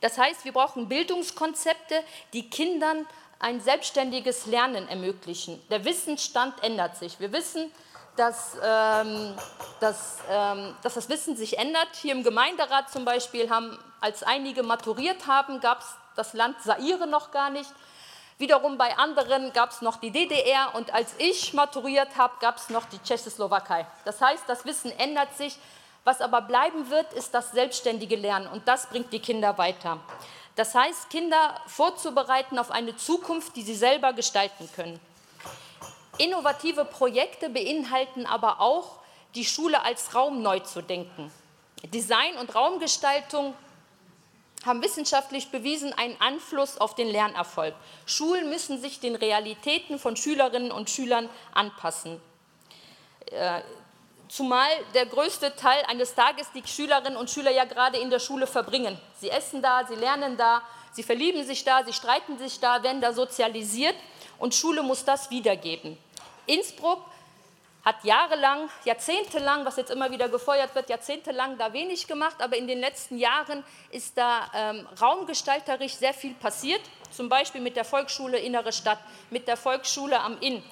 Das 0.01 0.17
heißt, 0.17 0.43
wir 0.43 0.51
brauchen 0.51 0.89
Bildungskonzepte, 0.89 2.03
die 2.33 2.49
Kindern 2.49 3.05
ein 3.37 3.61
selbstständiges 3.61 4.47
Lernen 4.47 4.89
ermöglichen. 4.89 5.61
Der 5.69 5.85
Wissensstand 5.85 6.63
ändert 6.63 6.97
sich. 6.97 7.19
Wir 7.19 7.31
wissen, 7.31 7.71
dass, 8.15 8.57
ähm, 8.63 9.35
dass, 9.79 10.17
ähm, 10.31 10.75
dass 10.81 10.95
das 10.95 11.09
Wissen 11.09 11.37
sich 11.37 11.59
ändert. 11.59 11.89
Hier 12.01 12.13
im 12.13 12.23
Gemeinderat 12.23 12.89
zum 12.89 13.05
Beispiel 13.05 13.51
haben, 13.51 13.77
als 13.99 14.23
einige 14.23 14.63
maturiert 14.63 15.27
haben, 15.27 15.59
gab 15.59 15.81
es 15.81 15.87
das 16.15 16.33
Land 16.33 16.59
Saire 16.63 17.05
noch 17.05 17.29
gar 17.29 17.51
nicht. 17.51 17.69
Wiederum 18.41 18.75
bei 18.75 18.97
anderen 18.97 19.53
gab 19.53 19.69
es 19.69 19.83
noch 19.83 19.97
die 19.97 20.09
DDR 20.09 20.73
und 20.73 20.91
als 20.91 21.13
ich 21.19 21.53
maturiert 21.53 22.17
habe, 22.17 22.33
gab 22.39 22.57
es 22.57 22.69
noch 22.69 22.85
die 22.85 22.97
Tschechoslowakei. 22.97 23.85
Das 24.03 24.19
heißt, 24.19 24.45
das 24.47 24.65
Wissen 24.65 24.91
ändert 24.97 25.37
sich. 25.37 25.59
Was 26.05 26.21
aber 26.21 26.41
bleiben 26.41 26.89
wird, 26.89 27.13
ist 27.13 27.35
das 27.35 27.51
selbstständige 27.51 28.15
Lernen 28.15 28.47
und 28.47 28.67
das 28.67 28.87
bringt 28.87 29.13
die 29.13 29.19
Kinder 29.19 29.59
weiter. 29.59 29.99
Das 30.55 30.73
heißt, 30.73 31.11
Kinder 31.11 31.55
vorzubereiten 31.67 32.57
auf 32.57 32.71
eine 32.71 32.97
Zukunft, 32.97 33.55
die 33.55 33.61
sie 33.61 33.75
selber 33.75 34.11
gestalten 34.11 34.67
können. 34.75 34.99
Innovative 36.17 36.85
Projekte 36.85 37.47
beinhalten 37.47 38.25
aber 38.25 38.59
auch, 38.59 39.01
die 39.35 39.45
Schule 39.45 39.83
als 39.83 40.15
Raum 40.15 40.41
neu 40.41 40.61
zu 40.61 40.81
denken. 40.81 41.31
Design 41.93 42.35
und 42.37 42.55
Raumgestaltung 42.55 43.53
haben 44.65 44.83
wissenschaftlich 44.83 45.49
bewiesen 45.49 45.93
einen 45.93 46.19
Einfluss 46.21 46.77
auf 46.77 46.95
den 46.95 47.07
Lernerfolg. 47.07 47.73
Schulen 48.05 48.49
müssen 48.49 48.79
sich 48.79 48.99
den 48.99 49.15
Realitäten 49.15 49.97
von 49.97 50.15
Schülerinnen 50.15 50.71
und 50.71 50.89
Schülern 50.89 51.29
anpassen. 51.53 52.21
Äh, 53.31 53.61
zumal 54.27 54.69
der 54.93 55.05
größte 55.07 55.55
Teil 55.55 55.83
eines 55.87 56.13
Tages 56.13 56.47
die 56.53 56.63
Schülerinnen 56.65 57.17
und 57.17 57.29
Schüler 57.29 57.51
ja 57.51 57.65
gerade 57.65 57.97
in 57.97 58.09
der 58.09 58.19
Schule 58.19 58.47
verbringen. 58.47 58.99
Sie 59.19 59.29
essen 59.29 59.61
da, 59.61 59.85
sie 59.87 59.95
lernen 59.95 60.37
da, 60.37 60.61
sie 60.93 61.03
verlieben 61.03 61.45
sich 61.45 61.63
da, 61.63 61.83
sie 61.83 61.93
streiten 61.93 62.37
sich 62.37 62.59
da, 62.59 62.83
werden 62.83 63.01
da 63.01 63.13
sozialisiert 63.13 63.95
und 64.37 64.53
Schule 64.53 64.83
muss 64.83 65.03
das 65.03 65.29
wiedergeben. 65.31 65.97
Innsbruck 66.45 67.03
hat 67.83 68.03
jahrelang, 68.03 68.69
jahrzehntelang, 68.85 69.65
was 69.65 69.77
jetzt 69.77 69.91
immer 69.91 70.11
wieder 70.11 70.29
gefeuert 70.29 70.75
wird, 70.75 70.89
jahrzehntelang 70.89 71.57
da 71.57 71.73
wenig 71.73 72.07
gemacht, 72.07 72.35
aber 72.39 72.55
in 72.55 72.67
den 72.67 72.79
letzten 72.79 73.17
Jahren 73.17 73.63
ist 73.89 74.17
da 74.17 74.51
ähm, 74.53 74.87
raumgestalterisch 75.01 75.95
sehr 75.95 76.13
viel 76.13 76.33
passiert, 76.35 76.81
zum 77.09 77.27
Beispiel 77.27 77.61
mit 77.61 77.75
der 77.75 77.85
Volksschule 77.85 78.37
Innere 78.37 78.71
Stadt, 78.71 78.99
mit 79.31 79.47
der 79.47 79.57
Volksschule 79.57 80.19
am 80.19 80.39
Inn. 80.39 80.63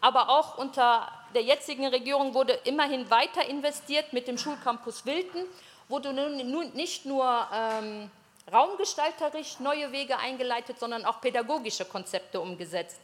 Aber 0.00 0.30
auch 0.30 0.58
unter 0.58 1.10
der 1.34 1.42
jetzigen 1.42 1.86
Regierung 1.86 2.34
wurde 2.34 2.52
immerhin 2.64 3.10
weiter 3.10 3.46
investiert 3.46 4.12
mit 4.12 4.28
dem 4.28 4.38
Schulcampus 4.38 5.04
Wilden, 5.04 5.44
wurde 5.88 6.12
nun 6.12 6.72
nicht 6.72 7.04
nur 7.04 7.46
ähm, 7.52 8.10
raumgestalterisch 8.50 9.60
neue 9.60 9.92
Wege 9.92 10.18
eingeleitet, 10.18 10.78
sondern 10.78 11.04
auch 11.04 11.20
pädagogische 11.20 11.84
Konzepte 11.84 12.40
umgesetzt. 12.40 13.00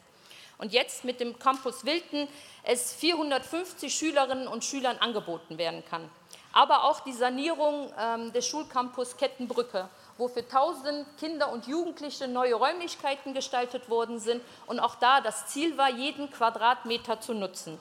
Und 0.61 0.75
jetzt 0.75 1.05
mit 1.05 1.21
dem 1.21 1.39
Campus 1.39 1.87
Wilden 1.87 2.29
es 2.65 2.93
450 2.93 3.95
Schülerinnen 3.95 4.47
und 4.47 4.63
Schülern 4.63 4.99
angeboten 4.99 5.57
werden 5.57 5.83
kann. 5.89 6.11
Aber 6.53 6.85
auch 6.85 7.01
die 7.01 7.15
Sanierung 7.15 7.91
ähm, 7.99 8.31
des 8.35 8.47
Schulcampus 8.47 9.17
Kettenbrücke, 9.17 9.89
wo 10.19 10.29
für 10.29 10.41
1000 10.41 11.17
Kinder 11.17 11.51
und 11.51 11.67
Jugendliche 11.67 12.29
neue 12.29 12.55
Räumlichkeiten 12.55 13.33
gestaltet 13.33 13.89
worden 13.89 14.19
sind 14.19 14.43
und 14.67 14.81
auch 14.81 14.97
da 14.97 15.23
das 15.23 15.47
Ziel 15.47 15.79
war, 15.79 15.89
jeden 15.89 16.31
Quadratmeter 16.31 17.23
zu 17.23 17.33
nutzen. 17.33 17.81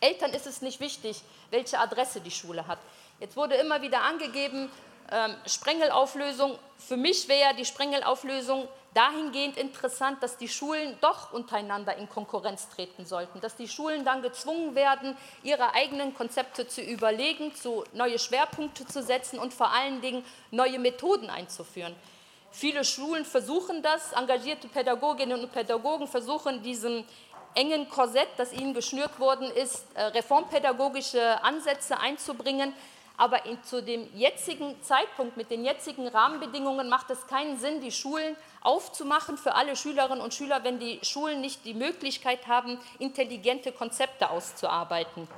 Eltern 0.00 0.32
ist 0.32 0.46
es 0.46 0.60
nicht 0.60 0.80
wichtig, 0.80 1.22
welche 1.50 1.78
Adresse 1.78 2.20
die 2.20 2.30
Schule 2.30 2.66
hat. 2.66 2.80
Jetzt 3.20 3.36
wurde 3.36 3.54
immer 3.54 3.80
wieder 3.80 4.02
angegeben, 4.02 4.68
ähm, 5.10 5.34
Sprengelauflösung. 5.46 6.58
Für 6.78 6.96
mich 6.96 7.28
wäre 7.28 7.54
die 7.54 7.64
Sprengelauflösung 7.64 8.68
dahingehend 8.94 9.56
interessant, 9.56 10.22
dass 10.22 10.36
die 10.36 10.48
Schulen 10.48 10.96
doch 11.00 11.32
untereinander 11.32 11.96
in 11.96 12.08
Konkurrenz 12.08 12.68
treten 12.68 13.06
sollten, 13.06 13.40
dass 13.40 13.56
die 13.56 13.68
Schulen 13.68 14.04
dann 14.04 14.22
gezwungen 14.22 14.74
werden, 14.74 15.16
ihre 15.42 15.74
eigenen 15.74 16.14
Konzepte 16.14 16.68
zu 16.68 16.82
überlegen, 16.82 17.54
zu 17.54 17.84
neue 17.92 18.18
Schwerpunkte 18.18 18.86
zu 18.86 19.02
setzen 19.02 19.38
und 19.38 19.54
vor 19.54 19.72
allen 19.72 20.00
Dingen 20.00 20.24
neue 20.50 20.78
Methoden 20.78 21.30
einzuführen. 21.30 21.94
Viele 22.50 22.84
Schulen 22.84 23.24
versuchen 23.24 23.82
das, 23.82 24.12
engagierte 24.12 24.68
Pädagoginnen 24.68 25.40
und 25.40 25.52
Pädagogen 25.52 26.06
versuchen 26.06 26.62
diesem 26.62 27.04
engen 27.54 27.88
Korsett, 27.88 28.28
das 28.36 28.52
ihnen 28.52 28.74
geschnürt 28.74 29.18
worden 29.18 29.50
ist, 29.50 29.86
äh, 29.94 30.02
reformpädagogische 30.04 31.42
Ansätze 31.42 31.98
einzubringen. 31.98 32.74
Aber 33.16 33.44
in, 33.46 33.62
zu 33.62 33.82
dem 33.82 34.08
jetzigen 34.16 34.80
Zeitpunkt, 34.82 35.36
mit 35.36 35.50
den 35.50 35.64
jetzigen 35.64 36.08
Rahmenbedingungen, 36.08 36.88
macht 36.88 37.10
es 37.10 37.26
keinen 37.26 37.58
Sinn, 37.58 37.80
die 37.80 37.92
Schulen 37.92 38.36
aufzumachen 38.62 39.36
für 39.36 39.54
alle 39.54 39.76
Schülerinnen 39.76 40.22
und 40.22 40.34
Schüler, 40.34 40.64
wenn 40.64 40.78
die 40.78 40.98
Schulen 41.02 41.40
nicht 41.40 41.64
die 41.64 41.74
Möglichkeit 41.74 42.46
haben, 42.46 42.78
intelligente 42.98 43.72
Konzepte 43.72 44.30
auszuarbeiten. 44.30 45.28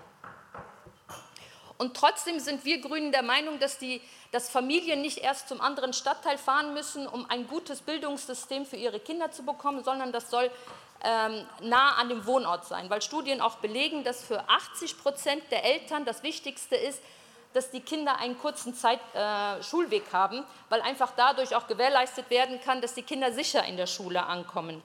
Und 1.76 1.96
trotzdem 1.96 2.38
sind 2.38 2.64
wir 2.64 2.80
Grünen 2.80 3.10
der 3.10 3.22
Meinung, 3.22 3.58
dass, 3.58 3.78
die, 3.78 4.00
dass 4.30 4.48
Familien 4.48 5.02
nicht 5.02 5.18
erst 5.18 5.48
zum 5.48 5.60
anderen 5.60 5.92
Stadtteil 5.92 6.38
fahren 6.38 6.72
müssen, 6.72 7.06
um 7.06 7.28
ein 7.28 7.48
gutes 7.48 7.80
Bildungssystem 7.80 8.64
für 8.64 8.76
ihre 8.76 9.00
Kinder 9.00 9.32
zu 9.32 9.44
bekommen, 9.44 9.82
sondern 9.82 10.12
das 10.12 10.30
soll 10.30 10.50
ähm, 11.02 11.46
nah 11.60 11.96
an 11.96 12.08
dem 12.08 12.24
Wohnort 12.26 12.64
sein, 12.64 12.88
weil 12.90 13.02
Studien 13.02 13.40
auch 13.40 13.56
belegen, 13.56 14.04
dass 14.04 14.24
für 14.24 14.48
80 14.48 14.98
Prozent 14.98 15.42
der 15.50 15.64
Eltern 15.64 16.04
das 16.04 16.22
Wichtigste 16.22 16.76
ist, 16.76 17.02
dass 17.54 17.70
die 17.70 17.80
Kinder 17.80 18.18
einen 18.18 18.38
kurzen 18.38 18.74
Zeit, 18.74 19.00
äh, 19.14 19.62
Schulweg 19.62 20.12
haben, 20.12 20.44
weil 20.68 20.82
einfach 20.82 21.12
dadurch 21.16 21.56
auch 21.56 21.66
gewährleistet 21.66 22.28
werden 22.28 22.60
kann, 22.60 22.82
dass 22.82 22.94
die 22.94 23.02
Kinder 23.02 23.32
sicher 23.32 23.64
in 23.64 23.78
der 23.78 23.86
Schule 23.86 24.26
ankommen. 24.26 24.82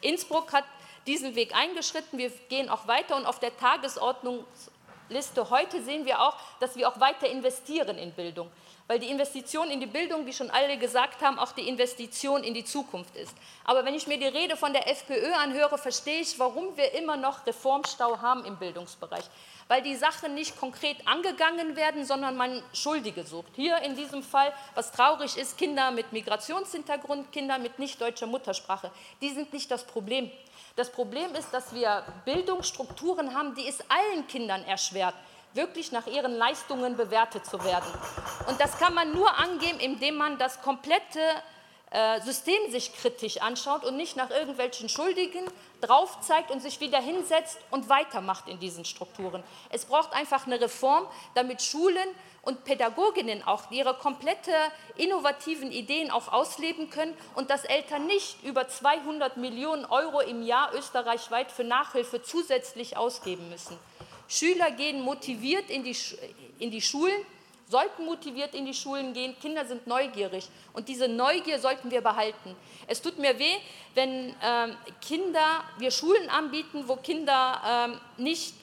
Innsbruck 0.00 0.52
hat 0.52 0.64
diesen 1.06 1.36
Weg 1.36 1.54
eingeschritten. 1.54 2.18
Wir 2.18 2.30
gehen 2.48 2.68
auch 2.68 2.88
weiter 2.88 3.14
und 3.16 3.26
auf 3.26 3.38
der 3.38 3.56
Tagesordnungsliste 3.56 5.50
heute 5.50 5.82
sehen 5.84 6.04
wir 6.04 6.20
auch, 6.20 6.36
dass 6.58 6.74
wir 6.74 6.88
auch 6.88 6.98
weiter 6.98 7.28
investieren 7.28 7.96
in 7.96 8.12
Bildung 8.12 8.50
weil 8.86 8.98
die 8.98 9.10
Investition 9.10 9.70
in 9.70 9.80
die 9.80 9.86
Bildung, 9.86 10.26
wie 10.26 10.32
schon 10.32 10.50
alle 10.50 10.78
gesagt 10.78 11.22
haben, 11.22 11.38
auch 11.38 11.52
die 11.52 11.68
Investition 11.68 12.44
in 12.44 12.54
die 12.54 12.64
Zukunft 12.64 13.16
ist. 13.16 13.34
Aber 13.64 13.84
wenn 13.84 13.94
ich 13.94 14.06
mir 14.06 14.18
die 14.18 14.26
Rede 14.26 14.56
von 14.56 14.72
der 14.72 14.88
FPÖ 14.88 15.32
anhöre, 15.34 15.76
verstehe 15.76 16.20
ich, 16.20 16.38
warum 16.38 16.76
wir 16.76 16.94
immer 16.94 17.16
noch 17.16 17.46
Reformstau 17.46 18.18
haben 18.18 18.44
im 18.44 18.56
Bildungsbereich. 18.56 19.24
Weil 19.68 19.82
die 19.82 19.96
Sachen 19.96 20.34
nicht 20.34 20.58
konkret 20.58 20.96
angegangen 21.06 21.74
werden, 21.74 22.04
sondern 22.04 22.36
man 22.36 22.62
Schuldige 22.72 23.24
sucht. 23.24 23.52
Hier 23.56 23.78
in 23.82 23.96
diesem 23.96 24.22
Fall, 24.22 24.52
was 24.74 24.92
traurig 24.92 25.36
ist, 25.36 25.58
Kinder 25.58 25.90
mit 25.90 26.12
Migrationshintergrund, 26.12 27.32
Kinder 27.32 27.58
mit 27.58 27.78
nicht 27.78 28.00
deutscher 28.00 28.26
Muttersprache, 28.26 28.90
die 29.20 29.30
sind 29.30 29.52
nicht 29.52 29.70
das 29.70 29.84
Problem. 29.84 30.30
Das 30.76 30.92
Problem 30.92 31.34
ist, 31.34 31.52
dass 31.52 31.74
wir 31.74 32.04
Bildungsstrukturen 32.24 33.34
haben, 33.34 33.54
die 33.54 33.66
es 33.66 33.80
allen 33.88 34.26
Kindern 34.28 34.62
erschwert 34.64 35.14
wirklich 35.56 35.90
nach 35.90 36.06
ihren 36.06 36.36
Leistungen 36.36 36.96
bewertet 36.96 37.44
zu 37.46 37.64
werden. 37.64 37.90
Und 38.46 38.60
das 38.60 38.78
kann 38.78 38.94
man 38.94 39.12
nur 39.12 39.36
angehen, 39.38 39.80
indem 39.80 40.16
man 40.16 40.38
das 40.38 40.60
komplette 40.60 41.20
System 42.24 42.70
sich 42.70 42.94
kritisch 42.94 43.40
anschaut 43.40 43.84
und 43.84 43.96
nicht 43.96 44.16
nach 44.16 44.30
irgendwelchen 44.30 44.88
Schuldigen 44.88 45.44
drauf 45.80 46.20
zeigt 46.20 46.50
und 46.50 46.60
sich 46.60 46.80
wieder 46.80 47.00
hinsetzt 47.00 47.58
und 47.70 47.88
weitermacht 47.88 48.48
in 48.48 48.58
diesen 48.58 48.84
Strukturen. 48.84 49.42
Es 49.70 49.84
braucht 49.84 50.12
einfach 50.12 50.46
eine 50.46 50.60
Reform, 50.60 51.06
damit 51.34 51.62
Schulen 51.62 52.08
und 52.42 52.64
Pädagoginnen 52.64 53.42
auch 53.44 53.70
ihre 53.70 53.94
komplette 53.94 54.52
innovativen 54.96 55.70
Ideen 55.70 56.10
auch 56.10 56.32
ausleben 56.32 56.90
können 56.90 57.16
und 57.34 57.50
dass 57.50 57.64
Eltern 57.64 58.06
nicht 58.06 58.42
über 58.42 58.68
200 58.68 59.36
Millionen 59.36 59.84
Euro 59.84 60.20
im 60.20 60.42
Jahr 60.42 60.74
österreichweit 60.74 61.52
für 61.52 61.64
Nachhilfe 61.64 62.22
zusätzlich 62.22 62.96
ausgeben 62.96 63.48
müssen. 63.48 63.78
Schüler 64.28 64.70
gehen 64.72 65.02
motiviert 65.02 65.70
in 65.70 65.84
die, 65.84 65.96
in 66.58 66.70
die 66.70 66.82
Schulen, 66.82 67.24
sollten 67.68 68.04
motiviert 68.04 68.54
in 68.54 68.64
die 68.64 68.74
Schulen 68.74 69.12
gehen. 69.12 69.36
Kinder 69.40 69.64
sind 69.64 69.86
neugierig 69.86 70.48
und 70.72 70.88
diese 70.88 71.08
Neugier 71.08 71.58
sollten 71.58 71.90
wir 71.90 72.00
behalten. 72.00 72.54
Es 72.86 73.02
tut 73.02 73.18
mir 73.18 73.38
weh, 73.38 73.56
wenn 73.94 74.34
ähm, 74.42 74.76
Kinder, 75.00 75.64
wir 75.78 75.90
Schulen 75.90 76.28
anbieten, 76.30 76.84
wo 76.86 76.96
Kinder 76.96 77.60
ähm, 77.66 78.00
nicht 78.16 78.54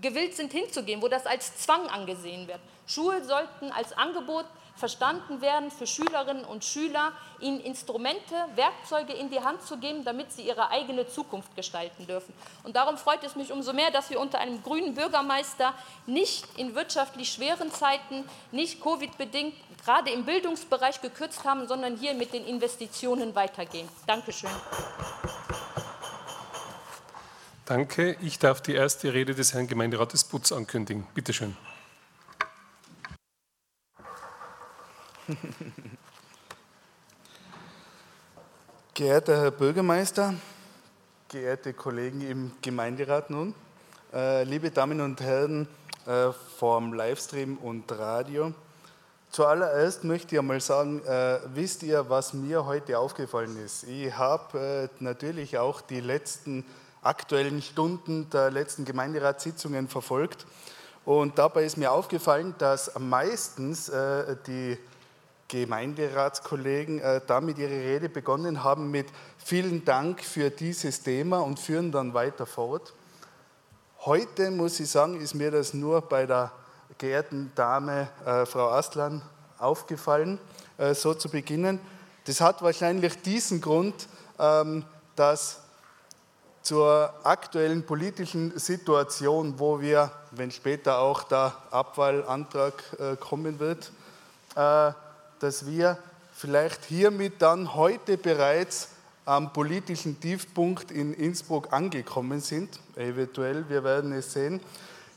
gewillt 0.00 0.34
sind 0.34 0.52
hinzugehen, 0.52 1.02
wo 1.02 1.08
das 1.08 1.26
als 1.26 1.56
Zwang 1.56 1.86
angesehen 1.88 2.46
wird. 2.46 2.60
Schulen 2.86 3.24
sollten 3.24 3.70
als 3.72 3.92
Angebot 3.92 4.46
verstanden 4.78 5.40
werden 5.40 5.70
für 5.70 5.86
Schülerinnen 5.86 6.44
und 6.44 6.64
Schüler, 6.64 7.12
ihnen 7.40 7.60
Instrumente, 7.60 8.34
Werkzeuge 8.54 9.12
in 9.12 9.30
die 9.30 9.40
Hand 9.40 9.62
zu 9.62 9.76
geben, 9.76 10.04
damit 10.04 10.32
sie 10.32 10.42
ihre 10.42 10.70
eigene 10.70 11.08
Zukunft 11.08 11.54
gestalten 11.56 12.06
dürfen. 12.06 12.32
Und 12.62 12.76
darum 12.76 12.96
freut 12.96 13.22
es 13.24 13.36
mich 13.36 13.52
umso 13.52 13.72
mehr, 13.72 13.90
dass 13.90 14.10
wir 14.10 14.20
unter 14.20 14.38
einem 14.38 14.62
grünen 14.62 14.94
Bürgermeister 14.94 15.74
nicht 16.06 16.46
in 16.56 16.74
wirtschaftlich 16.74 17.32
schweren 17.32 17.70
Zeiten, 17.70 18.24
nicht 18.52 18.82
Covid-bedingt, 18.82 19.54
gerade 19.84 20.10
im 20.10 20.24
Bildungsbereich 20.24 21.00
gekürzt 21.00 21.44
haben, 21.44 21.68
sondern 21.68 21.96
hier 21.96 22.14
mit 22.14 22.32
den 22.32 22.44
Investitionen 22.46 23.34
weitergehen. 23.34 23.88
Dankeschön. 24.06 24.50
Danke. 27.68 28.16
Ich 28.22 28.38
darf 28.38 28.62
die 28.62 28.74
erste 28.74 29.12
Rede 29.12 29.34
des 29.34 29.52
Herrn 29.52 29.66
Gemeinderates 29.66 30.24
Butz 30.24 30.52
ankündigen. 30.52 31.06
Bitte 31.14 31.34
schön. 31.34 31.54
Geehrter 38.94 39.42
Herr 39.42 39.50
Bürgermeister, 39.50 40.32
geehrte 41.28 41.74
Kollegen 41.74 42.22
im 42.22 42.52
Gemeinderat 42.62 43.28
nun, 43.28 43.54
äh, 44.14 44.44
liebe 44.44 44.70
Damen 44.70 45.02
und 45.02 45.20
Herren 45.20 45.68
äh, 46.06 46.28
vom 46.58 46.94
Livestream 46.94 47.58
und 47.58 47.92
Radio. 47.92 48.54
Zuallererst 49.30 50.04
möchte 50.04 50.34
ich 50.34 50.38
einmal 50.38 50.62
sagen, 50.62 51.04
äh, 51.04 51.40
wisst 51.52 51.82
ihr, 51.82 52.08
was 52.08 52.32
mir 52.32 52.64
heute 52.64 52.98
aufgefallen 52.98 53.62
ist? 53.62 53.84
Ich 53.84 54.16
habe 54.16 54.88
natürlich 54.98 55.58
auch 55.58 55.82
die 55.82 56.00
letzten 56.00 56.64
aktuellen 57.02 57.60
Stunden 57.60 58.30
der 58.30 58.50
letzten 58.50 58.86
Gemeinderatssitzungen 58.86 59.88
verfolgt 59.88 60.46
und 61.04 61.38
dabei 61.38 61.64
ist 61.64 61.76
mir 61.76 61.92
aufgefallen, 61.92 62.54
dass 62.58 62.98
meistens 62.98 63.92
die 64.46 64.78
Gemeinderatskollegen 65.48 67.00
äh, 67.00 67.20
damit 67.26 67.58
ihre 67.58 67.70
Rede 67.70 68.08
begonnen 68.08 68.62
haben 68.62 68.90
mit 68.90 69.06
vielen 69.38 69.84
Dank 69.84 70.22
für 70.22 70.50
dieses 70.50 71.02
Thema 71.02 71.40
und 71.40 71.58
führen 71.58 71.90
dann 71.90 72.12
weiter 72.14 72.46
fort. 72.46 72.92
Heute 74.04 74.50
muss 74.50 74.78
ich 74.78 74.90
sagen, 74.90 75.20
ist 75.20 75.34
mir 75.34 75.50
das 75.50 75.74
nur 75.74 76.02
bei 76.02 76.26
der 76.26 76.52
geehrten 76.98 77.50
Dame 77.54 78.08
äh, 78.24 78.44
Frau 78.46 78.68
Aslan 78.68 79.22
aufgefallen, 79.58 80.38
äh, 80.76 80.94
so 80.94 81.14
zu 81.14 81.28
beginnen. 81.30 81.80
Das 82.26 82.40
hat 82.40 82.62
wahrscheinlich 82.62 83.20
diesen 83.22 83.60
Grund, 83.60 84.06
ähm, 84.38 84.84
dass 85.16 85.60
zur 86.62 87.12
aktuellen 87.24 87.86
politischen 87.86 88.58
Situation, 88.58 89.58
wo 89.58 89.80
wir, 89.80 90.10
wenn 90.32 90.50
später 90.50 90.98
auch 90.98 91.22
der 91.22 91.56
Abwahlantrag 91.70 92.74
äh, 92.98 93.16
kommen 93.16 93.58
wird, 93.58 93.90
äh, 94.54 94.92
dass 95.40 95.66
wir 95.66 95.98
vielleicht 96.34 96.84
hiermit 96.84 97.34
dann 97.40 97.74
heute 97.74 98.16
bereits 98.16 98.88
am 99.24 99.52
politischen 99.52 100.20
Tiefpunkt 100.20 100.90
in 100.90 101.12
Innsbruck 101.12 101.72
angekommen 101.72 102.40
sind. 102.40 102.80
Eventuell, 102.96 103.68
wir 103.68 103.84
werden 103.84 104.12
es 104.12 104.32
sehen. 104.32 104.60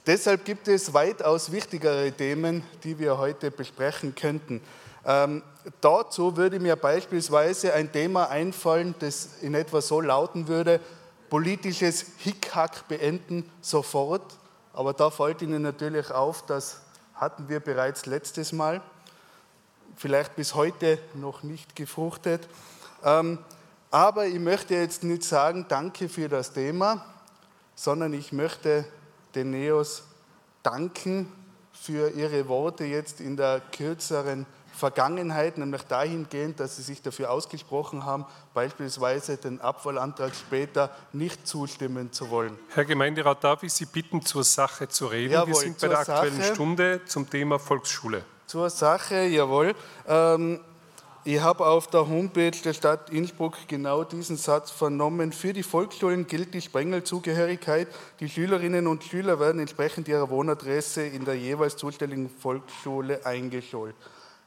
Deshalb 0.06 0.46
gibt 0.46 0.68
es 0.68 0.94
weitaus 0.94 1.52
wichtigere 1.52 2.12
Themen, 2.12 2.64
die 2.84 2.98
wir 3.00 3.18
heute 3.20 3.52
besprechen 3.52 4.16
könnten. 4.16 4.62
Ähm, 5.06 5.44
dazu 5.80 6.36
würde 6.36 6.60
mir 6.60 6.76
beispielsweise 6.76 7.74
ein 7.74 7.92
Thema 7.92 8.30
einfallen, 8.30 8.96
das 9.00 9.38
in 9.42 9.54
etwa 9.54 9.80
so 9.80 10.02
lauten 10.02 10.48
würde, 10.48 10.80
politisches 11.30 12.06
Hickhack 12.18 12.88
beenden 12.88 13.50
sofort. 13.62 14.24
Aber 14.74 14.94
da 14.94 15.10
fällt 15.10 15.42
Ihnen 15.42 15.62
natürlich 15.62 16.12
auf, 16.12 16.46
das 16.46 16.82
hatten 17.14 17.48
wir 17.48 17.60
bereits 17.60 18.06
letztes 18.06 18.52
Mal 18.52 18.82
vielleicht 19.96 20.36
bis 20.36 20.56
heute 20.56 21.00
noch 21.14 21.44
nicht 21.44 21.76
gefruchtet. 21.76 22.48
Ähm, 23.04 23.40
aber 23.90 24.26
ich 24.26 24.40
möchte 24.40 24.74
jetzt 24.74 25.04
nicht 25.04 25.24
sagen, 25.24 25.66
danke 25.68 26.08
für 26.08 26.30
das 26.30 26.54
Thema, 26.54 27.06
sondern 27.76 28.14
ich 28.14 28.32
möchte 28.32 28.86
den 29.36 29.52
Neos 29.52 30.04
danken 30.64 31.32
für 31.74 32.10
ihre 32.12 32.48
Worte 32.48 32.86
jetzt 32.86 33.20
in 33.20 33.36
der 33.36 33.62
kürzeren 33.76 34.46
Vergangenheit, 34.74 35.58
nämlich 35.58 35.84
dahingehend, 35.84 36.60
dass 36.60 36.78
sie 36.78 36.82
sich 36.82 37.02
dafür 37.02 37.32
ausgesprochen 37.32 38.06
haben, 38.06 38.26
beispielsweise 38.54 39.38
den 39.38 39.60
Abfallantrag 39.62 40.34
später 40.34 40.90
nicht 41.12 41.48
zustimmen 41.48 42.12
zu 42.12 42.30
wollen. 42.30 42.58
Herr 42.70 42.86
Gemeinderat, 42.86 43.44
darf 43.44 43.64
ich 43.64 43.74
Sie 43.74 43.86
bitten, 43.86 44.22
zur 44.26 44.44
Sache 44.44 44.88
zu 44.88 45.08
reden? 45.08 45.34
Jawohl, 45.34 45.48
Wir 45.50 45.56
sind 45.56 45.80
bei 45.80 45.88
der 45.88 46.00
Aktuellen 46.00 46.42
Sache. 46.42 46.54
Stunde 46.54 47.02
zum 47.06 47.30
Thema 47.30 47.60
Volksschule. 47.60 48.24
Zur 48.52 48.70
Sache, 48.70 49.28
jawohl. 49.28 49.74
Ähm, 50.06 50.60
ich 51.24 51.40
habe 51.40 51.66
auf 51.66 51.88
der 51.88 52.10
Homepage 52.10 52.52
der 52.52 52.74
Stadt 52.74 53.10
Innsbruck 53.10 53.56
genau 53.70 54.04
diesen 54.04 54.36
Satz 54.36 54.70
vernommen. 54.72 55.32
Für 55.32 55.54
die 55.54 55.64
Volksschulen 55.64 56.28
gilt 56.28 56.54
die 56.54 56.60
Sprengelzugehörigkeit. 56.60 57.88
Die 58.20 58.28
Schülerinnen 58.28 58.88
und 58.88 59.06
Schüler 59.06 59.40
werden 59.40 59.62
entsprechend 59.62 60.10
ihrer 60.10 60.30
Wohnadresse 60.30 61.04
in 61.04 61.24
der 61.24 61.36
jeweils 61.36 61.78
zuständigen 61.78 62.30
Volksschule 62.30 63.26
eingeschult. 63.26 63.96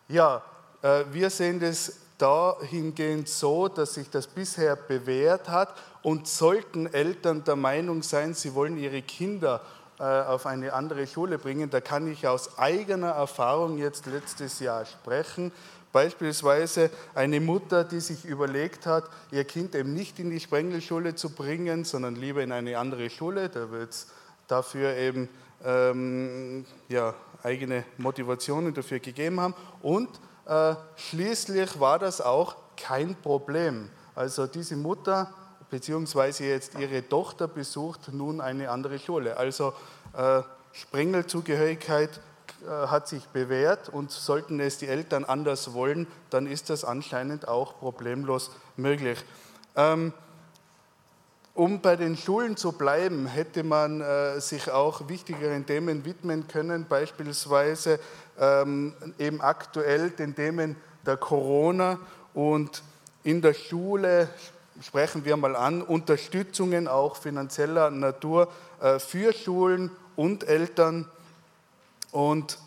Ja, 0.08 0.42
äh, 0.82 1.04
wir 1.10 1.30
sehen 1.30 1.58
das 1.58 2.00
dahingehend 2.18 3.26
so, 3.26 3.68
dass 3.68 3.94
sich 3.94 4.10
das 4.10 4.26
bisher 4.26 4.76
bewährt 4.76 5.48
hat 5.48 5.74
und 6.02 6.28
sollten 6.28 6.92
Eltern 6.92 7.42
der 7.44 7.56
Meinung 7.56 8.02
sein, 8.02 8.34
sie 8.34 8.54
wollen 8.54 8.76
ihre 8.76 9.00
Kinder 9.00 9.62
auf 9.98 10.46
eine 10.46 10.72
andere 10.72 11.06
Schule 11.06 11.38
bringen. 11.38 11.70
Da 11.70 11.80
kann 11.80 12.10
ich 12.10 12.26
aus 12.26 12.58
eigener 12.58 13.10
Erfahrung 13.10 13.78
jetzt 13.78 14.06
letztes 14.06 14.58
Jahr 14.60 14.84
sprechen. 14.84 15.52
Beispielsweise 15.92 16.90
eine 17.14 17.40
Mutter, 17.40 17.84
die 17.84 18.00
sich 18.00 18.24
überlegt 18.24 18.84
hat, 18.84 19.04
ihr 19.30 19.44
Kind 19.44 19.76
eben 19.76 19.94
nicht 19.94 20.18
in 20.18 20.30
die 20.30 20.40
Sprengelschule 20.40 21.14
zu 21.14 21.30
bringen, 21.30 21.84
sondern 21.84 22.16
lieber 22.16 22.42
in 22.42 22.50
eine 22.50 22.76
andere 22.78 23.08
Schule. 23.10 23.48
Da 23.48 23.70
wird 23.70 23.90
es 23.90 24.08
dafür 24.48 24.96
eben 24.96 25.28
ähm, 25.64 26.66
ja, 26.88 27.14
eigene 27.44 27.84
Motivationen 27.98 28.74
dafür 28.74 28.98
gegeben 28.98 29.40
haben. 29.40 29.54
Und 29.82 30.08
äh, 30.46 30.74
schließlich 30.96 31.78
war 31.78 32.00
das 32.00 32.20
auch 32.20 32.56
kein 32.76 33.14
Problem. 33.14 33.88
Also 34.16 34.48
diese 34.48 34.76
Mutter 34.76 35.32
beziehungsweise 35.74 36.44
jetzt 36.44 36.78
ihre 36.78 37.08
Tochter 37.08 37.48
besucht 37.48 38.12
nun 38.12 38.40
eine 38.40 38.70
andere 38.70 39.00
Schule. 39.00 39.36
Also 39.36 39.72
äh, 40.16 40.40
Sprengelzugehörigkeit 40.70 42.20
äh, 42.62 42.86
hat 42.86 43.08
sich 43.08 43.26
bewährt 43.26 43.88
und 43.88 44.12
sollten 44.12 44.60
es 44.60 44.78
die 44.78 44.86
Eltern 44.86 45.24
anders 45.24 45.72
wollen, 45.74 46.06
dann 46.30 46.46
ist 46.46 46.70
das 46.70 46.84
anscheinend 46.84 47.48
auch 47.48 47.80
problemlos 47.80 48.52
möglich. 48.76 49.18
Ähm, 49.74 50.12
um 51.54 51.80
bei 51.80 51.96
den 51.96 52.16
Schulen 52.16 52.56
zu 52.56 52.70
bleiben, 52.70 53.26
hätte 53.26 53.64
man 53.64 54.00
äh, 54.00 54.40
sich 54.40 54.70
auch 54.70 55.08
wichtigeren 55.08 55.66
Themen 55.66 56.04
widmen 56.04 56.46
können, 56.46 56.86
beispielsweise 56.88 57.98
ähm, 58.38 58.94
eben 59.18 59.40
aktuell 59.40 60.10
den 60.10 60.36
Themen 60.36 60.76
der 61.04 61.16
Corona 61.16 61.98
und 62.32 62.84
in 63.24 63.42
der 63.42 63.54
Schule 63.54 64.28
sprechen 64.82 65.24
wir 65.24 65.36
mal 65.36 65.56
an, 65.56 65.82
Unterstützungen 65.82 66.88
auch 66.88 67.16
finanzieller 67.16 67.90
Natur 67.90 68.48
äh, 68.80 68.98
für 68.98 69.32
Schulen 69.32 69.90
und 70.16 70.44
Eltern. 70.44 71.08
Und 72.10 72.58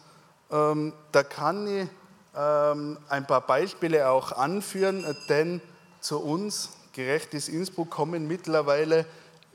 ähm, 0.51 0.93
da 1.12 1.24
kann 1.24 1.68
ich 1.68 1.88
ähm, 2.36 2.97
ein 3.10 3.26
paar 3.26 3.41
Beispiele 3.41 4.10
auch 4.10 4.32
anführen, 4.32 5.05
denn 5.30 5.62
zu 6.01 6.20
uns, 6.20 6.70
Gerechtes 6.93 7.47
Innsbruck, 7.47 7.91
kommen 7.91 8.28
mittlerweile 8.28 9.05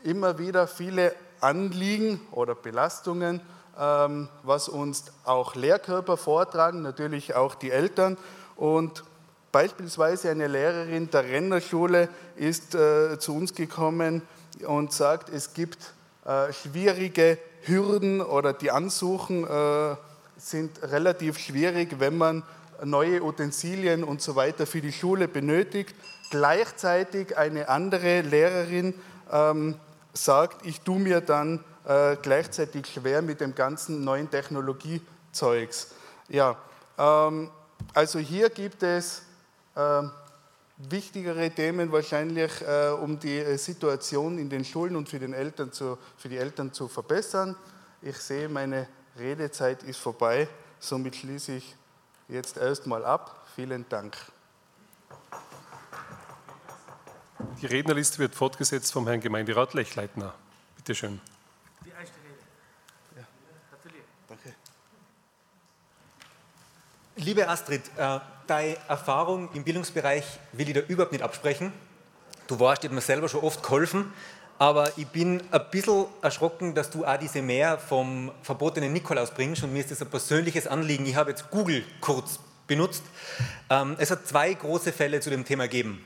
immer 0.05 0.39
wieder 0.39 0.69
viele 0.69 1.13
Anliegen 1.41 2.21
oder 2.31 2.55
Belastungen, 2.55 3.41
ähm, 3.77 4.29
was 4.45 4.69
uns 4.69 5.07
auch 5.25 5.57
Lehrkörper 5.57 6.17
vortragen, 6.17 6.83
natürlich 6.83 7.35
auch 7.35 7.57
die 7.57 7.73
Eltern. 7.73 8.17
Und 8.55 9.03
Beispielsweise 9.53 10.31
eine 10.31 10.47
Lehrerin 10.47 11.11
der 11.11 11.25
Rennerschule 11.25 12.09
ist 12.37 12.75
äh, 12.75 13.19
zu 13.19 13.37
uns 13.37 13.55
gekommen 13.55 14.23
und 14.67 14.95
sagt, 14.95 15.29
es 15.29 15.53
gibt 15.53 15.93
äh, 16.25 16.51
schwierige 16.55 17.37
Hürden 17.61 18.23
oder 18.23 18.55
die 18.55 18.71
Ansuchen 18.71 19.47
äh, 19.47 19.97
sind 20.39 20.83
relativ 20.83 21.39
schwierig, 21.39 22.01
wenn 22.01 22.17
man 22.17 22.43
neue 22.83 23.23
Utensilien 23.23 24.05
und 24.05 24.23
so 24.23 24.37
weiter 24.37 24.67
für 24.67 24.81
die 24.81 24.93
Schule 24.93 25.29
benötigt. 25.29 25.95
Gleichzeitig 26.31 27.37
eine 27.37 27.69
andere 27.69 28.23
Lehrerin 28.23 28.95
ähm, 29.31 29.77
sagt, 30.15 30.67
ich 30.67 30.81
tue 30.81 30.99
mir 30.99 31.21
dann 31.21 31.63
äh, 31.87 32.17
gleichzeitig 32.23 32.87
schwer 32.87 33.21
mit 33.21 33.43
dem 33.43 33.55
ganzen 33.55 34.03
neuen 34.03 34.31
Technologiezeugs. 34.31 35.89
Ja, 36.29 36.57
ähm, 36.99 37.51
also 37.93 38.19
hier 38.19 38.49
gibt 38.49 38.83
es 38.83 39.23
wichtigere 40.91 41.51
Themen 41.51 41.93
wahrscheinlich, 41.93 42.51
äh, 42.63 42.91
um 42.91 43.19
die 43.19 43.39
äh, 43.39 43.57
Situation 43.57 44.39
in 44.39 44.49
den 44.49 44.65
Schulen 44.65 44.97
und 44.97 45.09
für, 45.09 45.19
den 45.19 45.33
Eltern 45.33 45.73
zu, 45.73 45.99
für 46.17 46.29
die 46.29 46.37
Eltern 46.37 46.73
zu 46.73 46.89
verbessern. 46.89 47.57
Ich 48.01 48.17
sehe, 48.19 48.49
meine 48.49 48.89
Redezeit 49.19 49.83
ist 49.83 49.99
vorbei, 49.99 50.49
somit 50.81 51.17
schließe 51.17 51.53
ich 51.53 51.77
jetzt 52.29 52.57
erstmal 52.57 53.05
ab. 53.05 53.47
Vielen 53.55 53.89
Dank. 53.89 54.17
Die 57.61 57.67
Rednerliste 57.67 58.19
wird 58.19 58.35
fortgesetzt 58.35 58.93
vom 58.93 59.07
Herrn 59.07 59.21
Gemeinderat 59.21 59.75
Lechleitner. 59.75 60.35
Bitte 60.77 60.95
schön. 60.95 61.21
Die 61.85 61.91
erste 61.91 62.17
Rede. 62.17 62.39
Ja. 63.17 63.23
Gratuliere. 63.71 64.05
Danke. 64.29 64.55
Liebe 67.25 67.49
Astrid, 67.49 67.83
äh, 67.97 68.19
deine 68.49 68.77
Erfahrung 68.89 69.49
im 69.55 69.63
Bildungsbereich 69.63 70.25
will 70.55 70.69
ich 70.69 70.75
da 70.75 70.81
überhaupt 70.81 71.13
nicht 71.13 71.23
absprechen. 71.23 71.73
Du 72.49 72.59
warst, 72.59 72.83
mir 72.91 73.01
selber 73.01 73.29
schon 73.29 73.43
oft 73.43 73.63
geholfen, 73.63 74.13
aber 74.59 74.91
ich 74.97 75.07
bin 75.07 75.41
ein 75.53 75.61
bisschen 75.71 76.07
erschrocken, 76.21 76.75
dass 76.75 76.91
du 76.91 77.05
auch 77.05 77.17
diese 77.17 77.41
Mehr 77.41 77.79
vom 77.79 78.33
verbotenen 78.43 78.93
Nikolaus 78.93 79.31
bringst 79.31 79.63
und 79.63 79.73
mir 79.73 79.79
ist 79.79 79.93
das 79.93 80.03
ein 80.03 80.11
persönliches 80.11 80.67
Anliegen. 80.67 81.07
Ich 81.07 81.15
habe 81.15 81.31
jetzt 81.31 81.49
Google 81.51 81.85
kurz 82.01 82.41
benutzt. 82.67 83.05
Ähm, 83.71 83.95
es 84.01 84.11
hat 84.11 84.27
zwei 84.27 84.53
große 84.53 84.93
Fälle 84.93 85.21
zu 85.21 85.31
dem 85.31 85.45
Thema 85.45 85.69
gegeben. 85.69 86.05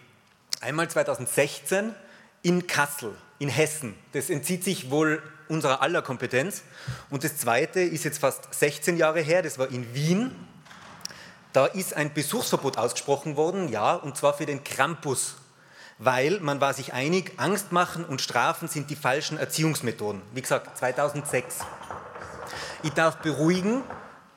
Einmal 0.60 0.90
2016 0.90 1.94
in 2.42 2.66
Kassel, 2.66 3.16
in 3.38 3.48
Hessen. 3.48 3.94
Das 4.12 4.28
entzieht 4.28 4.64
sich 4.64 4.90
wohl 4.90 5.22
unserer 5.48 5.80
aller 5.80 6.02
Kompetenz. 6.02 6.62
Und 7.08 7.24
das 7.24 7.38
zweite 7.38 7.80
ist 7.80 8.04
jetzt 8.04 8.18
fast 8.18 8.52
16 8.52 8.98
Jahre 8.98 9.22
her, 9.22 9.40
das 9.40 9.58
war 9.58 9.70
in 9.70 9.94
Wien. 9.94 10.32
Da 11.56 11.64
ist 11.64 11.96
ein 11.96 12.12
Besuchsverbot 12.12 12.76
ausgesprochen 12.76 13.36
worden, 13.38 13.70
ja, 13.70 13.94
und 13.94 14.14
zwar 14.14 14.34
für 14.34 14.44
den 14.44 14.62
Krampus, 14.62 15.36
weil 15.96 16.38
man 16.40 16.60
war 16.60 16.74
sich 16.74 16.92
einig, 16.92 17.32
Angst 17.38 17.72
machen 17.72 18.04
und 18.04 18.20
Strafen 18.20 18.68
sind 18.68 18.90
die 18.90 18.94
falschen 18.94 19.38
Erziehungsmethoden. 19.38 20.20
Wie 20.34 20.42
gesagt, 20.42 20.76
2006. 20.76 21.60
Ich 22.82 22.90
darf 22.90 23.16
beruhigen, 23.22 23.82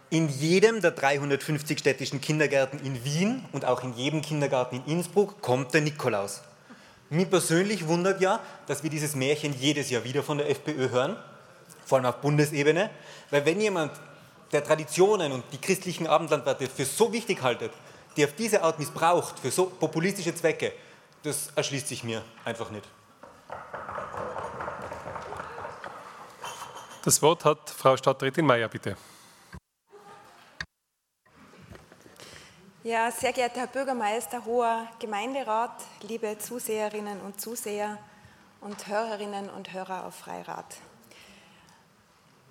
in 0.09 0.29
jedem 0.29 0.79
der 0.79 0.91
350 0.91 1.79
städtischen 1.79 2.21
Kindergärten 2.21 2.79
in 2.85 3.03
Wien 3.03 3.43
und 3.51 3.65
auch 3.65 3.83
in 3.83 3.93
jedem 3.95 4.21
Kindergarten 4.21 4.77
in 4.77 4.99
Innsbruck 4.99 5.41
kommt 5.41 5.73
der 5.73 5.81
Nikolaus. 5.81 6.39
Mich 7.09 7.29
persönlich 7.29 7.85
wundert 7.89 8.21
ja, 8.21 8.39
dass 8.65 8.81
wir 8.81 8.89
dieses 8.89 9.17
Märchen 9.17 9.53
jedes 9.59 9.89
Jahr 9.89 10.05
wieder 10.05 10.23
von 10.23 10.37
der 10.37 10.49
FPÖ 10.49 10.89
hören, 10.89 11.17
vor 11.85 11.97
allem 11.97 12.05
auf 12.05 12.21
Bundesebene, 12.21 12.89
weil 13.29 13.45
wenn 13.45 13.59
jemand 13.59 13.91
der 14.51 14.63
Traditionen 14.63 15.31
und 15.31 15.43
die 15.51 15.57
christlichen 15.59 16.07
Abendlandwerte 16.07 16.67
für 16.67 16.85
so 16.85 17.11
wichtig 17.11 17.41
haltet, 17.41 17.71
die 18.17 18.25
auf 18.25 18.33
diese 18.33 18.63
Art 18.63 18.79
missbraucht, 18.79 19.39
für 19.39 19.51
so 19.51 19.65
populistische 19.65 20.33
Zwecke, 20.33 20.73
das 21.23 21.49
erschließt 21.55 21.87
sich 21.87 22.03
mir 22.03 22.23
einfach 22.45 22.69
nicht. 22.71 22.87
Das 27.03 27.21
Wort 27.21 27.45
hat 27.45 27.69
Frau 27.69 27.95
Stadträtin 27.95 28.45
Mayer, 28.45 28.67
bitte. 28.67 28.97
Ja, 32.83 33.11
sehr 33.11 33.33
geehrter 33.33 33.61
Herr 33.61 33.67
Bürgermeister, 33.67 34.45
hoher 34.45 34.87
Gemeinderat, 34.99 35.83
liebe 36.01 36.37
Zuseherinnen 36.37 37.19
und 37.21 37.39
Zuseher 37.39 37.97
und 38.61 38.87
Hörerinnen 38.87 39.49
und 39.49 39.73
Hörer 39.73 40.05
auf 40.05 40.15
Freirat. 40.15 40.77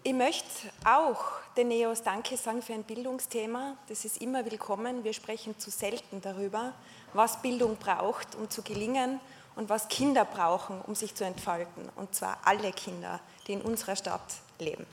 Ich 0.04 0.14
möchte 0.14 0.46
auch 0.84 1.24
den 1.56 1.68
NEOS 1.68 2.02
Danke 2.02 2.36
sagen 2.36 2.62
für 2.62 2.72
ein 2.72 2.84
Bildungsthema. 2.84 3.76
Das 3.88 4.04
ist 4.04 4.22
immer 4.22 4.44
willkommen. 4.44 5.02
Wir 5.02 5.12
sprechen 5.12 5.58
zu 5.58 5.70
selten 5.70 6.20
darüber, 6.22 6.72
was 7.14 7.42
Bildung 7.42 7.76
braucht, 7.76 8.36
um 8.36 8.48
zu 8.48 8.62
gelingen 8.62 9.18
und 9.56 9.68
was 9.68 9.88
Kinder 9.88 10.24
brauchen, 10.24 10.80
um 10.82 10.94
sich 10.94 11.16
zu 11.16 11.24
entfalten. 11.24 11.88
Und 11.96 12.14
zwar 12.14 12.38
alle 12.44 12.72
Kinder, 12.72 13.18
die 13.46 13.54
in 13.54 13.60
unserer 13.60 13.96
Stadt 13.96 14.36
leben. 14.60 14.86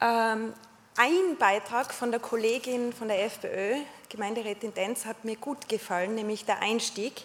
Ähm, 0.00 0.54
ein 0.96 1.36
Beitrag 1.38 1.92
von 1.92 2.10
der 2.10 2.20
Kollegin 2.20 2.94
von 2.94 3.08
der 3.08 3.24
FPÖ, 3.24 3.76
Gemeinderätin 4.08 4.72
Denz, 4.72 5.04
hat 5.04 5.24
mir 5.24 5.36
gut 5.36 5.68
gefallen, 5.68 6.14
nämlich 6.14 6.46
der 6.46 6.60
Einstieg 6.60 7.24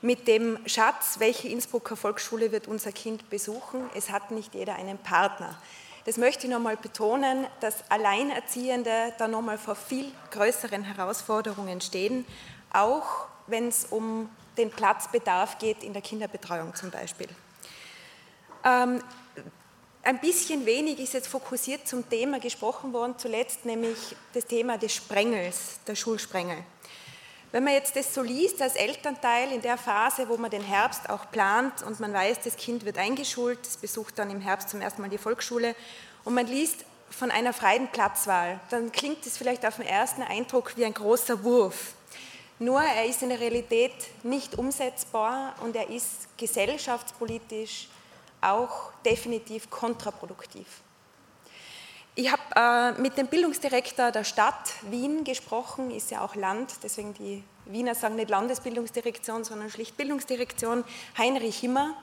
mit 0.00 0.28
dem 0.28 0.60
Schatz, 0.66 1.16
welche 1.18 1.48
Innsbrucker 1.48 1.96
Volksschule 1.96 2.52
wird 2.52 2.68
unser 2.68 2.92
Kind 2.92 3.28
besuchen? 3.30 3.90
Es 3.96 4.10
hat 4.10 4.30
nicht 4.30 4.54
jeder 4.54 4.76
einen 4.76 4.96
Partner. 4.96 5.60
Das 6.08 6.16
möchte 6.16 6.46
ich 6.46 6.50
nochmal 6.50 6.78
betonen, 6.78 7.46
dass 7.60 7.90
Alleinerziehende 7.90 9.12
da 9.18 9.28
nochmal 9.28 9.58
vor 9.58 9.74
viel 9.74 10.10
größeren 10.30 10.82
Herausforderungen 10.82 11.82
stehen, 11.82 12.24
auch 12.72 13.26
wenn 13.46 13.68
es 13.68 13.84
um 13.84 14.30
den 14.56 14.70
Platzbedarf 14.70 15.58
geht 15.58 15.82
in 15.82 15.92
der 15.92 16.00
Kinderbetreuung 16.00 16.74
zum 16.74 16.90
Beispiel. 16.90 17.28
Ähm, 18.64 19.02
ein 20.02 20.18
bisschen 20.18 20.64
wenig 20.64 20.98
ist 20.98 21.12
jetzt 21.12 21.28
fokussiert 21.28 21.86
zum 21.86 22.08
Thema 22.08 22.40
gesprochen 22.40 22.94
worden, 22.94 23.16
zuletzt 23.18 23.66
nämlich 23.66 24.16
das 24.32 24.46
Thema 24.46 24.78
des 24.78 24.94
Sprengels, 24.94 25.80
der 25.86 25.94
Schulsprengel. 25.94 26.64
Wenn 27.50 27.64
man 27.64 27.72
jetzt 27.72 27.96
das 27.96 28.12
so 28.12 28.22
liest 28.22 28.60
als 28.60 28.74
Elternteil 28.74 29.52
in 29.52 29.62
der 29.62 29.78
Phase, 29.78 30.28
wo 30.28 30.36
man 30.36 30.50
den 30.50 30.62
Herbst 30.62 31.08
auch 31.08 31.30
plant 31.30 31.82
und 31.82 31.98
man 31.98 32.12
weiß, 32.12 32.40
das 32.44 32.56
Kind 32.56 32.84
wird 32.84 32.98
eingeschult, 32.98 33.60
es 33.62 33.78
besucht 33.78 34.18
dann 34.18 34.30
im 34.30 34.42
Herbst 34.42 34.68
zum 34.68 34.82
ersten 34.82 35.00
Mal 35.00 35.08
die 35.08 35.16
Volksschule 35.16 35.74
und 36.24 36.34
man 36.34 36.46
liest 36.46 36.84
von 37.08 37.30
einer 37.30 37.54
freien 37.54 37.88
Platzwahl, 37.88 38.60
dann 38.68 38.92
klingt 38.92 39.24
es 39.24 39.38
vielleicht 39.38 39.64
auf 39.64 39.76
den 39.76 39.86
ersten 39.86 40.22
Eindruck 40.22 40.76
wie 40.76 40.84
ein 40.84 40.92
großer 40.92 41.42
Wurf. 41.42 41.94
Nur 42.58 42.82
er 42.82 43.06
ist 43.06 43.22
in 43.22 43.30
der 43.30 43.40
Realität 43.40 43.94
nicht 44.24 44.58
umsetzbar 44.58 45.54
und 45.62 45.74
er 45.74 45.88
ist 45.88 46.36
gesellschaftspolitisch 46.36 47.88
auch 48.42 48.92
definitiv 49.06 49.70
kontraproduktiv. 49.70 50.66
Ich 52.20 52.32
habe 52.32 52.42
äh, 52.96 53.00
mit 53.00 53.16
dem 53.16 53.28
Bildungsdirektor 53.28 54.10
der 54.10 54.24
Stadt 54.24 54.72
Wien 54.90 55.22
gesprochen, 55.22 55.92
ist 55.92 56.10
ja 56.10 56.24
auch 56.24 56.34
Land, 56.34 56.72
deswegen 56.82 57.14
die 57.14 57.44
Wiener 57.64 57.94
sagen 57.94 58.16
nicht 58.16 58.28
Landesbildungsdirektion, 58.28 59.44
sondern 59.44 59.70
schlicht 59.70 59.96
Bildungsdirektion, 59.96 60.82
Heinrich 61.16 61.60
Himmer. 61.60 61.94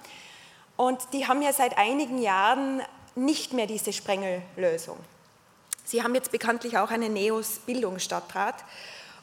Und 0.77 1.01
die 1.11 1.27
haben 1.27 1.41
ja 1.41 1.51
seit 1.51 1.77
einigen 1.77 2.21
Jahren 2.21 2.81
nicht 3.15 3.51
mehr 3.51 3.67
diese 3.67 3.91
Sprengellösung. 3.91 4.95
Sie 5.83 6.01
haben 6.01 6.15
jetzt 6.15 6.31
bekanntlich 6.31 6.77
auch 6.77 6.91
einen 6.91 7.11
NEOS-Bildungsstadtrat 7.11 8.63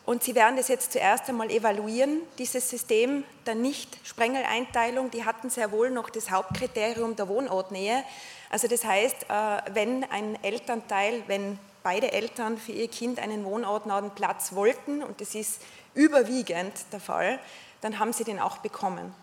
und 0.05 0.23
Sie 0.25 0.35
werden 0.35 0.57
das 0.57 0.69
jetzt 0.69 0.93
zuerst 0.93 1.29
einmal 1.29 1.51
evaluieren, 1.51 2.21
dieses 2.37 2.69
System 2.69 3.25
der 3.47 3.55
Nicht-Sprengeleinteilung. 3.55 5.11
Die 5.11 5.25
hatten 5.25 5.49
sehr 5.49 5.71
wohl 5.71 5.91
noch 5.91 6.11
das 6.11 6.31
Hauptkriterium 6.31 7.15
der 7.15 7.29
Wohnortnähe. 7.29 8.05
Also 8.53 8.69
das 8.69 8.85
heißt, 8.85 9.25
äh, 9.31 9.75
wenn 9.75 10.05
ein 10.05 10.39
Elternteil, 10.45 11.23
wenn 11.27 11.59
beide 11.83 12.13
Eltern 12.13 12.59
für 12.59 12.73
ihr 12.73 12.87
Kind 12.87 13.19
einen 13.19 13.47
wohnortnahen 13.47 14.11
Platz 14.11 14.53
wollten, 14.53 15.03
und 15.03 15.23
das 15.23 15.35
ist 15.35 15.63
überwiegend 15.95 16.73
der 16.93 17.01
Fall, 17.01 17.41
dann 17.81 17.99
haben 17.99 18.13
sie 18.13 18.25
den 18.25 18.39
auch 18.39 18.59
bekommen. 18.59 19.15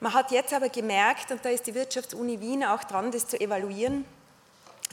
Man 0.00 0.12
hat 0.12 0.30
jetzt 0.32 0.52
aber 0.52 0.68
gemerkt, 0.68 1.32
und 1.32 1.42
da 1.46 1.48
ist 1.48 1.66
die 1.66 1.74
Wirtschaftsuni 1.74 2.40
Wien 2.40 2.62
auch 2.62 2.84
dran, 2.84 3.10
das 3.10 3.26
zu 3.26 3.40
evaluieren, 3.40 4.04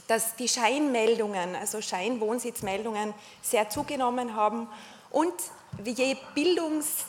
dass 0.08 0.36
die 0.36 0.48
Scheinmeldungen, 0.48 1.54
also 1.54 1.82
Scheinwohnsitzmeldungen, 1.82 3.12
sehr 3.42 3.68
zugenommen 3.68 4.34
haben 4.34 4.68
und 5.10 5.34
je, 5.84 6.16
Bildungs, 6.34 7.04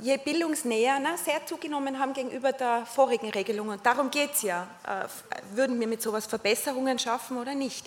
je 0.00 0.16
bildungsnäher 0.18 0.98
na, 1.00 1.16
sehr 1.16 1.44
zugenommen 1.46 1.98
haben 1.98 2.12
gegenüber 2.12 2.52
der 2.52 2.86
vorigen 2.86 3.30
Regelung. 3.30 3.68
Und 3.68 3.84
darum 3.84 4.10
geht 4.10 4.34
es 4.34 4.42
ja. 4.42 4.66
Äh, 4.86 5.06
würden 5.56 5.78
wir 5.80 5.86
mit 5.86 6.02
sowas 6.02 6.26
Verbesserungen 6.26 6.98
schaffen 6.98 7.38
oder 7.38 7.54
nicht? 7.54 7.86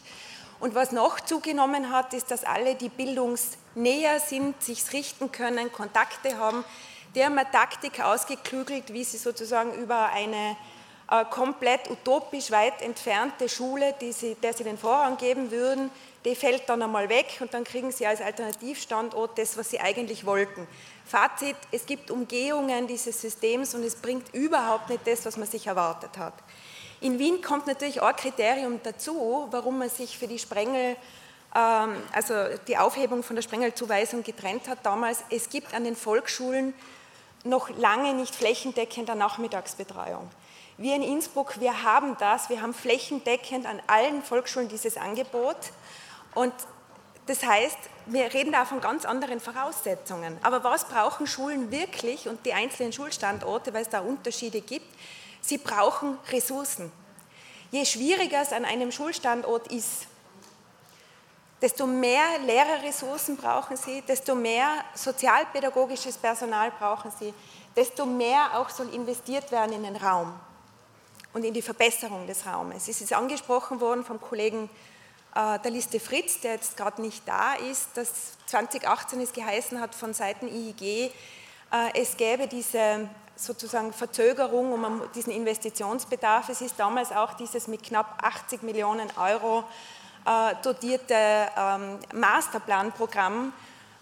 Und 0.60 0.76
was 0.76 0.92
noch 0.92 1.20
zugenommen 1.20 1.92
hat, 1.92 2.14
ist, 2.14 2.30
dass 2.30 2.44
alle, 2.44 2.76
die 2.76 2.90
bildungsnäher 2.90 4.20
sind, 4.20 4.62
sich 4.62 4.94
richten 4.94 5.32
können, 5.32 5.72
Kontakte 5.72 6.38
haben. 6.38 6.64
Die 7.16 7.26
haben 7.26 7.38
eine 7.38 7.50
Taktik 7.50 8.00
ausgeklügelt, 8.00 8.94
wie 8.94 9.04
sie 9.04 9.18
sozusagen 9.18 9.74
über 9.74 10.10
eine 10.10 10.56
äh, 11.10 11.26
komplett 11.26 11.90
utopisch 11.90 12.52
weit 12.52 12.82
entfernte 12.82 13.50
Schule, 13.50 13.96
die 14.00 14.12
sie, 14.12 14.36
der 14.36 14.54
sie 14.54 14.64
den 14.64 14.78
Vorrang 14.78 15.18
geben 15.18 15.52
würden, 15.52 15.90
die 16.26 16.36
fällt 16.36 16.70
dann 16.70 16.82
einmal 16.82 17.10
weg 17.10 17.38
und 17.40 17.54
dann 17.54 17.64
kriegen 17.64 17.92
sie 17.92 18.06
als 18.06 18.22
Alternativstandort 18.22 19.38
das, 19.38 19.58
was 19.58 19.70
sie 19.70 19.80
eigentlich 19.80 20.26
wollten. 20.26 20.68
Fazit, 21.06 21.56
es 21.72 21.86
gibt 21.86 22.12
Umgehungen 22.12 22.88
dieses 22.88 23.20
Systems 23.20 23.74
und 23.74 23.84
es 23.84 23.96
bringt 23.96 24.34
überhaupt 24.34 24.90
nicht 24.90 25.06
das, 25.06 25.26
was 25.26 25.38
man 25.38 25.48
sich 25.48 25.68
erwartet 25.68 26.18
hat. 26.18 26.34
In 27.02 27.18
Wien 27.18 27.42
kommt 27.42 27.66
natürlich 27.66 28.00
auch 28.02 28.08
ein 28.08 28.16
Kriterium 28.16 28.80
dazu, 28.84 29.48
warum 29.50 29.80
man 29.80 29.90
sich 29.90 30.20
für 30.20 30.28
die 30.28 30.38
Sprengel, 30.38 30.96
ähm, 31.56 31.96
also 32.14 32.34
die 32.68 32.78
Aufhebung 32.78 33.24
von 33.24 33.36
der 33.36 33.42
Sprengelzuweisung 33.42 34.22
getrennt 34.22 34.68
hat 34.68 34.86
damals. 34.86 35.24
Es 35.32 35.50
gibt 35.50 35.74
an 35.74 35.84
den 35.84 35.96
Volksschulen 35.96 36.76
noch 37.44 37.70
lange 37.72 38.14
nicht 38.14 38.36
flächendeckende 38.36 39.16
Nachmittagsbetreuung. 39.16 40.30
Wir 40.78 40.96
in 40.96 41.04
Innsbruck, 41.04 41.60
wir 41.60 41.84
haben 41.84 42.16
das, 42.20 42.50
wir 42.50 42.62
haben 42.62 42.74
flächendeckend 42.74 43.66
an 43.66 43.82
allen 43.88 44.22
Volksschulen 44.22 44.70
dieses 44.70 44.98
Angebot. 44.98 45.58
Und 46.34 46.54
das 47.28 47.44
heißt, 47.44 47.78
wir 48.08 48.34
reden 48.34 48.52
da 48.52 48.66
von 48.66 48.82
ganz 48.82 49.06
anderen 49.06 49.40
Voraussetzungen. 49.40 50.38
Aber 50.44 50.64
was 50.64 50.86
brauchen 50.86 51.28
Schulen 51.28 51.72
wirklich 51.72 52.28
und 52.28 52.46
die 52.46 52.54
einzelnen 52.54 52.94
Schulstandorte, 52.94 53.74
weil 53.74 53.84
es 53.84 53.90
da 53.90 54.00
Unterschiede 54.00 54.62
gibt? 54.62 54.88
Sie 55.42 55.58
brauchen 55.58 56.18
Ressourcen. 56.30 56.92
Je 57.72 57.86
schwieriger 57.86 58.42
es 58.42 58.52
an 58.52 58.66
einem 58.66 58.92
Schulstandort 58.92 59.72
ist, 59.72 60.08
desto 61.62 61.86
mehr 61.86 62.40
Lehrerressourcen 62.46 63.38
brauchen 63.38 63.78
sie, 63.78 64.02
desto 64.02 64.36
mehr 64.36 64.68
sozialpädagogisches 64.96 66.18
Personal 66.18 66.72
brauchen 66.72 67.12
sie, 67.18 67.34
desto 67.76 68.06
mehr 68.06 68.58
auch 68.58 68.70
soll 68.70 68.94
investiert 68.94 69.52
werden 69.52 69.74
in 69.74 69.84
den 69.84 69.96
Raum 69.96 70.34
und 71.34 71.46
in 71.46 71.54
die 71.54 71.62
Verbesserung 71.62 72.28
des 72.28 72.46
Raumes. 72.46 72.88
Es 72.88 73.00
ist 73.00 73.14
angesprochen 73.14 73.80
worden 73.80 74.04
vom 74.04 74.20
Kollegen 74.20 74.70
der 75.34 75.72
Liste 75.72 76.00
Fritz, 76.00 76.42
der 76.42 76.54
jetzt 76.54 76.76
gerade 76.76 77.02
nicht 77.02 77.26
da 77.26 77.54
ist, 77.54 77.90
dass 77.96 78.38
2018 78.48 79.22
es 79.22 79.32
geheißen 79.32 79.80
hat 79.80 79.96
von 79.96 80.14
Seiten 80.14 80.48
IIG, 80.48 80.82
äh, 80.82 81.10
es 81.94 82.18
gäbe 82.18 82.48
diese 82.48 83.08
sozusagen 83.36 83.94
Verzögerung 83.94 84.74
um 84.74 85.02
diesen 85.16 85.32
Investitionsbedarf. 85.32 86.50
Es 86.50 86.62
ist 86.62 86.78
damals 86.78 87.12
auch 87.12 87.34
dieses 87.34 87.68
mit 87.68 87.82
knapp 87.82 88.22
80 88.22 88.62
Millionen 88.64 89.08
Euro 89.18 89.64
äh, 90.26 90.54
dotierte 90.62 91.16
ähm, 91.16 92.00
Masterplanprogramm 92.14 93.54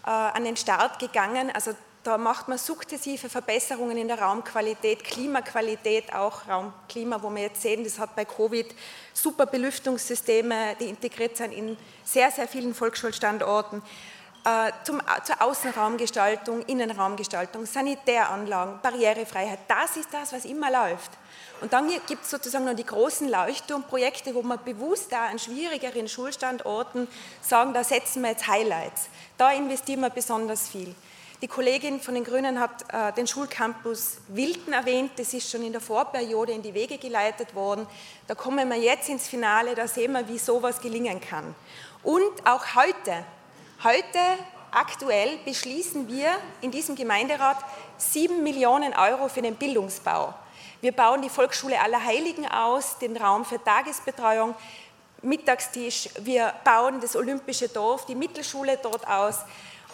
an 0.01 0.43
den 0.45 0.55
Start 0.55 0.97
gegangen. 0.97 1.51
Also 1.53 1.71
da 2.03 2.17
macht 2.17 2.47
man 2.47 2.57
sukzessive 2.57 3.29
Verbesserungen 3.29 3.97
in 3.97 4.07
der 4.07 4.21
Raumqualität, 4.21 5.03
Klimaqualität, 5.03 6.13
auch 6.13 6.47
Raumklima, 6.47 7.21
wo 7.21 7.29
wir 7.29 7.43
jetzt 7.43 7.61
sehen, 7.61 7.83
das 7.83 7.99
hat 7.99 8.15
bei 8.15 8.25
Covid 8.25 8.67
super 9.13 9.45
Belüftungssysteme, 9.45 10.75
die 10.79 10.85
integriert 10.85 11.35
sind 11.35 11.51
in 11.51 11.77
sehr, 12.03 12.31
sehr 12.31 12.47
vielen 12.47 12.73
Volksschulstandorten. 12.73 13.81
Äh, 14.45 14.71
zum, 14.85 15.01
zur 15.25 15.41
Außenraumgestaltung, 15.41 16.61
Innenraumgestaltung, 16.63 17.65
Sanitäranlagen, 17.65 18.79
Barrierefreiheit. 18.81 19.59
Das 19.67 19.97
ist 19.97 20.13
das, 20.13 20.31
was 20.31 20.45
immer 20.45 20.71
läuft. 20.71 21.11
Und 21.59 21.73
dann 21.73 21.89
gibt 21.89 22.23
es 22.23 22.29
sozusagen 22.29 22.63
noch 22.63 22.73
die 22.73 22.85
großen 22.85 23.29
Leuchtturmprojekte, 23.29 24.33
wo 24.33 24.41
man 24.41 24.63
bewusst 24.63 25.11
da 25.11 25.25
an 25.25 25.39
schwierigeren 25.39 26.07
Schulstandorten 26.07 27.09
sagen, 27.41 27.73
da 27.73 27.83
setzen 27.83 28.21
wir 28.21 28.29
jetzt 28.29 28.47
Highlights. 28.47 29.09
Da 29.37 29.51
investieren 29.51 29.99
wir 29.99 30.09
besonders 30.09 30.69
viel. 30.69 30.95
Die 31.41 31.47
Kollegin 31.47 32.01
von 32.01 32.15
den 32.15 32.25
Grünen 32.25 32.59
hat 32.59 32.83
äh, 32.91 33.13
den 33.13 33.25
Schulcampus 33.25 34.17
Wilden 34.27 34.73
erwähnt. 34.73 35.11
Das 35.15 35.33
ist 35.33 35.49
schon 35.49 35.63
in 35.63 35.71
der 35.71 35.79
Vorperiode 35.79 36.51
in 36.51 36.61
die 36.61 36.73
Wege 36.73 36.97
geleitet 36.97 37.55
worden. 37.55 37.87
Da 38.27 38.35
kommen 38.35 38.67
wir 38.67 38.77
jetzt 38.77 39.07
ins 39.07 39.29
Finale, 39.29 39.73
da 39.73 39.87
sehen 39.87 40.11
wir, 40.11 40.27
wie 40.27 40.37
sowas 40.37 40.81
gelingen 40.81 41.21
kann. 41.21 41.55
Und 42.03 42.45
auch 42.45 42.75
heute, 42.75 43.23
heute 43.85 44.19
aktuell 44.71 45.37
beschließen 45.45 46.09
wir 46.09 46.29
in 46.59 46.71
diesem 46.71 46.97
Gemeinderat 46.97 47.57
7 47.95 48.43
Millionen 48.43 48.93
Euro 48.93 49.29
für 49.29 49.41
den 49.41 49.55
Bildungsbau. 49.55 50.33
Wir 50.81 50.91
bauen 50.91 51.21
die 51.21 51.29
Volksschule 51.29 51.79
Allerheiligen 51.79 52.51
aus, 52.51 52.97
den 52.99 53.15
Raum 53.15 53.45
für 53.45 53.63
Tagesbetreuung, 53.63 54.55
Mittagstisch. 55.21 56.09
Wir 56.19 56.53
bauen 56.65 56.99
das 56.99 57.15
Olympische 57.15 57.69
Dorf, 57.69 58.05
die 58.05 58.15
Mittelschule 58.15 58.77
dort 58.81 59.07
aus. 59.07 59.39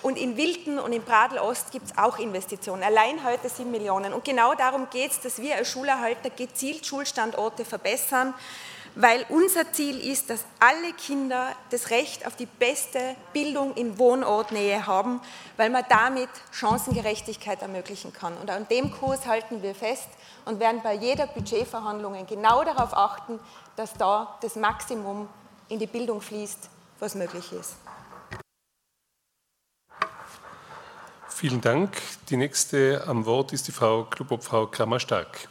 Und 0.06 0.20
in 0.20 0.38
Wilden 0.38 0.78
und 0.78 0.93
in 0.93 1.01
Bradl 1.01 1.39
Ost 1.39 1.72
gibt 1.72 1.88
es 1.88 1.97
auch 1.97 2.20
Investitionen, 2.20 2.84
allein 2.84 3.24
heute 3.24 3.49
7 3.49 3.72
Millionen. 3.72 4.14
Und 4.14 4.24
genau 4.24 4.53
darum 4.53 4.88
geht 4.91 5.10
es, 5.10 5.20
dass 5.20 5.41
wir 5.41 5.56
als 5.56 5.72
Schulerhalter 5.72 6.30
gezielt 6.30 6.86
Schulstandorte 6.86 7.66
verbessern, 7.66 8.36
weil 8.93 9.26
unser 9.30 9.72
Ziel 9.74 9.97
ist, 9.97 10.30
dass 10.30 10.45
alle 10.60 10.93
Kinder 10.93 11.47
das 11.72 11.89
Recht 11.89 12.28
auf 12.28 12.36
die 12.36 12.45
beste 12.45 12.99
Bildung 13.34 13.74
in 13.74 13.97
Wohnortnähe 13.97 14.86
haben, 14.86 15.22
weil 15.58 15.72
man 15.72 15.84
damit 15.89 16.30
Chancengerechtigkeit 16.51 17.64
ermöglichen 17.64 18.14
kann. 18.14 18.38
Und 18.38 18.51
an 18.51 18.68
dem 18.68 18.91
Kurs 18.91 19.26
halten 19.26 19.64
wir 19.64 19.74
fest 19.74 20.10
und 20.45 20.60
werden 20.60 20.82
bei 20.84 20.93
jeder 20.93 21.26
Budgetverhandlung 21.26 22.28
genau 22.28 22.64
darauf 22.64 22.95
achten, 22.95 23.39
dass 23.76 23.95
da 23.95 24.38
das 24.43 24.56
Maximum 24.56 25.28
in 25.68 25.80
die 25.80 25.88
Bildung 25.88 26.22
fließt, 26.22 26.70
was 26.99 27.16
möglich 27.16 27.51
ist. 27.53 27.78
Vielen 31.36 31.60
Dank. 31.60 32.02
Die 32.30 32.38
nächste 32.38 33.04
am 33.08 33.26
Wort 33.26 33.52
ist 33.52 33.68
die 33.68 33.74
Frau 33.74 34.06
Klubobfrau 34.06 34.68
Krammer-Stark. 34.68 35.50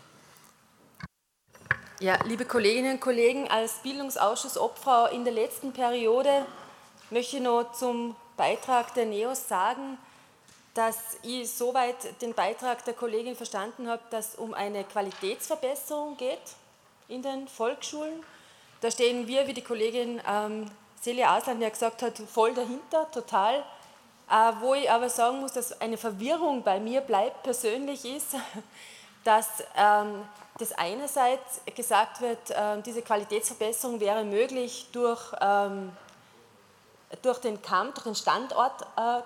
Ja, 2.00 2.18
liebe 2.24 2.46
Kolleginnen 2.46 2.94
und 2.94 3.00
Kollegen, 3.02 3.48
als 3.48 3.82
Bildungsausschuss-Obfrau 3.82 5.08
in 5.08 5.24
der 5.24 5.34
letzten 5.34 5.74
Periode 5.74 6.46
möchte 7.10 7.36
ich 7.36 7.42
noch 7.42 7.70
zum 7.72 8.16
Beitrag 8.38 8.94
der 8.94 9.04
NEOS 9.04 9.46
sagen, 9.46 9.98
dass 10.72 11.18
ich 11.22 11.50
soweit 11.50 12.22
den 12.22 12.32
Beitrag 12.32 12.82
der 12.86 12.94
Kollegin 12.94 13.36
verstanden 13.36 13.86
habe, 13.86 14.00
dass 14.08 14.30
es 14.30 14.34
um 14.36 14.54
eine 14.54 14.84
Qualitätsverbesserung 14.84 16.16
geht 16.16 16.40
in 17.08 17.20
den 17.20 17.46
Volksschulen. 17.46 18.22
Da 18.80 18.90
stehen 18.90 19.26
wir, 19.26 19.46
wie 19.46 19.52
die 19.52 19.60
Kollegin 19.60 20.18
ähm, 20.26 20.64
Celia 21.02 21.36
Aslan 21.36 21.60
ja 21.60 21.68
gesagt 21.68 22.00
hat, 22.00 22.16
voll 22.16 22.54
dahinter, 22.54 23.10
total. 23.10 23.62
Äh, 24.30 24.52
wo 24.60 24.74
ich 24.74 24.90
aber 24.90 25.10
sagen 25.10 25.40
muss, 25.40 25.52
dass 25.52 25.80
eine 25.80 25.98
Verwirrung 25.98 26.62
bei 26.62 26.80
mir 26.80 27.02
bleibt 27.02 27.42
persönlich 27.42 28.04
ist, 28.04 28.34
dass 29.24 29.48
ähm, 29.76 30.24
das 30.58 30.72
einerseits 30.72 31.60
gesagt 31.74 32.20
wird, 32.20 32.38
ähm, 32.50 32.82
diese 32.82 33.02
Qualitätsverbesserung 33.02 34.00
wäre 34.00 34.24
möglich 34.24 34.88
durch, 34.92 35.20
ähm, 35.40 35.92
durch 37.22 37.38
den 37.38 37.60
Kampf, 37.60 37.94
durch 37.94 38.04
den 38.04 38.14
Standortkampf, 38.14 39.24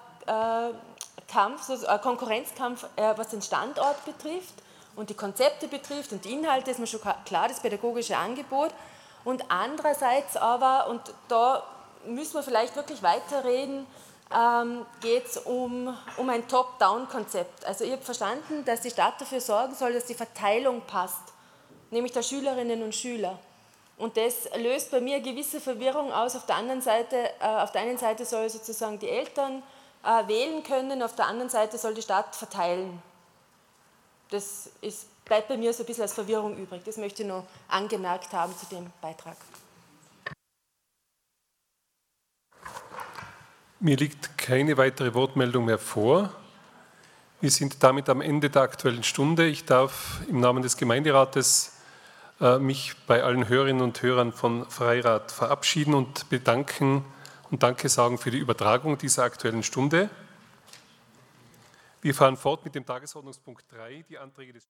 äh, 1.71 1.75
äh, 1.75 1.99
Konkurrenzkampf, 1.99 2.87
was 2.97 3.29
den 3.29 3.43
Standort 3.43 4.05
betrifft 4.05 4.55
und 4.97 5.11
die 5.11 5.15
Konzepte 5.15 5.69
betrifft 5.69 6.13
und 6.13 6.25
die 6.25 6.33
Inhalte, 6.33 6.71
ist 6.73 6.81
mir 6.81 6.87
schon 6.87 7.01
klar, 7.25 7.47
das 7.49 7.61
pädagogische 7.61 8.17
Angebot. 8.17 8.71
Und 9.25 9.45
andererseits 9.49 10.37
aber, 10.37 10.89
und 10.89 11.03
da 11.29 11.63
müssen 12.07 12.35
wir 12.35 12.43
vielleicht 12.43 12.75
wirklich 12.75 13.03
weiterreden, 13.03 13.87
ähm, 14.35 14.85
geht 15.01 15.27
es 15.27 15.39
um, 15.39 15.97
um 16.17 16.29
ein 16.29 16.47
Top-Down-Konzept. 16.49 17.65
Also 17.65 17.85
ich 17.85 17.93
habe 17.93 18.03
verstanden, 18.03 18.65
dass 18.65 18.83
die 18.83 18.91
Stadt 18.91 19.21
dafür 19.21 19.41
sorgen 19.41 19.75
soll, 19.75 19.93
dass 19.93 20.05
die 20.05 20.15
Verteilung 20.15 20.83
passt, 20.83 21.33
nämlich 21.91 22.13
der 22.13 22.23
Schülerinnen 22.23 22.83
und 22.83 22.95
Schüler. 22.95 23.39
Und 23.97 24.17
das 24.17 24.49
löst 24.57 24.91
bei 24.91 25.01
mir 25.01 25.21
gewisse 25.21 25.61
Verwirrung 25.61 26.13
aus. 26.13 26.37
Auf 26.37 26.47
der 26.47 26.57
anderen 26.57 26.81
Seite, 26.81 27.31
äh, 27.41 27.47
auf 27.47 27.73
der 27.73 27.83
einen 27.83 27.99
Seite 27.99 28.25
soll 28.25 28.49
sozusagen 28.49 28.99
die 28.99 29.09
Eltern 29.09 29.63
äh, 30.05 30.29
wählen 30.29 30.63
können, 30.63 31.03
auf 31.03 31.17
der 31.17 31.27
anderen 31.27 31.51
Seite 31.51 31.79
soll 31.79 31.95
die 31.95 32.03
Stadt 32.03 32.37
verteilen. 32.37 33.03
Das 34.31 34.71
ist, 34.83 35.25
bleibt 35.25 35.49
bei 35.49 35.57
mir 35.57 35.73
so 35.73 35.83
ein 35.83 35.87
bisschen 35.87 36.03
als 36.03 36.13
Verwirrung 36.13 36.57
übrig. 36.57 36.83
Das 36.85 36.97
möchte 36.97 37.23
ich 37.23 37.29
noch 37.29 37.45
angemerkt 37.67 38.33
haben 38.33 38.57
zu 38.57 38.67
dem 38.67 38.93
Beitrag. 39.01 39.37
Mir 43.81 43.97
liegt 43.97 44.37
keine 44.37 44.77
weitere 44.77 45.15
Wortmeldung 45.15 45.67
mehr 45.67 45.79
vor. 45.79 46.33
Wir 47.41 47.53
sind 47.53 47.85
damit 47.85 48.09
am 48.09 48.21
Ende 48.21 48.51
der 48.51 48.63
Aktuellen 48.63 49.05
Stunde. 49.05 49.47
Ich 49.47 49.67
darf 49.67 50.21
im 50.29 50.41
Namen 50.41 50.65
des 50.65 50.77
Gemeinderates 50.77 51.79
äh, 52.41 52.59
mich 52.59 52.97
bei 53.07 53.23
allen 53.23 53.49
Hörerinnen 53.49 53.81
und 53.81 54.03
Hörern 54.03 54.33
von 54.33 54.69
Freirat 54.69 55.31
verabschieden 55.31 55.95
und 55.95 56.29
bedanken 56.29 57.05
und 57.53 57.63
Danke 57.63 57.89
sagen 57.89 58.19
für 58.19 58.33
die 58.33 58.39
Übertragung 58.39 58.99
dieser 58.99 59.23
Aktuellen 59.23 59.63
Stunde. 59.63 60.11
Wir 62.03 62.17
fahren 62.17 62.37
fort 62.37 62.65
mit 62.65 62.75
dem 62.75 62.85
Tagesordnungspunkt 62.85 63.65
3, 63.71 64.05
die 64.09 64.19
Anträge 64.19 64.55
des 64.55 64.67